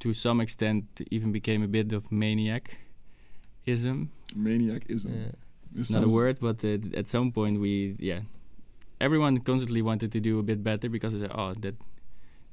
to 0.01 0.13
some 0.13 0.41
extent 0.43 0.85
even 1.11 1.31
became 1.33 1.63
a 1.63 1.69
bit 1.69 1.93
of 1.93 2.11
maniacism. 2.11 4.09
maniacism 4.37 5.11
Yeah. 5.15 5.33
This 5.75 5.91
It's 5.91 5.95
not 5.95 6.05
a 6.05 6.09
word, 6.09 6.39
but 6.41 6.65
uh, 6.65 6.79
at 7.01 7.09
some 7.09 7.33
point 7.33 7.61
we 7.61 7.97
yeah, 7.99 8.21
everyone 9.01 9.39
constantly 9.41 9.83
wanted 9.83 10.13
to 10.13 10.21
do 10.21 10.39
a 10.39 10.43
bit 10.43 10.63
better 10.63 10.89
because 10.89 11.13
they 11.13 11.21
said, 11.21 11.33
oh 11.35 11.53
that 11.61 11.75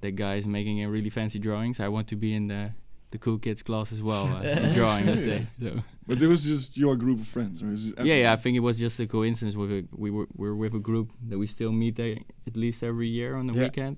that 0.01 0.15
guy 0.15 0.35
is 0.35 0.47
making 0.47 0.83
a 0.83 0.89
really 0.89 1.09
fancy 1.11 1.39
drawings. 1.39 1.79
I 1.79 1.87
want 1.87 2.07
to 2.07 2.15
be 2.15 2.33
in 2.33 2.47
the 2.47 2.71
the 3.11 3.17
cool 3.17 3.37
kids 3.37 3.61
class 3.61 3.91
as 3.91 4.01
well, 4.01 4.25
uh, 4.27 4.73
drawing. 4.77 5.05
Let's 5.05 5.23
say. 5.25 5.45
So. 5.59 5.83
but 6.07 6.21
it 6.21 6.27
was 6.27 6.45
just 6.45 6.77
your 6.77 6.95
group 6.95 7.19
of 7.19 7.27
friends 7.27 7.61
or 7.61 7.67
is 7.67 7.91
it 7.91 8.05
Yeah, 8.05 8.15
yeah. 8.23 8.33
I 8.33 8.37
think 8.37 8.55
it 8.57 8.61
was 8.61 8.77
just 8.79 8.99
a 8.99 9.05
coincidence. 9.05 9.55
With 9.55 9.71
a, 9.71 9.85
we 9.95 10.09
were 10.09 10.27
we're 10.35 10.55
with 10.55 10.73
a 10.73 10.79
group 10.79 11.11
that 11.29 11.37
we 11.37 11.45
still 11.47 11.71
meet 11.73 11.99
uh, 11.99 12.15
at 12.47 12.55
least 12.55 12.83
every 12.83 13.07
year 13.09 13.35
on 13.35 13.47
the 13.47 13.53
Yeah. 13.53 13.63
weekend. 13.63 13.97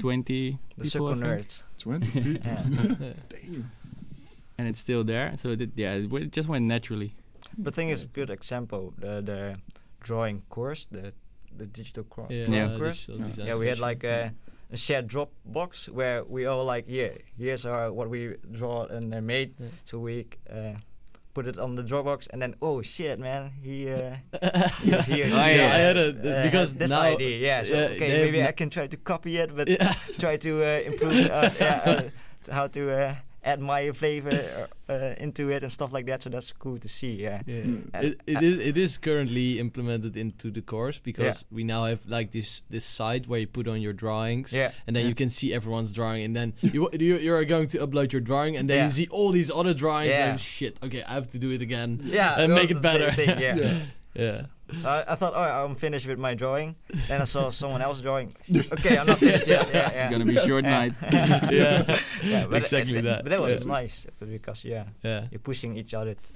Twenty 0.00 0.58
The 0.76 0.84
people, 0.84 1.08
I 1.08 1.14
circle 1.14 1.14
think. 1.14 1.48
nerds. 1.48 1.62
20 1.78 2.10
people 2.20 2.96
damn 3.28 3.70
and 4.58 4.66
it's 4.68 4.80
still 4.80 5.04
there. 5.04 5.34
So 5.36 5.50
it, 5.50 5.70
yeah, 5.76 5.94
it, 5.94 6.12
it 6.12 6.32
just 6.32 6.48
went 6.48 6.64
naturally. 6.64 7.14
But 7.58 7.74
thing 7.74 7.90
is, 7.90 8.02
a 8.04 8.06
good 8.06 8.30
example 8.30 8.94
the 8.98 9.22
the 9.22 9.56
drawing 10.00 10.42
course, 10.48 10.86
the 10.90 11.12
the 11.58 11.66
digital 11.66 12.04
cro- 12.04 12.28
Yeah. 12.30 12.46
drawing 12.46 12.70
Yeah. 12.70 12.78
course. 12.78 13.06
digital 13.06 13.44
Yeah. 13.44 13.46
Yeah, 13.46 13.58
we 13.58 13.66
had 13.68 13.78
like 13.78 14.04
a, 14.04 14.32
a 14.72 14.76
shared 14.76 15.08
Dropbox 15.08 15.88
where 15.88 16.22
we 16.24 16.46
all 16.46 16.64
like, 16.64 16.84
yeah, 16.88 17.10
here's 17.38 17.64
our 17.66 17.92
what 17.92 18.08
we 18.08 18.34
draw 18.52 18.84
and 18.86 19.12
uh, 19.14 19.20
made. 19.20 19.54
Yeah. 19.58 19.68
So 19.84 19.98
we 19.98 20.26
uh, 20.48 20.74
put 21.34 21.46
it 21.46 21.58
on 21.58 21.74
the 21.74 21.82
Dropbox, 21.82 22.28
and 22.32 22.40
then 22.42 22.54
oh 22.62 22.82
shit, 22.82 23.18
man, 23.18 23.50
he. 23.62 23.90
Uh, 23.90 24.16
yeah, 24.84 25.02
he, 25.06 25.14
he, 25.14 25.18
yeah, 25.28 25.74
I 25.76 25.80
had 25.88 25.96
a 25.96 26.08
uh, 26.10 26.42
because 26.44 26.74
this 26.76 26.90
now 26.90 27.02
idea, 27.02 27.36
yeah. 27.38 27.62
So 27.64 27.74
yeah, 27.74 27.94
okay, 27.96 28.22
maybe 28.24 28.42
I 28.48 28.52
can 28.52 28.70
try 28.70 28.86
to 28.88 28.96
copy 28.96 29.36
it, 29.38 29.50
but 29.56 29.68
yeah. 29.74 29.94
try 30.18 30.36
to 30.38 30.50
uh, 30.62 30.80
improve 30.86 31.12
uh, 31.30 31.50
yeah, 31.60 31.82
uh, 31.84 32.00
t- 32.44 32.52
how 32.58 32.68
to 32.68 32.82
uh, 32.92 33.14
add 33.44 33.60
my 33.60 33.92
flavor 33.92 34.68
uh, 34.88 34.92
uh, 34.92 35.14
into 35.18 35.48
it 35.50 35.62
and 35.62 35.70
stuff 35.72 35.92
like 35.92 36.06
that. 36.06 36.22
So 36.22 36.30
that's 36.30 36.52
cool 36.52 36.78
to 36.78 36.88
see. 36.88 37.12
Yeah. 37.22 37.40
Yeah. 37.46 37.62
Mm. 37.62 37.90
And- 37.94 38.04
It, 38.04 38.20
it 38.26 38.42
is 38.42 38.58
it 38.58 38.76
is 38.76 38.98
currently 38.98 39.58
implemented 39.58 40.16
into 40.16 40.50
the 40.50 40.60
course 40.62 40.98
because 40.98 41.44
we 41.50 41.62
now 41.64 41.84
have 41.84 42.00
like 42.06 42.30
this 42.32 42.62
this 42.70 42.84
site 42.84 43.26
where 43.28 43.40
you 43.40 43.46
put 43.46 43.68
on 43.68 43.80
your 43.80 43.92
drawings 43.92 44.52
Yeah. 44.52 44.72
and 44.86 44.94
then 44.96 45.06
you 45.06 45.14
can 45.14 45.30
see 45.30 45.52
everyone's 45.54 45.92
drawing 45.94 46.24
and 46.24 46.34
then 46.34 46.54
you 46.62 46.88
you 46.98 47.16
you 47.16 47.34
are 47.34 47.44
going 47.44 47.68
to 47.68 47.78
upload 47.78 48.12
your 48.12 48.22
drawing 48.22 48.56
and 48.56 48.68
then 48.68 48.76
Yeah. 48.78 48.84
you 48.84 48.90
see 48.90 49.08
all 49.10 49.30
these 49.32 49.50
other 49.50 49.74
drawings 49.74 50.10
Yeah. 50.16 50.30
and 50.30 50.40
shit 50.40 50.78
okay 50.82 51.02
I 51.02 51.12
have 51.14 51.28
to 51.28 51.38
do 51.38 51.50
it 51.52 51.62
again 51.62 52.00
Yeah, 52.04 52.40
and 52.40 52.52
make 52.54 52.70
it 52.70 52.80
better 52.82 53.12
thing, 53.12 53.38
yeah. 53.40 53.78
Yeah. 54.14 54.42
yeah 54.72 54.80
So 54.82 54.88
I, 54.88 55.12
I 55.12 55.14
thought, 55.14 55.32
oh, 55.34 55.64
I'm 55.64 55.74
finished 55.76 56.06
with 56.06 56.18
my 56.18 56.34
drawing. 56.34 56.74
then 57.08 57.20
I 57.20 57.24
saw 57.24 57.50
someone 57.62 57.82
else 57.82 58.00
drawing. 58.00 58.34
Okay, 58.72 58.98
I'm 58.98 59.06
not 59.06 59.18
finished 59.18 59.46
yet. 59.46 59.68
Yeah, 59.72 59.90
yeah. 59.92 60.02
It's 60.02 60.10
gonna 60.12 60.24
be 60.24 60.36
a 60.36 60.46
short 60.46 60.64
Yeah. 60.64 60.78
night. 60.78 60.94
yeah 61.52 62.00
Yeah, 62.22 62.46
exactly 62.56 62.96
it- 62.98 63.02
that 63.04 63.22
But 63.24 63.30
that 63.30 63.40
was 63.40 63.64
yeah. 63.66 63.72
nice 63.72 64.06
because 64.20 64.64
yeah, 64.64 64.84
yeah 65.02 65.26
you're 65.30 65.40
pushing 65.40 65.76
each 65.76 65.94
other 65.94 66.14
t- 66.14 66.34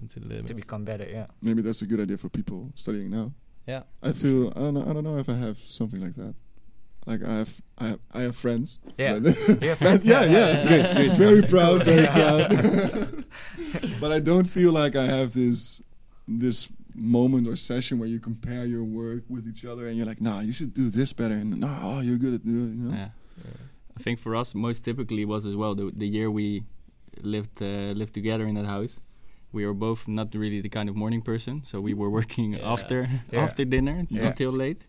into 0.00 0.20
the 0.20 0.26
limit 0.28 0.46
to 0.46 0.54
become 0.54 0.84
better. 0.84 1.06
Yeah. 1.08 1.26
maybe 1.42 1.62
that's 1.62 1.82
a 1.82 1.86
good 1.86 2.00
idea 2.00 2.16
for 2.16 2.28
people 2.28 2.70
studying 2.74 3.10
now. 3.10 3.32
yeah 3.66 3.82
I 4.02 4.12
feel 4.12 4.48
I 4.56 4.60
don't 4.60 4.74
know 4.74 4.84
I 4.88 4.92
don't 4.92 5.04
know 5.04 5.18
if 5.18 5.28
I 5.28 5.34
have 5.46 5.58
something 5.58 6.00
like 6.00 6.14
that. 6.14 6.34
Like 7.06 7.22
I 7.26 7.34
have 7.42 7.52
I 7.78 7.86
have, 7.88 8.00
I 8.14 8.20
have 8.22 8.36
friends. 8.36 8.78
Yeah. 8.98 9.18
but- 9.18 9.36
Yeah, 9.60 9.74
Friends- 9.74 10.04
yeah, 10.06 10.24
yeah. 10.24 10.50
Good, 10.68 10.86
good. 10.96 11.12
Very 11.26 11.42
proud, 11.42 11.82
very 11.82 12.06
proud. 12.06 12.48
but 14.00 14.12
I 14.12 14.20
don't 14.20 14.46
feel 14.46 14.72
like 14.72 14.94
I 14.96 15.06
have 15.06 15.32
this 15.32 15.82
this 16.28 16.68
moment 16.94 17.48
or 17.48 17.56
session 17.56 17.98
where 17.98 18.08
you 18.08 18.20
compare 18.20 18.64
your 18.66 18.84
work 18.84 19.22
with 19.28 19.46
each 19.46 19.64
other 19.64 19.86
and 19.86 19.96
you're 19.96 20.06
like, 20.06 20.20
nah, 20.20 20.40
you 20.40 20.52
should 20.52 20.74
do 20.74 20.90
this 20.90 21.12
better 21.12 21.34
and 21.34 21.58
nah, 21.60 21.78
oh, 21.82 22.00
you're 22.00 22.18
good 22.18 22.34
at 22.34 22.44
doing 22.44 22.76
you 22.78 22.84
know? 22.90 22.94
Yeah. 22.96 23.08
I 23.98 24.02
think 24.02 24.18
for 24.18 24.34
us, 24.36 24.54
most 24.54 24.84
typically 24.84 25.24
was 25.24 25.44
as 25.46 25.54
well 25.54 25.74
the 25.74 25.90
the 26.02 26.06
year 26.06 26.30
we 26.30 26.62
lived 27.22 27.60
uh, 27.62 27.92
lived 28.00 28.14
together 28.14 28.46
in 28.46 28.54
that 28.54 28.66
house. 28.66 28.98
We 29.52 29.66
were 29.66 29.74
both 29.74 30.08
not 30.08 30.34
really 30.34 30.60
the 30.62 30.70
kind 30.70 30.88
of 30.88 30.96
morning 30.96 31.22
person, 31.22 31.62
so 31.64 31.74
we 31.80 31.92
were 31.94 32.08
working 32.20 32.54
Yeah. 32.54 32.72
after 32.72 32.98
Yeah. 33.32 33.44
after 33.44 33.64
dinner 33.66 33.96
Yeah. 34.08 34.28
until 34.28 34.50
late, 34.64 34.80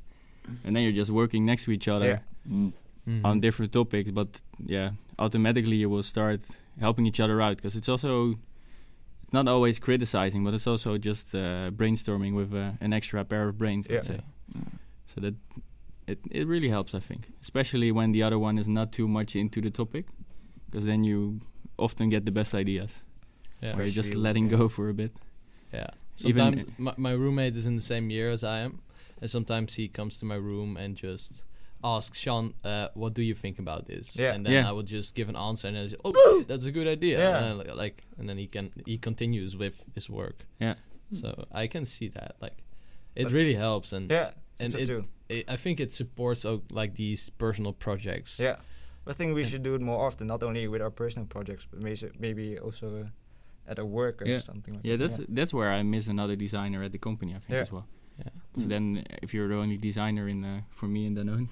and 0.66 0.74
then 0.76 0.84
you're 0.84 1.00
just 1.04 1.12
working 1.12 1.46
next 1.46 1.66
to 1.66 1.72
each 1.72 1.88
other 1.96 2.06
Yeah. 2.08 2.20
Mm. 2.54 2.72
Mhm. 3.08 3.26
on 3.26 3.42
different 3.42 3.72
topics. 3.74 4.10
But 4.12 4.42
yeah, 4.76 4.92
automatically 5.20 5.76
you 5.84 5.90
will 5.90 6.04
start 6.04 6.42
helping 6.80 7.06
each 7.06 7.20
other 7.20 7.42
out 7.42 7.56
because 7.58 7.76
it's 7.80 7.90
also 7.90 8.36
it's 9.34 9.46
not 9.46 9.52
always 9.52 9.80
criticizing, 9.80 10.44
but 10.44 10.54
it's 10.54 10.68
also 10.68 10.98
just 11.00 11.34
uh, 11.34 11.72
brainstorming 11.72 12.36
with 12.36 12.54
uh, 12.54 12.72
an 12.82 12.94
extra 12.94 13.24
pair 13.26 13.48
of 13.50 13.58
brains. 13.58 13.90
Let's 13.90 14.08
Yeah. 14.08 14.18
say. 14.18 14.24
So 15.08 15.22
that 15.22 15.34
it 16.08 16.20
it 16.32 16.48
really 16.48 16.70
helps, 16.70 16.94
I 16.94 17.00
think, 17.00 17.22
especially 17.42 17.92
when 17.92 18.14
the 18.14 18.24
other 18.24 18.38
one 18.38 18.60
is 18.62 18.68
not 18.68 18.92
too 18.92 19.08
much 19.08 19.36
into 19.36 19.60
the 19.62 19.70
topic, 19.72 20.06
because 20.66 20.86
then 20.86 21.04
you 21.04 21.40
often 21.78 22.10
get 22.10 22.26
the 22.26 22.32
best 22.32 22.54
ideas. 22.54 22.92
yeah 23.62 23.76
Where 23.76 23.86
you're 23.86 23.96
just 23.96 24.12
Fresh 24.14 24.24
letting 24.24 24.50
view, 24.50 24.58
go 24.58 24.70
for 24.70 24.90
a 24.90 24.94
bit. 24.94 25.12
Yeah. 25.74 25.90
Sometimes 26.16 26.66
my, 26.78 26.94
my 26.98 27.12
roommate 27.16 27.56
is 27.58 27.66
in 27.66 27.76
the 27.76 27.82
same 27.82 28.12
year 28.14 28.30
as 28.34 28.44
I 28.44 28.60
am, 28.66 28.80
and 29.22 29.30
sometimes 29.30 29.76
he 29.78 29.88
comes 29.88 30.20
to 30.20 30.26
my 30.26 30.36
room 30.38 30.78
and 30.78 30.96
just 30.96 31.46
asks 31.84 32.22
Jean, 32.22 32.54
uh, 32.64 32.88
"What 32.94 33.14
do 33.14 33.22
you 33.22 33.34
think 33.36 33.60
about 33.60 33.86
this?" 33.88 34.16
Yeah. 34.18 34.34
And 34.34 34.46
then 34.46 34.54
Yeah. 34.54 34.70
I 34.70 34.72
would 34.72 34.86
just 34.88 35.16
give 35.16 35.30
an 35.30 35.36
answer, 35.36 35.68
and 35.68 35.78
I 35.78 35.88
say, 35.88 35.98
"Oh, 36.06 36.14
shit, 36.40 36.48
that's 36.48 36.66
a 36.66 36.72
good 36.72 36.88
idea." 36.88 37.18
Yeah. 37.20 37.38
And 37.38 37.46
I 37.46 37.54
li- 37.64 37.72
like, 37.84 38.04
and 38.18 38.28
then 38.30 38.38
he 38.38 38.48
can 38.48 38.72
he 38.86 38.98
continues 38.98 39.56
with 39.58 39.86
his 39.96 40.10
work. 40.10 40.46
Yeah. 40.60 40.76
So 41.12 41.46
I 41.52 41.68
can 41.68 41.86
see 41.86 42.08
that, 42.10 42.36
like, 42.42 42.58
it 43.16 43.24
But- 43.26 43.34
really 43.34 43.54
helps, 43.56 43.94
and 43.94 44.10
Yeah. 44.12 44.32
and 44.60 44.72
so 44.74 44.80
it, 44.80 44.86
too. 44.88 45.06
it, 45.30 45.46
I 45.48 45.58
think 45.58 45.80
it 45.80 45.92
supports 45.92 46.46
uh, 46.46 46.58
like 46.72 46.96
these 46.96 47.30
personal 47.38 47.74
projects. 47.74 48.40
Yeah. 48.40 48.56
I 49.06 49.14
think 49.14 49.36
we 49.36 49.44
should 49.44 49.64
do 49.64 49.76
it 49.76 49.82
more 49.82 50.08
often, 50.08 50.28
not 50.28 50.42
only 50.44 50.68
with 50.68 50.82
our 50.82 50.92
personal 50.92 51.28
projects, 51.28 51.68
but 51.70 51.82
maybe 51.84 52.10
maybe 52.20 52.58
also 52.60 52.88
uh, 52.88 53.72
at 53.72 53.78
a 53.80 53.86
work 53.86 54.22
or 54.22 54.26
Yeah. 54.28 54.40
something 54.42 54.76
like 54.76 54.86
Yeah, 54.86 54.98
that. 54.98 55.12
that's 55.18 55.30
that's 55.30 55.54
where 55.54 55.72
I 55.80 55.84
miss 55.84 56.08
another 56.08 56.36
designer 56.38 56.84
at 56.84 56.92
the 56.92 56.98
company. 57.00 57.32
I 57.36 57.40
think 57.40 57.50
Yeah. 57.56 57.62
as 57.62 57.72
well. 57.72 57.86
Yeah. 58.20 58.30
So 58.62 58.68
then, 58.68 59.04
uh, 59.10 59.16
if 59.24 59.34
you're 59.34 59.48
the 59.48 59.56
only 59.58 59.78
designer 59.78 60.28
in 60.28 60.44
uh, 60.46 60.62
for 60.70 60.88
me 60.88 61.06
in 61.08 61.16
Danone, 61.16 61.48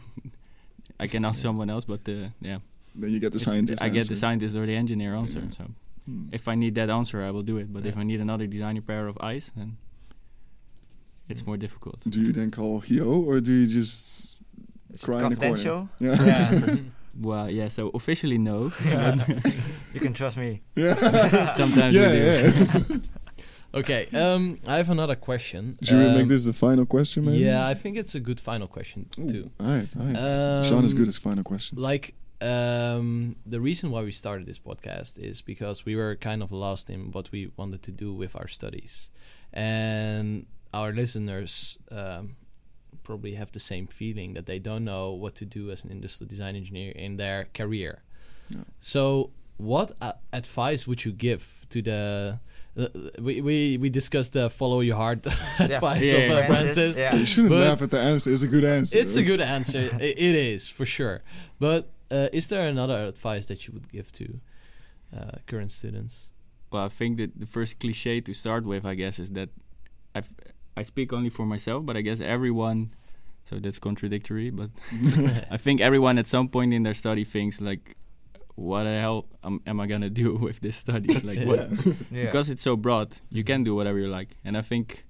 I 0.99 1.07
can 1.07 1.25
ask 1.25 1.41
someone 1.41 1.69
else. 1.69 1.85
But 1.85 2.01
uh, 2.07 2.29
yeah, 2.41 2.59
then 2.95 3.09
you 3.11 3.19
get 3.19 3.31
the 3.31 3.37
It's- 3.37 3.43
scientist. 3.43 3.83
I 3.83 3.89
get 3.89 4.07
the 4.07 4.15
scientist 4.15 4.55
or 4.55 4.65
the 4.65 4.75
engineer 4.75 5.15
answer. 5.15 5.39
Yeah. 5.39 5.51
So 5.57 5.63
Hmm. 6.05 6.25
if 6.33 6.47
I 6.47 6.55
need 6.55 6.73
that 6.75 6.89
answer, 6.89 7.21
I 7.21 7.29
will 7.31 7.43
do 7.43 7.57
it. 7.57 7.71
But 7.71 7.85
if 7.85 7.95
I 7.95 8.03
need 8.03 8.21
another 8.21 8.47
designer 8.47 8.81
pair 8.81 9.07
of 9.07 9.17
eyes, 9.21 9.51
then 9.55 9.67
Hmm. 9.67 11.31
it's 11.31 11.45
more 11.45 11.57
difficult. 11.57 11.99
Do 12.09 12.19
you 12.19 12.31
then 12.33 12.49
call 12.51 12.81
Hieu 12.81 13.05
or 13.27 13.39
do 13.39 13.51
you 13.51 13.67
just 13.67 14.37
It's 14.93 15.05
cry 15.05 15.21
in 15.23 15.29
the 15.29 15.35
corner? 15.35 15.55
confidential. 15.55 15.89
Yeah. 15.99 16.17
Yeah. 16.25 16.75
Well, 17.21 17.49
yeah. 17.51 17.67
So 17.69 17.91
officially 17.93 18.37
no. 18.37 18.71
Yeah. 18.85 19.15
you 19.93 19.99
can 19.99 20.13
trust 20.13 20.37
me. 20.37 20.61
yeah. 20.75 20.95
Sometimes 21.53 21.93
yeah, 21.93 22.07
we 22.07 22.17
do. 22.17 22.23
yeah. 22.95 22.97
Okay, 23.73 24.07
um, 24.13 24.59
I 24.67 24.75
have 24.77 24.89
another 24.89 25.15
question. 25.15 25.77
Should 25.81 25.97
we 25.99 26.07
make 26.09 26.23
Um, 26.23 26.27
this 26.27 26.43
the 26.45 26.53
final 26.53 26.85
question, 26.85 27.25
maybe? 27.25 27.37
Yeah, 27.39 27.65
I 27.67 27.73
think 27.73 27.95
it's 27.97 28.15
a 28.15 28.19
good 28.19 28.39
final 28.39 28.67
question 28.67 29.07
Ooh, 29.17 29.27
too. 29.29 29.51
All 29.59 29.67
right, 29.67 29.87
all 29.97 30.05
right. 30.05 30.63
Jean 30.67 30.83
is 30.83 30.91
Um, 30.93 30.97
good 30.99 31.07
as 31.07 31.17
final 31.17 31.43
questions. 31.43 31.79
Like, 31.81 32.13
um, 32.41 33.35
the 33.45 33.61
reason 33.61 33.89
why 33.91 34.01
we 34.03 34.11
started 34.11 34.45
this 34.45 34.59
podcast 34.59 35.17
is 35.19 35.41
because 35.41 35.85
we 35.85 35.95
were 35.95 36.15
kind 36.17 36.43
of 36.43 36.51
lost 36.51 36.89
in 36.89 37.11
what 37.11 37.31
we 37.31 37.49
wanted 37.55 37.81
to 37.83 37.91
do 37.91 38.13
with 38.13 38.35
our 38.35 38.47
studies, 38.47 39.09
and 39.53 40.45
our 40.73 40.91
listeners 40.91 41.77
um, 41.91 42.35
probably 43.03 43.35
have 43.35 43.51
the 43.51 43.59
same 43.59 43.87
feeling 43.87 44.33
that 44.33 44.45
they 44.47 44.59
don't 44.59 44.83
know 44.83 45.11
what 45.11 45.33
to 45.35 45.45
do 45.45 45.71
as 45.71 45.83
an 45.85 45.91
industrial 45.91 46.27
design 46.27 46.55
engineer 46.55 46.91
in 46.91 47.17
their 47.17 47.47
career. 47.53 48.01
Yeah. 48.49 48.63
So, 48.81 49.31
what 49.57 49.91
uh, 50.01 50.13
advice 50.33 50.87
would 50.87 51.05
you 51.05 51.13
give 51.13 51.65
to 51.69 51.81
the 51.81 52.39
we, 53.19 53.41
we 53.41 53.77
we 53.77 53.89
discussed 53.89 54.33
the 54.33 54.49
follow 54.49 54.79
your 54.79 54.95
heart 54.95 55.25
advice 55.59 56.03
Yeah, 56.05 56.17
of 56.17 56.31
uh. 56.31 56.47
Francis. 56.47 56.97
Yeah. 56.97 57.15
you 57.15 57.25
shouldn't 57.25 57.51
but- 57.51 57.59
laugh 57.67 57.81
at 57.81 57.91
the 57.91 57.99
answer. 57.99 58.31
It's 58.31 58.43
a 58.43 58.47
good 58.47 58.63
answer. 58.63 58.97
It's 58.97 59.15
a 59.15 59.23
good 59.23 59.41
answer. 59.41 59.89
I- 59.99 60.03
it 60.17 60.35
is 60.35 60.67
for 60.69 60.85
sure. 60.85 61.21
But 61.59 61.89
uh, 62.09 62.29
is 62.33 62.47
there 62.49 62.65
another 62.67 63.05
advice 63.05 63.47
that 63.47 63.67
you 63.67 63.73
would 63.73 63.89
give 63.91 64.11
to 64.13 64.39
uh, 65.15 65.31
current 65.47 65.71
students? 65.71 66.29
Well, 66.71 66.85
I 66.85 66.89
think 66.89 67.17
that 67.17 67.37
the 67.39 67.45
first 67.45 67.79
cliche 67.79 68.21
to 68.21 68.33
start 68.33 68.63
with, 68.65 68.85
I 68.85 68.95
guess, 68.95 69.19
is 69.19 69.31
that 69.31 69.49
I 70.15 70.23
I 70.77 70.83
speak 70.83 71.11
only 71.11 71.29
for 71.29 71.45
myself, 71.45 71.85
but 71.85 71.97
I 71.97 72.01
guess 72.01 72.21
everyone. 72.21 72.91
So 73.49 73.57
that's 73.59 73.79
contradictory, 73.79 74.49
but 74.51 74.69
I 75.51 75.57
think 75.57 75.81
everyone 75.81 76.17
at 76.19 76.27
some 76.27 76.47
point 76.47 76.73
in 76.73 76.83
their 76.83 76.93
study 76.93 77.23
thinks 77.25 77.59
like, 77.59 77.97
"What 78.55 78.83
the 78.83 78.99
hell 78.99 79.25
am, 79.43 79.61
am 79.65 79.79
I 79.79 79.87
gonna 79.87 80.09
do 80.09 80.35
with 80.47 80.59
this 80.59 80.77
study?" 80.77 81.13
Like, 81.23 81.39
what, 81.47 81.69
Yeah. 82.11 82.25
because 82.25 82.49
it's 82.49 82.61
so 82.61 82.75
broad, 82.75 83.09
you 83.29 83.43
can 83.43 83.63
do 83.63 83.75
whatever 83.75 83.99
you 83.99 84.07
like, 84.07 84.37
and 84.45 84.57
I 84.57 84.61
think 84.61 85.05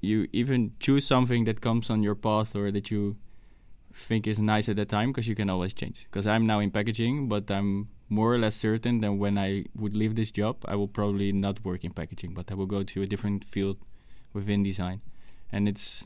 you 0.00 0.28
even 0.32 0.72
choose 0.80 1.04
something 1.06 1.44
that 1.44 1.60
comes 1.60 1.90
on 1.90 2.02
your 2.02 2.14
path 2.14 2.54
or 2.54 2.70
that 2.70 2.90
you 2.90 3.16
think 3.92 4.26
is 4.28 4.38
nice 4.38 4.68
at 4.68 4.76
that 4.76 4.88
time 4.88 5.10
because 5.10 5.26
you 5.26 5.34
can 5.34 5.50
always 5.50 5.74
change. 5.74 6.06
Because 6.10 6.26
I'm 6.26 6.46
now 6.46 6.60
in 6.60 6.70
packaging, 6.70 7.28
but 7.28 7.50
I'm 7.50 7.88
more 8.08 8.32
or 8.32 8.38
less 8.38 8.54
certain 8.54 9.00
that 9.00 9.12
when 9.14 9.36
I 9.36 9.64
would 9.74 9.96
leave 9.96 10.14
this 10.14 10.30
job, 10.30 10.56
I 10.66 10.76
will 10.76 10.88
probably 10.88 11.32
not 11.32 11.64
work 11.64 11.84
in 11.84 11.92
packaging, 11.92 12.32
but 12.34 12.50
I 12.50 12.54
will 12.54 12.66
go 12.66 12.82
to 12.84 13.02
a 13.02 13.06
different 13.06 13.44
field 13.44 13.76
within 14.32 14.62
design, 14.62 15.00
and 15.50 15.68
it's 15.68 16.04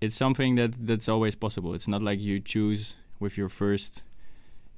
it's 0.00 0.16
something 0.16 0.56
that 0.56 0.86
that's 0.86 1.08
always 1.08 1.34
possible. 1.34 1.74
It's 1.74 1.88
not 1.88 2.02
like 2.02 2.20
you 2.20 2.38
choose 2.40 2.96
with 3.18 3.36
your 3.38 3.48
first 3.48 4.02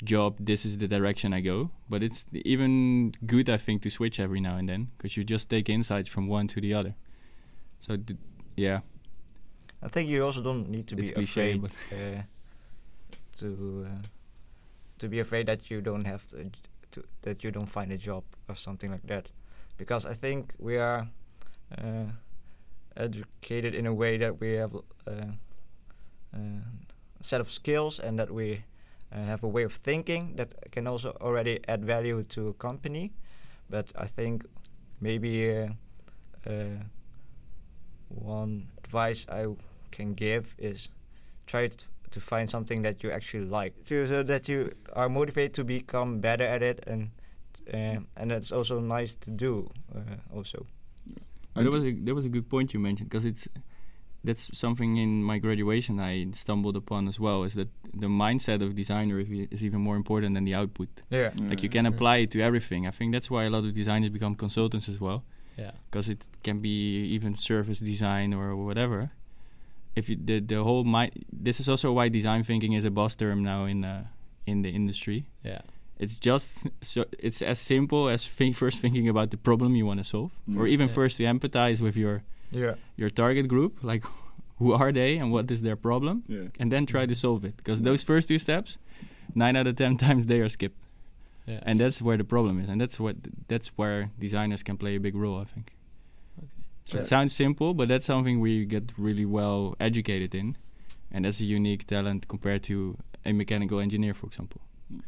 job 0.05 0.37
this 0.41 0.65
is 0.65 0.79
the 0.79 0.89
direction 0.89 1.33
I 1.33 1.41
go, 1.41 1.71
but 1.89 2.03
it's 2.03 2.25
even 2.33 3.15
good 3.27 3.49
I 3.49 3.57
think 3.57 3.83
to 3.83 3.91
switch 3.91 4.19
every 4.21 4.41
now 4.41 4.57
and 4.57 4.69
then 4.69 4.89
because 4.97 5.17
you 5.17 5.25
just 5.25 5.49
take 5.49 5.69
insights 5.69 6.09
from 6.09 6.27
one 6.29 6.47
to 6.49 6.61
the 6.61 6.75
other. 6.75 6.95
So 7.81 7.97
d- 7.97 8.17
yeah, 8.57 8.81
I 9.83 9.89
think 9.89 10.09
you 10.09 10.25
also 10.25 10.43
don't 10.43 10.69
need 10.69 10.87
to 10.89 10.97
It's 10.99 11.11
be 11.11 11.15
cliche, 11.15 11.53
afraid 11.53 11.65
uh, 11.93 12.23
to 13.39 13.87
uh, 13.87 14.03
to 14.99 15.09
be 15.09 15.21
afraid 15.21 15.47
that 15.47 15.71
you 15.71 15.81
don't 15.81 16.05
have 16.07 16.27
to, 16.27 16.51
to 16.91 17.03
that 17.23 17.45
you 17.45 17.51
don't 17.51 17.69
find 17.69 17.93
a 17.93 17.99
job 17.99 18.23
or 18.49 18.57
something 18.57 18.91
like 18.91 19.07
that, 19.07 19.29
because 19.77 20.05
I 20.05 20.15
think 20.15 20.55
we 20.59 20.79
are 20.79 21.09
uh, 21.79 22.13
educated 22.97 23.75
in 23.75 23.87
a 23.87 23.95
way 23.95 24.19
that 24.19 24.41
we 24.41 24.53
have 24.53 24.75
uh, 25.07 25.11
uh, 26.35 26.61
a 27.21 27.25
set 27.25 27.41
of 27.41 27.51
skills 27.51 28.01
and 28.01 28.19
that 28.19 28.31
we 28.31 28.65
uh, 29.13 29.25
have 29.25 29.43
a 29.43 29.49
way 29.49 29.63
of 29.63 29.75
thinking 29.75 30.37
that 30.37 30.71
can 30.71 30.87
also 30.87 31.17
already 31.21 31.61
add 31.69 31.85
value 31.85 32.23
to 32.23 32.49
a 32.49 32.53
company. 32.55 33.13
But 33.69 33.93
I 33.97 34.07
think 34.07 34.45
maybe 35.01 35.51
uh, 35.51 35.69
uh, 36.47 36.85
one 38.09 38.69
advice 38.85 39.27
I 39.29 39.47
can 39.91 40.15
give 40.15 40.55
is 40.59 40.89
try 41.47 41.69
to 42.11 42.21
find 42.21 42.49
something 42.51 42.83
that 42.83 43.03
you 43.03 43.11
actually 43.11 43.47
like, 43.47 43.75
so, 43.85 44.23
that 44.23 44.49
you 44.49 44.73
are 44.93 45.09
motivated 45.09 45.55
to 45.55 45.65
become 45.65 46.21
better 46.21 46.45
at 46.45 46.63
it, 46.63 46.85
and 46.87 47.11
um 47.73 48.07
and 48.17 48.31
that's 48.31 48.53
also 48.53 48.81
nice 48.81 49.15
to 49.15 49.31
do. 49.31 49.71
Uh, 49.95 50.17
also, 50.35 50.67
I 51.57 51.63
there 51.63 51.71
was 51.71 51.85
a 51.85 51.93
there 51.93 52.15
was 52.15 52.25
a 52.25 52.29
good 52.29 52.49
point 52.49 52.75
you 52.75 52.81
mentioned 52.81 53.09
because 53.09 53.25
it's 53.25 53.49
that's 54.25 54.51
something 54.57 54.97
in 54.99 55.23
my 55.25 55.39
graduation 55.39 55.99
I 56.01 56.27
stumbled 56.33 56.77
upon 56.77 57.09
as 57.09 57.19
well 57.19 57.43
is 57.45 57.55
that 57.55 57.69
the 57.93 58.07
mindset 58.07 58.63
of 58.63 58.75
designer 58.77 59.19
is, 59.21 59.63
even 59.63 59.81
more 59.81 59.97
important 59.97 60.35
than 60.35 60.45
the 60.45 60.55
output. 60.55 60.89
yeah, 61.11 61.31
yeah. 61.35 61.49
Like 61.51 61.63
you 61.63 61.69
can 61.69 61.87
apply 61.87 62.19
it 62.19 62.31
to 62.33 62.41
everything. 62.41 62.87
I 62.87 62.91
think 62.93 63.13
that's 63.13 63.31
why 63.31 63.45
a 63.45 63.51
lot 63.51 63.65
of 63.65 63.75
designers 63.75 64.11
become 64.11 64.35
consultants 64.37 64.89
as 64.89 64.99
well. 65.01 65.23
Yeah. 65.59 65.73
because 65.91 66.09
it 66.09 66.23
can 66.43 66.61
be 66.61 67.05
even 67.15 67.35
service 67.35 67.79
design 67.79 68.33
or 68.33 68.57
whatever. 68.57 69.11
If 69.95 70.09
you, 70.09 70.17
the 70.17 70.41
the 70.41 70.63
whole 70.65 70.85
mind, 70.85 71.13
this 71.31 71.61
is 71.61 71.69
also 71.69 71.93
why 71.93 72.09
design 72.09 72.43
thinking 72.45 72.73
is 72.73 72.85
a 72.87 72.91
boss 72.91 73.15
term 73.15 73.43
now 73.43 73.67
in 73.67 73.85
uh, 73.85 74.05
in 74.47 74.63
the 74.63 74.71
industry. 74.71 75.25
Yeah. 75.45 75.61
It's 75.99 76.17
just 76.17 76.67
so 76.81 77.05
it's 77.19 77.43
as 77.43 77.59
simple 77.59 78.09
as 78.09 78.27
think, 78.27 78.57
first 78.57 78.79
thinking 78.81 79.09
about 79.09 79.31
the 79.31 79.37
problem 79.37 79.77
you 79.77 79.85
want 79.87 79.99
to 80.01 80.05
solve, 80.05 80.31
or 80.57 80.65
Mm. 80.65 80.69
even 80.75 80.89
Yeah. 80.89 80.95
first 80.95 81.17
to 81.19 81.25
empathize 81.25 81.81
with 81.83 81.97
your 81.97 82.23
yeah, 82.53 82.75
your 82.97 83.11
target 83.11 83.49
group, 83.49 83.79
like 83.83 84.05
who 84.59 84.73
are 84.73 84.93
they 84.93 85.17
and 85.19 85.33
what 85.33 85.51
is 85.51 85.63
their 85.63 85.77
problem, 85.77 86.23
Yeah. 86.29 86.49
and 86.61 86.71
then 86.71 86.87
try 86.87 87.07
to 87.07 87.15
solve 87.15 87.45
it. 87.45 87.57
Because 87.57 87.83
those 87.83 88.05
first 88.05 88.29
two 88.29 88.39
steps, 88.39 88.79
nine 89.35 89.57
out 89.57 89.67
of 89.67 89.77
ten 89.77 89.97
times 90.07 90.27
they 90.27 90.41
are 90.41 90.49
skipped, 90.49 90.79
Yeah. 91.47 91.61
and 91.67 91.81
that's 91.81 92.01
where 92.03 92.17
the 92.17 92.25
problem 92.25 92.61
is, 92.61 92.69
and 92.69 92.81
that's 92.81 92.99
what 93.01 93.17
that's 93.49 93.69
where 93.79 94.11
designers 94.19 94.63
can 94.63 94.77
play 94.77 94.95
a 94.97 95.01
big 95.01 95.15
role, 95.17 95.39
I 95.41 95.45
think. 95.45 95.73
So 96.85 96.97
Yeah. 96.99 97.03
It 97.03 97.07
sounds 97.07 97.33
simple, 97.35 97.75
but 97.75 97.89
that's 97.89 98.07
something 98.07 98.41
we 98.41 98.65
get 98.67 98.93
really 98.99 99.25
well 99.25 99.75
educated 99.81 100.35
in, 100.35 100.57
and 101.11 101.25
that's 101.25 101.41
a 101.41 101.45
unique 101.59 101.87
talent 101.87 102.27
compared 102.29 102.63
to 102.65 102.97
a 103.25 103.33
mechanical 103.33 103.79
engineer, 103.81 104.15
for 104.15 104.27
example. 104.27 104.61
Mm. 104.93 105.01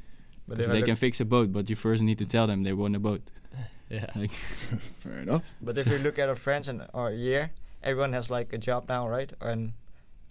but 0.49 0.57
Because 0.57 0.72
they 0.72 0.82
can 0.82 0.97
fix 0.97 1.20
a 1.20 1.24
boat, 1.24 1.51
but 1.53 1.68
you 1.70 1.76
first 1.76 2.03
need 2.03 2.18
to 2.18 2.26
tell 2.26 2.47
them 2.47 2.62
they 2.64 2.72
want 2.72 2.97
a 2.97 3.01
boat. 3.01 3.22
yeah. 3.91 4.07
Like, 4.14 4.30
Fair 5.03 5.18
enough. 5.22 5.55
But 5.61 5.78
if 5.78 5.87
you 5.87 5.99
look 5.99 6.18
at 6.18 6.28
our 6.28 6.37
friends 6.37 6.68
and 6.68 6.87
our 6.95 7.12
year, 7.12 7.51
everyone 7.82 8.12
has 8.12 8.30
like 8.30 8.53
a 8.53 8.59
job 8.59 8.89
now, 8.89 9.09
right? 9.09 9.32
And 9.41 9.72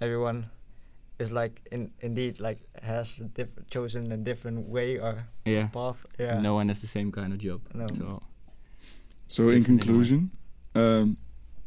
everyone 0.02 0.50
is 1.20 1.32
like 1.32 1.62
in 1.72 1.92
indeed 2.02 2.40
like 2.40 2.60
has 2.82 3.20
a 3.20 3.26
diff- 3.26 3.68
chosen 3.70 4.12
a 4.12 4.18
different 4.18 4.68
way 4.68 4.98
or 5.00 5.26
yeah, 5.46 5.68
path. 5.68 5.98
Yeah. 6.20 6.40
no 6.42 6.56
one 6.56 6.70
has 6.70 6.82
the 6.82 6.88
same 6.88 7.12
kind 7.12 7.32
of 7.34 7.40
job. 7.40 7.62
No. 7.74 7.86
So 7.98 8.22
So 9.28 9.50
in 9.50 9.64
conclusion, 9.64 10.32
um, 10.76 11.18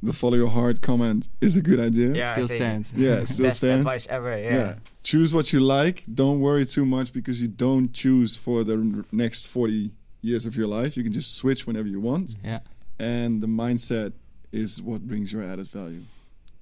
the 0.02 0.12
follow 0.12 0.36
your 0.36 0.50
heart 0.50 0.80
comment 0.82 1.28
is 1.40 1.56
a 1.56 1.62
good 1.62 1.80
idea. 1.80 2.08
Yeah, 2.14 2.32
still 2.32 2.48
stands. 2.48 2.92
Yeah, 2.94 3.20
it 3.22 3.28
still 3.34 3.46
Best 3.46 3.56
stands. 3.58 3.86
advice 3.86 4.06
ever. 4.10 4.36
Yeah. 4.38 4.54
Yeah. 4.54 4.74
Choose 5.02 5.32
what 5.32 5.52
you 5.52 5.60
like. 5.60 6.02
Don't 6.12 6.40
worry 6.40 6.66
too 6.66 6.84
much 6.84 7.12
because 7.12 7.40
you 7.40 7.48
don't 7.48 7.92
choose 7.92 8.36
for 8.36 8.64
the 8.64 8.74
r- 8.76 9.04
next 9.12 9.46
40 9.46 9.92
years 10.26 10.44
of 10.46 10.56
your 10.56 10.66
life. 10.66 10.96
You 10.96 11.02
can 11.02 11.12
just 11.12 11.34
switch 11.36 11.66
whenever 11.66 11.88
you 11.88 12.00
want. 12.00 12.36
Yeah, 12.44 12.60
And 12.98 13.40
the 13.42 13.46
mindset 13.46 14.12
is 14.52 14.80
what 14.82 15.00
brings 15.06 15.32
your 15.32 15.42
added 15.42 15.68
value. 15.68 16.02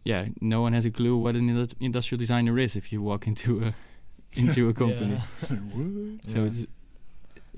yeah. 0.05 0.27
No 0.41 0.61
one 0.63 0.73
has 0.75 0.85
a 0.85 0.91
clue 0.91 1.17
what 1.25 1.35
an 1.37 1.49
industrial 1.81 2.19
designer 2.19 2.59
is 2.59 2.77
if 2.77 2.93
you 2.93 3.01
walk 3.03 3.27
into 3.27 3.51
a 3.67 3.75
into 4.43 4.69
a 4.69 4.75
company. 4.75 5.19
Yeah. 5.51 5.57
what? 5.75 6.31
So 6.31 6.39
Yeah. 6.39 6.47
it's 6.51 6.67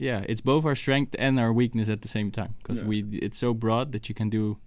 yeah, 0.09 0.25
it's 0.31 0.43
both 0.43 0.65
our 0.67 0.77
strength 0.77 1.13
and 1.19 1.41
our 1.41 1.53
weakness 1.61 1.89
at 1.89 2.01
the 2.03 2.09
same 2.09 2.31
time 2.31 2.53
because 2.59 2.81
Yeah. 2.81 2.89
we 2.91 2.97
it's 3.27 3.39
so 3.39 3.55
broad 3.55 3.93
that 3.93 4.09
you 4.09 4.15
can 4.15 4.29
do 4.31 4.59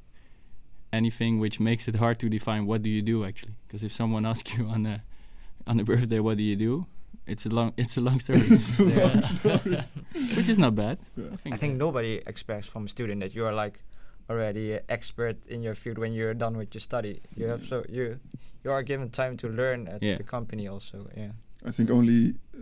anything, 0.92 1.40
which 1.40 1.60
makes 1.60 1.88
it 1.88 1.96
hard 1.96 2.18
to 2.20 2.30
define 2.30 2.66
what 2.66 2.82
do 2.82 2.90
you 2.90 3.02
do 3.02 3.24
actually. 3.30 3.54
Because 3.68 3.84
if 3.84 3.92
someone 3.92 4.26
asks 4.26 4.58
you 4.58 4.66
on 4.76 4.86
a 4.86 5.04
on 5.68 5.80
a 5.80 5.84
birthday, 5.84 6.20
what 6.20 6.38
do 6.38 6.44
you 6.44 6.56
do? 6.56 6.86
It's 7.28 7.46
a 7.46 7.50
long 7.50 7.74
it's 7.78 7.98
a 7.98 8.02
long 8.02 8.20
story, 8.20 8.40
It's 8.40 8.80
a 8.80 8.84
long 8.84 9.22
story. 9.22 9.78
which 10.36 10.50
is 10.50 10.58
not 10.58 10.74
bad. 10.76 10.98
Yeah. 11.16 11.26
I 11.34 11.36
think. 11.38 11.56
I 11.56 11.58
think 11.58 11.78
nobody 11.78 12.22
expects 12.26 12.68
from 12.68 12.86
a 12.86 12.90
student 12.90 13.20
that 13.22 13.36
you 13.36 13.46
are 13.46 13.54
like 13.54 13.80
already 14.30 14.74
an 14.74 14.82
expert 14.90 15.38
in 15.48 15.62
your 15.64 15.76
field 15.76 15.98
when 15.98 16.14
you're 16.14 16.34
done 16.34 16.58
with 16.58 16.74
your 16.74 16.82
study. 16.82 17.22
You 17.36 17.48
have 17.50 17.66
so 17.68 17.84
you 17.90 18.20
you 18.64 18.72
are 18.72 18.84
given 18.84 19.10
time 19.10 19.38
to 19.38 19.48
learn 19.48 19.88
at 19.88 20.02
Yeah. 20.02 20.18
the 20.18 20.24
company 20.24 20.68
also. 20.68 21.08
Yeah. 21.18 21.32
I 21.68 21.72
think 21.72 21.90
only 21.90 22.34
uh, 22.58 22.62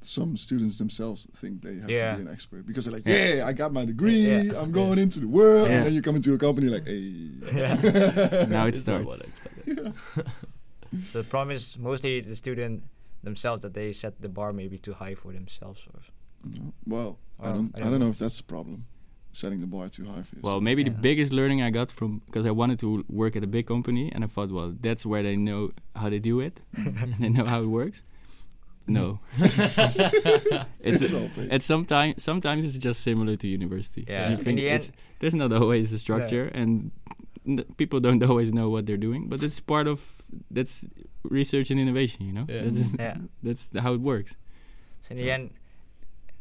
some 0.00 0.36
students 0.36 0.78
themselves 0.78 1.26
think 1.40 1.62
they 1.62 1.76
have 1.80 1.90
Yeah. 1.90 2.10
to 2.12 2.16
be 2.16 2.22
an 2.28 2.32
expert 2.32 2.66
because 2.66 2.84
they're 2.84 2.94
like, 2.98 3.06
Yeah. 3.06 3.34
yeah, 3.36 3.46
I 3.50 3.52
got 3.52 3.72
my 3.72 3.84
degree, 3.84 4.26
Yeah. 4.30 4.60
I'm 4.62 4.72
going 4.72 4.98
into 4.98 5.20
the 5.20 5.28
world, 5.28 5.68
Yeah. 5.68 5.76
and 5.76 5.86
then 5.86 5.92
you 5.94 6.02
come 6.02 6.16
into 6.16 6.34
a 6.34 6.38
company 6.38 6.68
like, 6.68 6.86
hey, 6.86 7.30
now 8.48 8.66
it 8.66 8.74
It's 8.74 8.86
not 8.86 9.04
what 9.04 9.20
I 9.22 9.26
expected. 9.26 9.92
So 11.10 11.22
the 11.22 11.28
problem 11.28 11.56
is 11.56 11.76
mostly 11.78 12.20
the 12.20 12.36
student 12.36 12.82
themselves 13.22 13.62
that 13.62 13.74
they 13.74 13.92
set 13.92 14.20
the 14.20 14.28
bar 14.28 14.52
maybe 14.52 14.78
too 14.78 14.94
high 14.94 15.14
for 15.14 15.32
themselves. 15.32 15.80
Or, 15.92 16.00
No. 16.44 16.72
Well, 16.86 17.18
I 17.40 17.48
Oh, 17.48 17.52
don't. 17.54 17.70
I 17.74 17.78
I 17.78 17.82
don't 17.82 17.90
don't 17.92 18.00
know 18.00 18.06
know. 18.06 18.10
if 18.10 18.18
that's 18.18 18.38
the 18.38 18.44
problem. 18.44 18.86
Setting 19.34 19.60
the 19.60 19.66
bar 19.66 19.88
too 19.88 20.04
high 20.04 20.22
for 20.28 20.36
yourself. 20.36 20.42
Well, 20.42 20.60
maybe 20.60 20.82
the 20.84 20.90
biggest 20.90 21.32
learning 21.32 21.62
I 21.62 21.70
got 21.70 21.90
from 21.90 22.20
because 22.26 22.44
I 22.44 22.50
wanted 22.50 22.78
to 22.80 23.02
work 23.08 23.34
at 23.36 23.42
a 23.42 23.46
big 23.46 23.66
company, 23.66 24.12
and 24.12 24.22
I 24.24 24.26
thought, 24.26 24.50
well, 24.50 24.74
that's 24.86 25.06
where 25.06 25.22
they 25.22 25.36
know 25.36 25.70
how 25.96 26.10
they 26.10 26.18
do 26.18 26.40
it, 26.40 26.60
and 26.76 27.14
they 27.20 27.28
know 27.30 27.46
how 27.46 27.62
it 27.62 27.66
works. 27.80 28.02
No, 28.86 29.20
it's 29.38 29.68
It's 31.02 31.12
a- 31.12 31.16
all 31.20 31.28
big. 31.36 31.52
it's 31.52 31.64
sometimes 31.66 32.22
sometimes 32.22 32.64
it's 32.66 32.78
just 32.78 33.00
similar 33.00 33.36
to 33.36 33.46
university. 33.48 34.04
Yeah, 34.08 34.30
You 34.30 34.36
in 34.38 34.44
think 34.44 34.58
the 34.58 34.66
it's- 34.66 34.88
end- 34.88 34.96
there's 35.20 35.34
not 35.34 35.52
always 35.52 35.92
a 35.92 35.98
structure, 35.98 36.46
and 36.48 36.70
n- 37.10 37.21
people 37.76 38.00
don't 38.00 38.22
always 38.30 38.52
know 38.52 38.68
what 38.70 38.86
they're 38.86 38.96
doing. 39.00 39.28
But 39.28 39.42
it's 39.42 39.60
part 39.60 39.86
of 39.86 40.00
that's 40.50 40.84
research 41.24 41.70
and 41.70 41.80
innovation. 41.80 42.26
You 42.26 42.32
know, 42.32 42.46
Yeah. 42.48 42.62
that's, 42.64 42.92
Yeah. 42.98 43.16
that's 43.42 43.70
how 43.78 43.94
it 43.94 44.00
works. 44.00 44.34
So 45.02 45.12
in 45.12 45.16
the 45.18 45.30
end, 45.30 45.50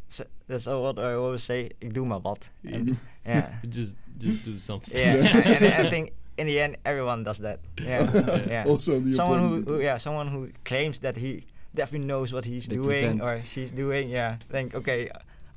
so 0.08 0.24
that's 0.48 0.68
all 0.68 0.84
what 0.84 1.00
I 1.00 1.14
always 1.14 1.44
say. 1.44 1.70
Ik 1.82 1.94
doe 1.94 2.06
maar 2.06 2.22
wat. 2.22 2.50
And, 2.74 2.98
yeah. 3.26 3.52
just 3.70 3.96
just 4.18 4.44
do 4.46 4.58
something. 4.58 4.98
Yeah, 4.98 5.16
and, 5.16 5.64
and 5.64 5.86
I 5.88 5.90
think 5.90 6.12
in 6.38 6.48
the 6.48 6.60
end 6.60 6.78
everyone 6.86 7.24
does 7.24 7.38
that. 7.40 7.60
Yeah, 7.82 8.06
yeah. 8.48 8.64
Also 8.68 9.00
the 9.00 9.14
someone 9.16 9.40
who, 9.40 9.62
who, 9.66 9.80
yeah, 9.82 9.98
someone 9.98 10.28
who 10.28 10.50
claims 10.64 11.00
that 11.00 11.18
he 11.18 11.44
definitely 11.74 12.08
knows 12.08 12.32
what 12.34 12.46
he's 12.46 12.68
They 12.68 12.76
doing 12.76 13.18
pretend. 13.18 13.22
or 13.22 13.42
she's 13.46 13.72
doing. 13.72 14.10
Yeah, 14.10 14.38
think 14.52 14.76
okay, 14.76 15.10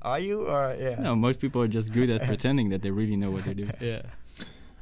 are 0.03 0.21
you 0.21 0.47
or 0.47 0.75
yeah? 0.79 1.01
No, 1.01 1.15
most 1.17 1.41
people 1.41 1.61
are 1.61 1.69
just 1.69 1.93
good 1.93 2.09
at 2.11 2.23
pretending 2.27 2.71
that 2.71 2.81
they 2.83 2.91
really 2.91 3.17
know 3.17 3.31
what 3.31 3.45
they're 3.45 3.55
doing. 3.55 3.73
Yeah. 3.81 4.03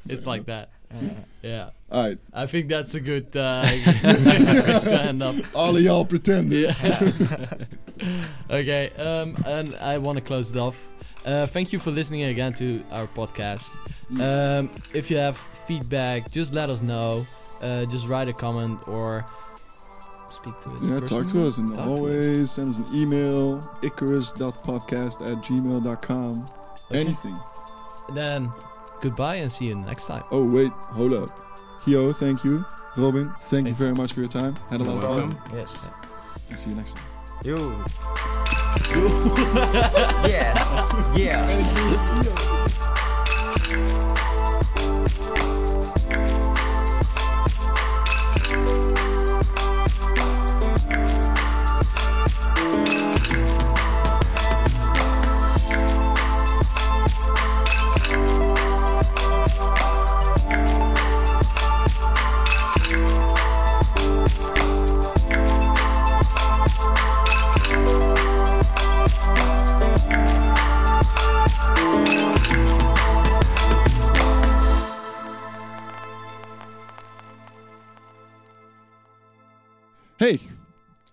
It's 0.09 0.27
like 0.27 0.47
that. 0.47 0.71
Uh, 0.93 0.97
Yeah. 1.43 1.71
All 1.91 2.05
right, 2.05 2.19
I 2.33 2.47
think 2.47 2.69
that's 2.69 2.95
a 2.95 3.01
good 3.01 3.35
uh, 3.37 3.63
to 3.67 4.99
end 5.09 5.23
up. 5.23 5.35
all 5.55 5.77
of 5.77 5.83
y'all 5.83 6.05
pretenders. 6.05 6.83
Yeah. 6.83 7.47
okay, 8.51 8.91
um, 8.99 9.37
and 9.47 9.75
I 9.77 9.99
want 9.99 10.19
to 10.19 10.25
close 10.25 10.51
it 10.51 10.59
off. 10.59 10.91
Uh, 11.25 11.47
thank 11.47 11.73
you 11.73 11.79
for 11.79 11.91
listening 11.91 12.23
again 12.25 12.53
to 12.55 12.83
our 12.91 13.07
podcast. 13.07 13.77
Um, 14.21 14.71
if 14.93 15.11
you 15.11 15.17
have 15.19 15.37
feedback, 15.67 16.31
just 16.31 16.53
let 16.55 16.69
us 16.71 16.83
know. 16.83 17.27
Uh, 17.61 17.85
just 17.87 18.09
write 18.09 18.29
a 18.29 18.33
comment 18.33 18.87
or 18.89 19.25
speak 20.31 20.55
to 20.63 20.71
us. 20.71 20.83
Yeah, 20.83 21.01
talk 21.01 21.09
to 21.09 21.15
personally. 21.15 21.47
us 21.49 21.59
and 21.59 21.69
Talk 21.77 21.85
to 21.87 21.93
us. 21.93 21.99
always 21.99 22.51
send 22.51 22.69
us 22.71 22.79
an 22.79 22.87
email, 22.95 23.61
icarus.podcast 23.83 25.21
at 25.31 25.39
gmail.com. 25.45 26.47
Okay. 26.91 27.01
Anything. 27.01 27.39
Then 28.15 28.51
goodbye 29.03 29.37
and 29.37 29.53
see 29.53 29.67
you 29.67 29.75
next 29.75 30.07
time. 30.07 30.23
Oh, 30.31 30.45
wait, 30.45 30.73
hold 30.73 31.13
up. 31.13 31.29
Hieu, 31.85 32.13
thank 32.15 32.45
you. 32.45 32.65
Robin, 32.97 33.33
thank, 33.41 33.67
you 33.67 33.75
Thank 33.75 33.77
very 33.77 33.95
much 33.95 34.13
for 34.13 34.21
your 34.21 34.29
time. 34.29 34.55
Had 34.71 34.81
a 34.81 34.85
You're 34.85 34.95
lot 34.95 35.05
of 35.05 35.33
fun. 35.33 35.39
yes. 35.53 35.77
And 36.49 36.59
see 36.59 36.71
you 36.71 36.77
next 36.77 36.95
time. 36.95 37.05
You. 37.45 37.85
yes. 40.29 40.59
Yeah. 41.17 41.47
Hey, 41.47 42.59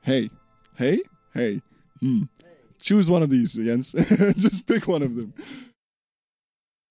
hey, 0.10 0.30
hey, 0.76 1.00
hey. 1.36 1.62
Hmm. 2.00 2.24
Choose 2.82 3.10
one 3.12 3.22
of 3.22 3.30
these, 3.30 3.54
Jens. 3.54 3.92
Just 4.38 4.66
pick 4.66 4.88
one 4.88 5.04
of 5.04 5.16
them. 5.16 5.34